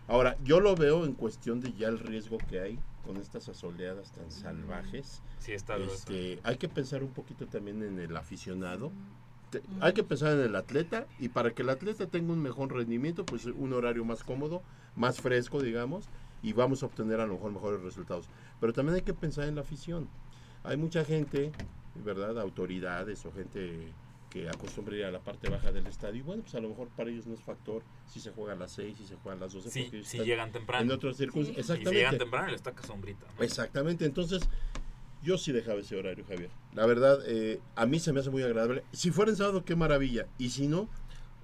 [0.07, 4.13] Ahora, yo lo veo en cuestión de ya el riesgo que hay con estas asoleadas
[4.13, 5.21] tan salvajes.
[5.41, 5.77] Sí, está.
[5.77, 8.93] Este, hay que pensar un poquito también en el aficionado.
[9.51, 12.73] Te- Hay que pensar en el atleta y para que el atleta tenga un mejor
[12.73, 14.63] rendimiento, pues un horario más cómodo,
[14.95, 16.09] más fresco, digamos,
[16.47, 18.29] y vamos a obtener a lo mejor mejores resultados.
[18.61, 20.09] Pero también hay que pensar en la afición.
[20.63, 21.51] Hay mucha gente,
[22.05, 22.39] ¿verdad?
[22.39, 23.93] Autoridades o gente
[24.31, 26.21] que acostumbra ir a la parte baja del estadio.
[26.21, 28.57] Y bueno, pues a lo mejor para ellos no es factor si se juega a
[28.57, 29.71] las 6, si se juega a las 12.
[29.73, 30.85] Sí, si llegan temprano.
[30.85, 31.65] En otras circunstancias.
[31.65, 31.99] Y si Exactamente.
[31.99, 33.27] llegan temprano, les toca sombrita.
[33.41, 34.49] Exactamente, entonces
[35.25, 36.51] yo sí dejaba ese horario, Javier.
[36.75, 38.85] La verdad, eh, a mí se me hace muy agradable.
[38.93, 40.29] Si fuera en sábado, qué maravilla.
[40.39, 40.89] Y si no,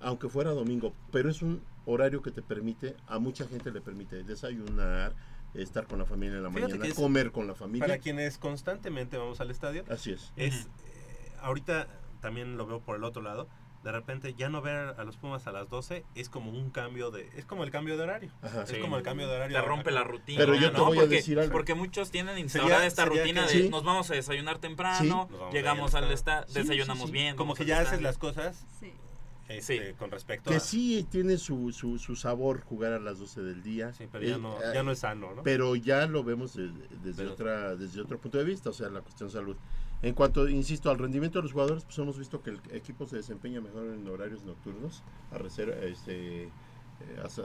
[0.00, 4.22] aunque fuera domingo, pero es un horario que te permite, a mucha gente le permite
[4.24, 5.14] desayunar,
[5.54, 7.86] estar con la familia en la Fíjate mañana, es- comer con la familia.
[7.86, 10.32] Para quienes constantemente vamos al estadio, Así es.
[10.36, 11.88] es eh, ahorita
[12.20, 13.48] también lo veo por el otro lado.
[13.82, 17.10] De repente ya no ver a los Pumas a las 12 es como un cambio
[17.10, 18.30] de es como el cambio de horario.
[18.40, 18.62] Ajá.
[18.62, 18.78] Es Sí.
[18.78, 19.60] como el cambio de horario.
[19.60, 20.38] Te rompe la rutina.
[20.38, 20.84] Pero yo te ¿no?
[20.84, 21.50] voy a porque, decir algo.
[21.50, 23.68] Porque muchos tienen instaurada esta sería rutina que- de Sí.
[23.70, 25.36] nos vamos a desayunar temprano, Sí.
[25.52, 27.12] Llegamos al al esta, Sí, desayunamos sí, sí.
[27.12, 27.34] bien.
[27.34, 28.04] Como que ya haces estadio.
[28.04, 28.64] las cosas
[29.60, 29.74] Sí.
[29.74, 33.42] este, con respecto Que a sí tiene su, su, su sabor jugar a las 12
[33.42, 33.92] del día.
[33.92, 35.42] Sí, pero ya Eh, no, eh, ya no es sano, ¿no?
[35.42, 36.70] Pero ya lo vemos de-
[37.02, 39.56] desde, Pero- otra, desde otro punto de vista, o sea, la cuestión salud.
[40.02, 43.16] En cuanto, insisto, al rendimiento de los jugadores, pues hemos visto que el equipo se
[43.16, 46.50] desempeña mejor en horarios nocturnos, a reser- este, eh,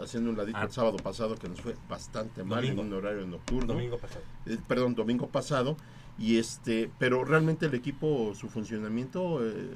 [0.01, 0.63] haciendo un ladito Ah.
[0.65, 2.81] el sábado pasado que nos fue bastante mal Domingo.
[2.81, 3.73] en un horario nocturno.
[3.73, 4.21] Domingo pasado.
[4.45, 5.77] Eh, perdón, domingo pasado.
[6.19, 9.69] Y este, pero realmente el equipo, su funcionamiento eh,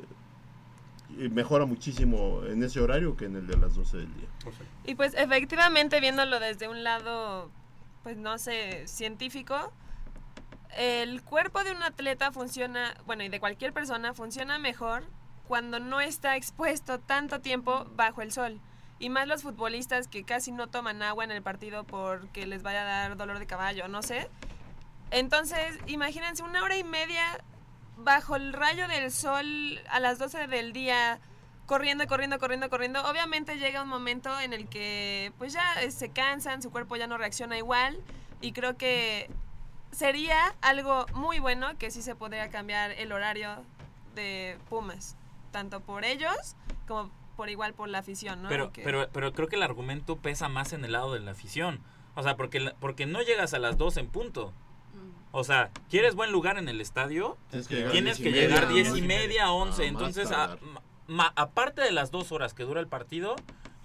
[1.29, 4.27] mejora muchísimo en ese horario que en el de las 12 del día.
[4.85, 7.49] Y pues efectivamente viéndolo desde un lado,
[8.03, 9.71] pues no sé, científico,
[10.77, 15.03] el cuerpo de un atleta funciona, bueno, y de cualquier persona funciona mejor
[15.47, 18.59] cuando no está expuesto tanto tiempo bajo el sol.
[18.99, 22.81] Y más los futbolistas que casi no toman agua en el partido porque les vaya
[22.81, 24.29] a dar dolor de caballo, no sé.
[25.09, 27.43] Entonces, imagínense una hora y media
[28.03, 31.19] bajo el rayo del sol a las 12 del día,
[31.65, 33.01] corriendo, corriendo, corriendo, corriendo.
[33.09, 37.07] Obviamente llega un momento en el que pues ya eh, se cansan, su cuerpo ya
[37.07, 37.99] no reacciona igual
[38.41, 39.29] y creo que
[39.91, 43.63] sería algo muy bueno que sí se podría cambiar el horario
[44.15, 45.15] de Pumas,
[45.51, 46.55] tanto por ellos
[46.87, 48.49] como por igual por la afición, ¿no?
[48.49, 51.31] Pero, Que- pero, pero creo que el argumento pesa más en el lado de la
[51.31, 51.81] afición.
[52.13, 54.53] O sea, porque, porque no llegas a las 2 en punto.
[55.31, 57.37] O sea, ¿quieres buen lugar en el estadio?
[57.49, 58.73] Tienes que llegar Tienes diez y que media, llegar ¿no?
[58.73, 59.81] 10 y media, Ah, 11.
[59.83, 60.57] más Entonces, a-
[61.07, 63.35] ma- aparte de las dos horas que dura el partido,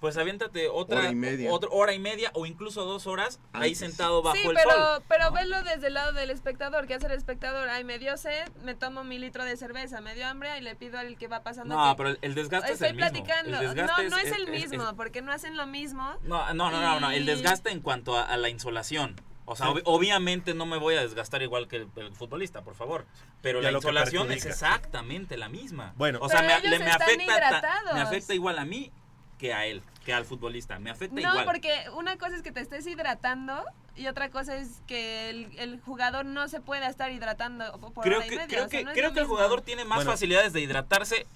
[0.01, 1.51] pues aviéntate otra Hora y media.
[1.51, 3.79] otra hora y media o incluso dos horas ahí Antes.
[3.79, 5.03] sentado bajo sí, el pero, sol.
[5.09, 6.87] pero velo desde el lado del espectador.
[6.87, 7.69] ¿Qué hace el espectador?
[7.71, 10.77] Ay, me dio sed, me tomo mi litro de cerveza, me dio hambre y le
[10.77, 11.75] pido al que va pasando.
[11.77, 13.07] No, que- pero el- desgaste es el mismo.
[13.07, 16.15] El no, no es- es, el es- es- mismo, porque no hacen lo mismo.
[16.25, 19.17] No, no, no, no, no, el desgaste en cuanto a, a la insolación.
[19.49, 19.73] O sea, Sí.
[19.75, 23.07] ob- obviamente no me voy a desgastar igual que el, el futbolista, por favor.
[23.43, 25.95] Pero la insolación es exactamente la misma.
[25.97, 26.19] Bueno.
[26.21, 27.95] o sea, Pero me, ellos le- me están afecta ta- hidratados.
[27.95, 28.91] me afecta igual a mí
[29.39, 30.79] que a él, que al futbolista.
[30.79, 31.45] Me afecta No, igual.
[31.45, 33.65] porque una cosa es que te estés hidratando
[33.95, 38.19] y otra cosa es que el, el jugador no se pueda estar hidratando por creo
[38.19, 39.85] hora y que, media, creo o sea, que, no es creo que el jugador tiene
[39.85, 40.11] más Bueno.
[40.11, 41.27] facilidades de hidratarse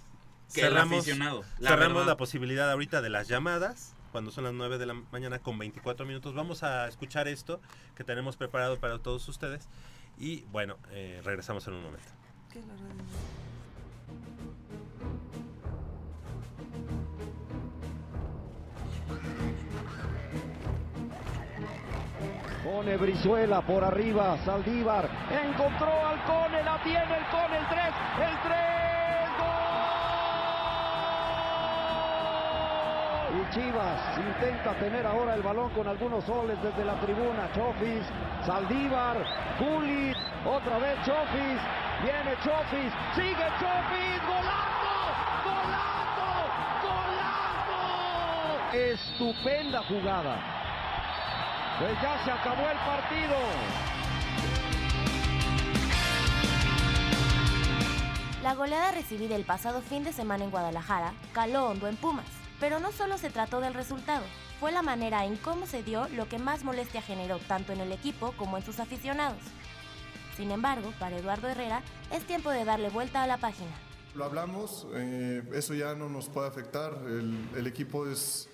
[0.53, 1.45] que el aficionado.
[1.59, 2.09] La cerramos verdad.
[2.09, 3.95] la posibilidad ahorita de las llamadas.
[4.13, 6.35] Cuando son las 9 de la mañana con 24 minutos.
[6.35, 7.61] Vamos a escuchar esto
[7.95, 9.69] que tenemos preparado para todos ustedes.
[10.19, 12.09] Y bueno, eh, regresamos en un momento.
[12.53, 13.05] ¿Qué es la radio?
[22.65, 25.09] Pone Brizuela por arriba, Saldívar.
[25.31, 27.85] Encontró al Cone, la tiene el Cone, el 3,
[28.21, 29.10] el 3,
[33.33, 37.49] Y Chivas intenta tener ahora el balón con algunos soles desde la tribuna.
[37.55, 38.03] Chofis,
[38.45, 39.25] Saldívar,
[39.61, 41.61] Gullit, otra vez Chofis,
[42.03, 44.97] viene Chofis, sigue Chofis, golazo,
[45.45, 46.29] golazo,
[46.83, 47.81] golazo.
[48.73, 50.37] Estupenda jugada.
[51.79, 53.37] Pues ya se acabó el partido.
[58.43, 62.79] La goleada recibida el pasado fin de semana en Guadalajara caló hondo en Pumas, pero
[62.79, 64.25] no solo se trató del resultado,
[64.61, 67.91] fue la manera en cómo se dio lo que más molestia generó tanto en el
[67.91, 69.41] equipo como en sus aficionados.
[70.37, 71.83] Sin embargo, para Eduardo Herrera
[72.13, 73.73] es tiempo de darle vuelta a la página.
[74.15, 78.49] Lo hablamos, eh, eso ya no nos puede afectar, el, el equipo es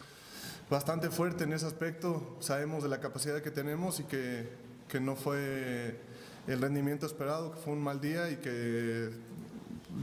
[0.71, 4.49] bastante fuerte en ese aspecto, sabemos de la capacidad que tenemos y que,
[4.89, 5.99] que no fue
[6.47, 9.11] el rendimiento esperado, que fue un mal día y que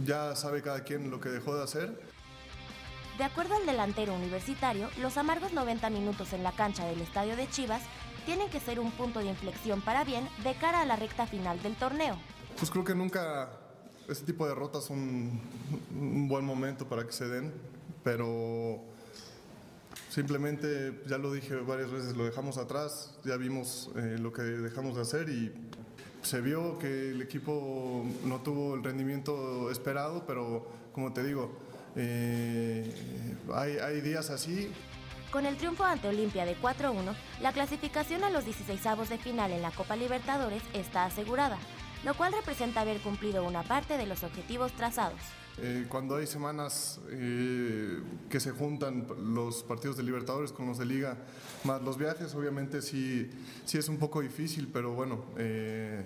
[0.06, 2.13] ya sabe cada quien lo que dejó de hacer.
[3.18, 7.48] De acuerdo al delantero universitario, los amargos 90 minutos en la cancha del estadio de
[7.48, 7.84] Chivas
[8.26, 11.62] tienen que ser un punto de inflexión para bien de cara a la recta final
[11.62, 12.18] del torneo.
[12.58, 13.52] Pues creo que nunca
[14.10, 15.40] este tipo de derrotas son
[15.92, 17.54] un buen momento para que se den,
[18.04, 18.82] pero
[20.10, 24.96] simplemente, ya lo dije varias veces, lo dejamos atrás, ya vimos eh, lo que dejamos
[24.96, 25.52] de hacer y
[26.24, 31.52] se vio que el equipo no tuvo el rendimiento esperado, pero como te digo,
[31.96, 32.94] eh,
[33.54, 34.72] hay, hay días así.
[35.32, 39.64] Con el triunfo ante Olimpia de 4-1, la clasificación a los 16avos de final en
[39.64, 41.58] la Copa Libertadores está asegurada,
[42.04, 45.20] lo cual representa haber cumplido una parte de los objetivos trazados.
[45.60, 49.06] Eh, cuando hay semanas eh, que se juntan
[49.36, 51.18] los partidos de Libertadores con los de Liga,
[51.64, 53.30] más los viajes, obviamente sí,
[53.64, 56.06] sí es un poco difícil, pero bueno, eh,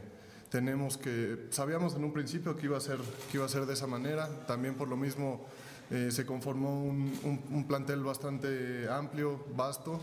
[0.50, 2.98] tenemos que, sabíamos en un principio que iba a ser,
[3.32, 5.46] que iba a ser de esa manera, también por lo mismo
[5.92, 10.00] eh, se conformó un, un- un plantel bastante amplio, vasto.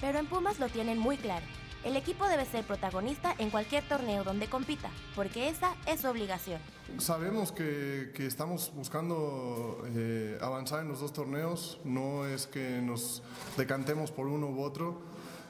[0.00, 1.44] Pero en Pumas lo tienen muy claro.
[1.84, 6.60] El equipo debe ser protagonista en cualquier torneo donde compita, porque esa es su obligación.
[6.98, 13.22] Sabemos que, que estamos buscando eh, avanzar en los dos torneos, no es que nos
[13.56, 15.00] decantemos por uno u otro,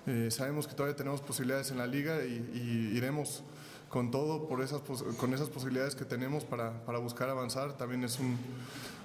[0.07, 3.43] Eh, sabemos que todavía tenemos posibilidades en la liga y, y iremos
[3.91, 4.81] con todo por esas,
[5.19, 7.77] con esas posibilidades que tenemos para, para buscar avanzar.
[7.77, 8.39] También es un,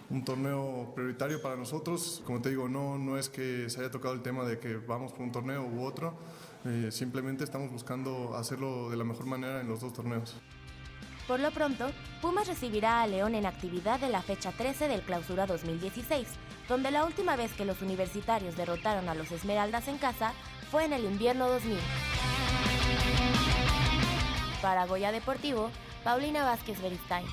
[0.09, 2.21] un torneo prioritario para nosotros.
[2.25, 5.11] Como te digo, no, no es que se haya tocado el tema de que vamos
[5.11, 6.17] por un torneo u otro,
[6.65, 10.35] eh, simplemente estamos buscando hacerlo de la mejor manera en los dos torneos.
[11.27, 11.87] Por lo pronto,
[12.21, 16.27] Pumas recibirá a León en actividad de la fecha 13 del Clausura 2016,
[16.69, 20.33] donde la última vez que los universitarios derrotaron a los Esmeraldas en casa
[20.69, 21.77] fue en el invierno 2000.
[24.61, 25.71] Para Goya Deportivo,
[26.03, 27.25] Paulina Vázquez Beristain.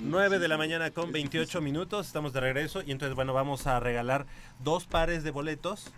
[0.00, 3.78] 9 de la mañana con 28 minutos, estamos de regreso y entonces bueno, vamos a
[3.80, 4.26] regalar
[4.60, 5.92] dos pares de boletos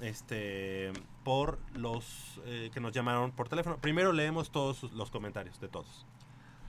[0.00, 0.92] este
[1.22, 3.78] por los eh, que nos llamaron por teléfono.
[3.78, 6.06] Primero leemos todos los comentarios de todos.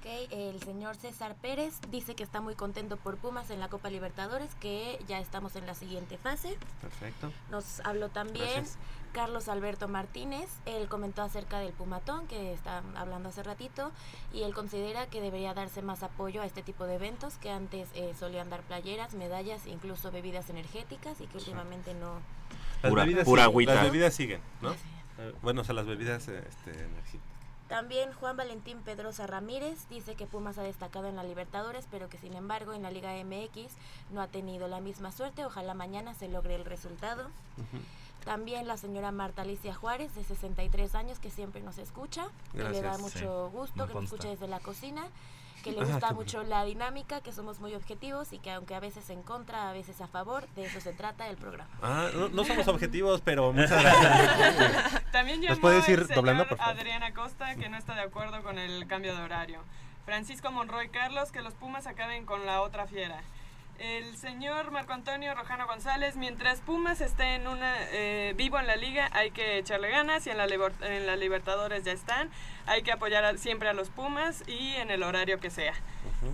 [0.05, 3.89] Ok, el señor César Pérez dice que está muy contento por Pumas en la Copa
[3.89, 6.55] Libertadores, que ya estamos en la siguiente fase.
[6.79, 7.31] Perfecto.
[7.49, 8.77] Nos habló también Gracias.
[9.13, 10.47] Carlos Alberto Martínez.
[10.67, 13.91] Él comentó acerca del Pumatón, que está hablando hace ratito,
[14.31, 17.89] y él considera que debería darse más apoyo a este tipo de eventos, que antes
[17.95, 22.19] eh, solían dar playeras, medallas, incluso bebidas energéticas, y que últimamente no...
[22.83, 23.73] Las Pura- bebidas pura siguen, agüita.
[23.73, 24.73] Las bebidas siguen, ¿no?
[25.17, 27.34] Eh, bueno, o sea, las bebidas este, energéticas.
[27.67, 32.19] También Juan Valentín Pedrosa Ramírez dice que Pumas ha destacado en la Libertadores, pero que
[32.19, 33.71] sin embargo en la Liga MX
[34.11, 35.45] no ha tenido la misma suerte.
[35.45, 37.27] Ojalá mañana se logre el resultado.
[38.23, 42.81] También la señora Marta Alicia Juárez, de 63 años, que siempre nos escucha, que le
[42.81, 45.05] da mucho Sí, gusto, que nos escucha desde la cocina,
[45.65, 48.75] que le Ah, gusta qué mucho la dinámica, que somos muy objetivos y que aunque
[48.75, 51.69] a veces en contra, a veces a favor, de eso se trata el programa.
[51.81, 55.11] Ah, no, no somos objetivos, pero muchas gracias.
[55.11, 56.77] También ¿Nos llamó puedes ir el señor doblando, por favor?
[56.77, 59.63] Adriana Costa que no está de acuerdo con el cambio de horario.
[60.05, 63.23] Francisco Monroy Carlos que los Pumas acaben con la otra fiera.
[63.79, 68.77] El señor Marco Antonio Rojano González, mientras Pumas esté en una eh, vivo en la
[68.77, 72.29] liga, hay que echarle ganas y en la, en la Libertadores ya están.
[72.67, 75.73] Hay que apoyar a- siempre a los Pumas y en el horario que sea.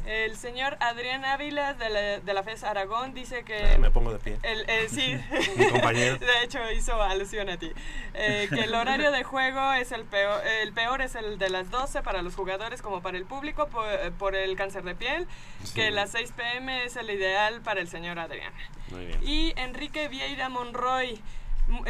[0.05, 3.77] El señor Adrián Ávila de la, de la FES Aragón dice que...
[3.77, 4.37] Me pongo de pie.
[4.43, 5.17] El, eh, sí,
[5.57, 6.17] Mi compañero.
[6.19, 7.69] de hecho hizo alusión a ti.
[8.13, 11.69] Eh, que el horario de juego es el peor, el peor es el de las
[11.71, 15.27] 12 para los jugadores como para el público por, por el cáncer de piel,
[15.63, 15.73] Sí.
[15.73, 18.53] que las 6 pm es el ideal para el señor Adrián.
[18.91, 19.19] Muy bien.
[19.23, 21.21] Y Enrique Vieira Monroy,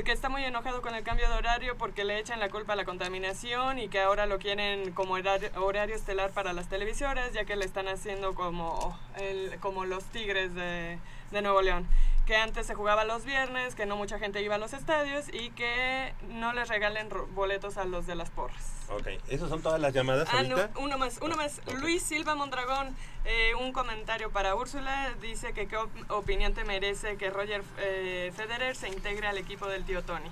[0.05, 2.75] que está muy enojado con el cambio de horario porque le echan la culpa a
[2.75, 7.55] la contaminación y que ahora lo quieren como horario, estelar para las televisoras, ya que
[7.55, 10.99] le están haciendo como, el, como los Tigres de,
[11.31, 11.87] de Nuevo León.
[12.25, 15.49] Que antes se jugaba los viernes, que no mucha gente iba a los estadios y
[15.51, 18.73] que no les regalen boletos a los de las porras.
[18.89, 21.61] Ok, esas son todas las llamadas Ah, no, uno más, uno más.
[21.81, 22.95] Luis Silva Mondragón,
[23.25, 28.31] eh, un comentario para Úrsula, dice que qué op- opinión te merece que Roger eh,
[28.35, 30.29] Federer se integre al equipo del tío Tony.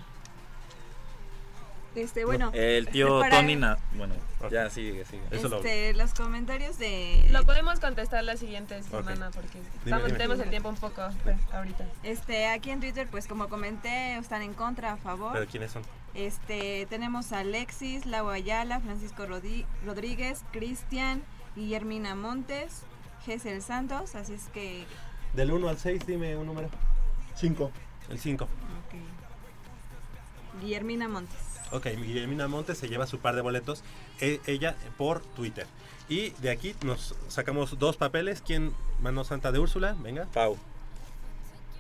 [1.96, 2.52] Este, bueno.
[2.54, 4.14] El tío para- Tony, na- bueno,
[4.52, 5.24] ya sigue, sigue.
[5.32, 7.28] Este, los comentarios de...
[7.32, 10.18] Lo podemos contestar la siguiente semana porque estamos, dime.
[10.18, 11.86] tenemos el tiempo un poco pues, ahorita.
[12.04, 15.34] Este, aquí en Twitter, pues como comenté, están en contra, a favor.
[15.34, 15.82] ¿Pero quiénes son?
[16.14, 21.22] Este, tenemos a Alexis, Lau Ayala, Francisco Rodi- Rodríguez, Cristian,
[21.56, 22.84] Guillermina Montes,
[23.26, 24.86] Gesel Santos, así es que
[25.34, 26.70] Del 1 al 6, dime un número.
[27.36, 27.72] 5.
[28.10, 28.48] El 5.
[30.62, 31.38] Guillermina Montes.
[31.72, 33.84] Ok, Guillermina Montes se lleva su par de boletos,
[34.20, 35.68] e- ella por Twitter.
[36.08, 38.42] Y de aquí nos sacamos dos papeles.
[38.46, 38.74] ¿Quién?
[39.02, 40.26] Mano Santa de Úrsula, venga.
[40.34, 40.58] Pau.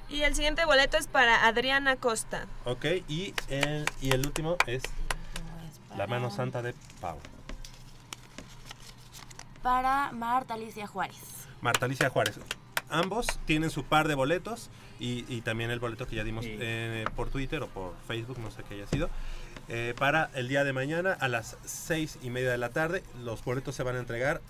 [0.09, 2.47] Y el siguiente boleto es para Adriana Costa.
[2.65, 4.83] Ok, y el, y el último es
[5.95, 7.17] la mano santa de Pau.
[9.61, 11.17] Para Marta Alicia Juárez.
[11.61, 12.39] Marta Alicia Juárez.
[12.89, 17.05] Ambos tienen su par de boletos y, y también el boleto que ya dimos eh,
[17.15, 19.09] por Twitter o por Facebook, no sé qué haya sido.
[19.69, 23.03] Eh, para el día de mañana a las seis y media de la tarde.
[23.23, 24.41] Los boletos se van a entregar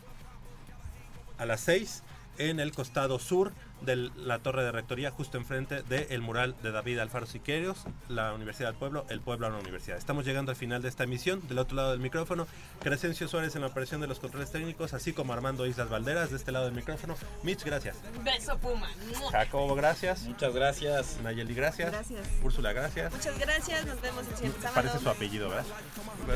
[1.38, 2.04] a las 6
[2.38, 7.00] en el costado sur de la torre de rectoría, justo enfrente del mural de David
[7.00, 9.98] Alfaro Siqueiros, la Universidad del Pueblo, el pueblo a la universidad.
[9.98, 11.48] Estamos llegando al final de esta emisión.
[11.48, 12.48] Del otro lado del micrófono,
[12.82, 16.38] Crescencio Suárez en la operación de los controles técnicos, así como Armando Islas Valderas de
[16.38, 17.16] este lado del micrófono.
[17.44, 17.98] Mitch, gracias.
[18.24, 18.90] Beso Puma.
[19.32, 20.24] Jacobo, gracias.
[20.24, 21.18] Muchas gracias.
[21.24, 21.92] Nayeli, gracias.
[21.92, 22.28] Gracias.
[22.44, 23.12] Úrsula, gracias.
[23.12, 24.76] Muchas gracias, nos vemos el siguiente sábado.
[24.76, 25.66] Parece su apellido, ¿verdad?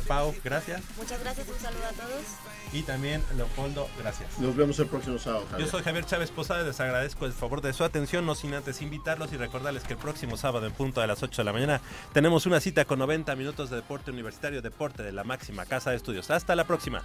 [0.08, 0.82] Pau, gracias.
[0.98, 2.24] Muchas gracias, un saludo a todos.
[2.74, 4.40] Y también Leopoldo, gracias.
[4.40, 5.68] Nos vemos el próximo sábado, Javier.
[5.68, 8.82] Yo soy Javier Chávez Posada, les agradezco el favor de su atención, no sin antes
[8.82, 11.82] invitarlos y recordarles que el próximo sábado en punto de las 8 de la mañana
[12.14, 15.98] tenemos una cita con 90 minutos de deporte universitario, deporte de la máxima casa de
[15.98, 16.32] estudios.
[16.32, 17.04] Hasta la próxima.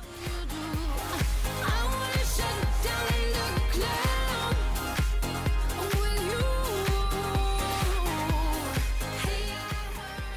[0.49, 1.38] You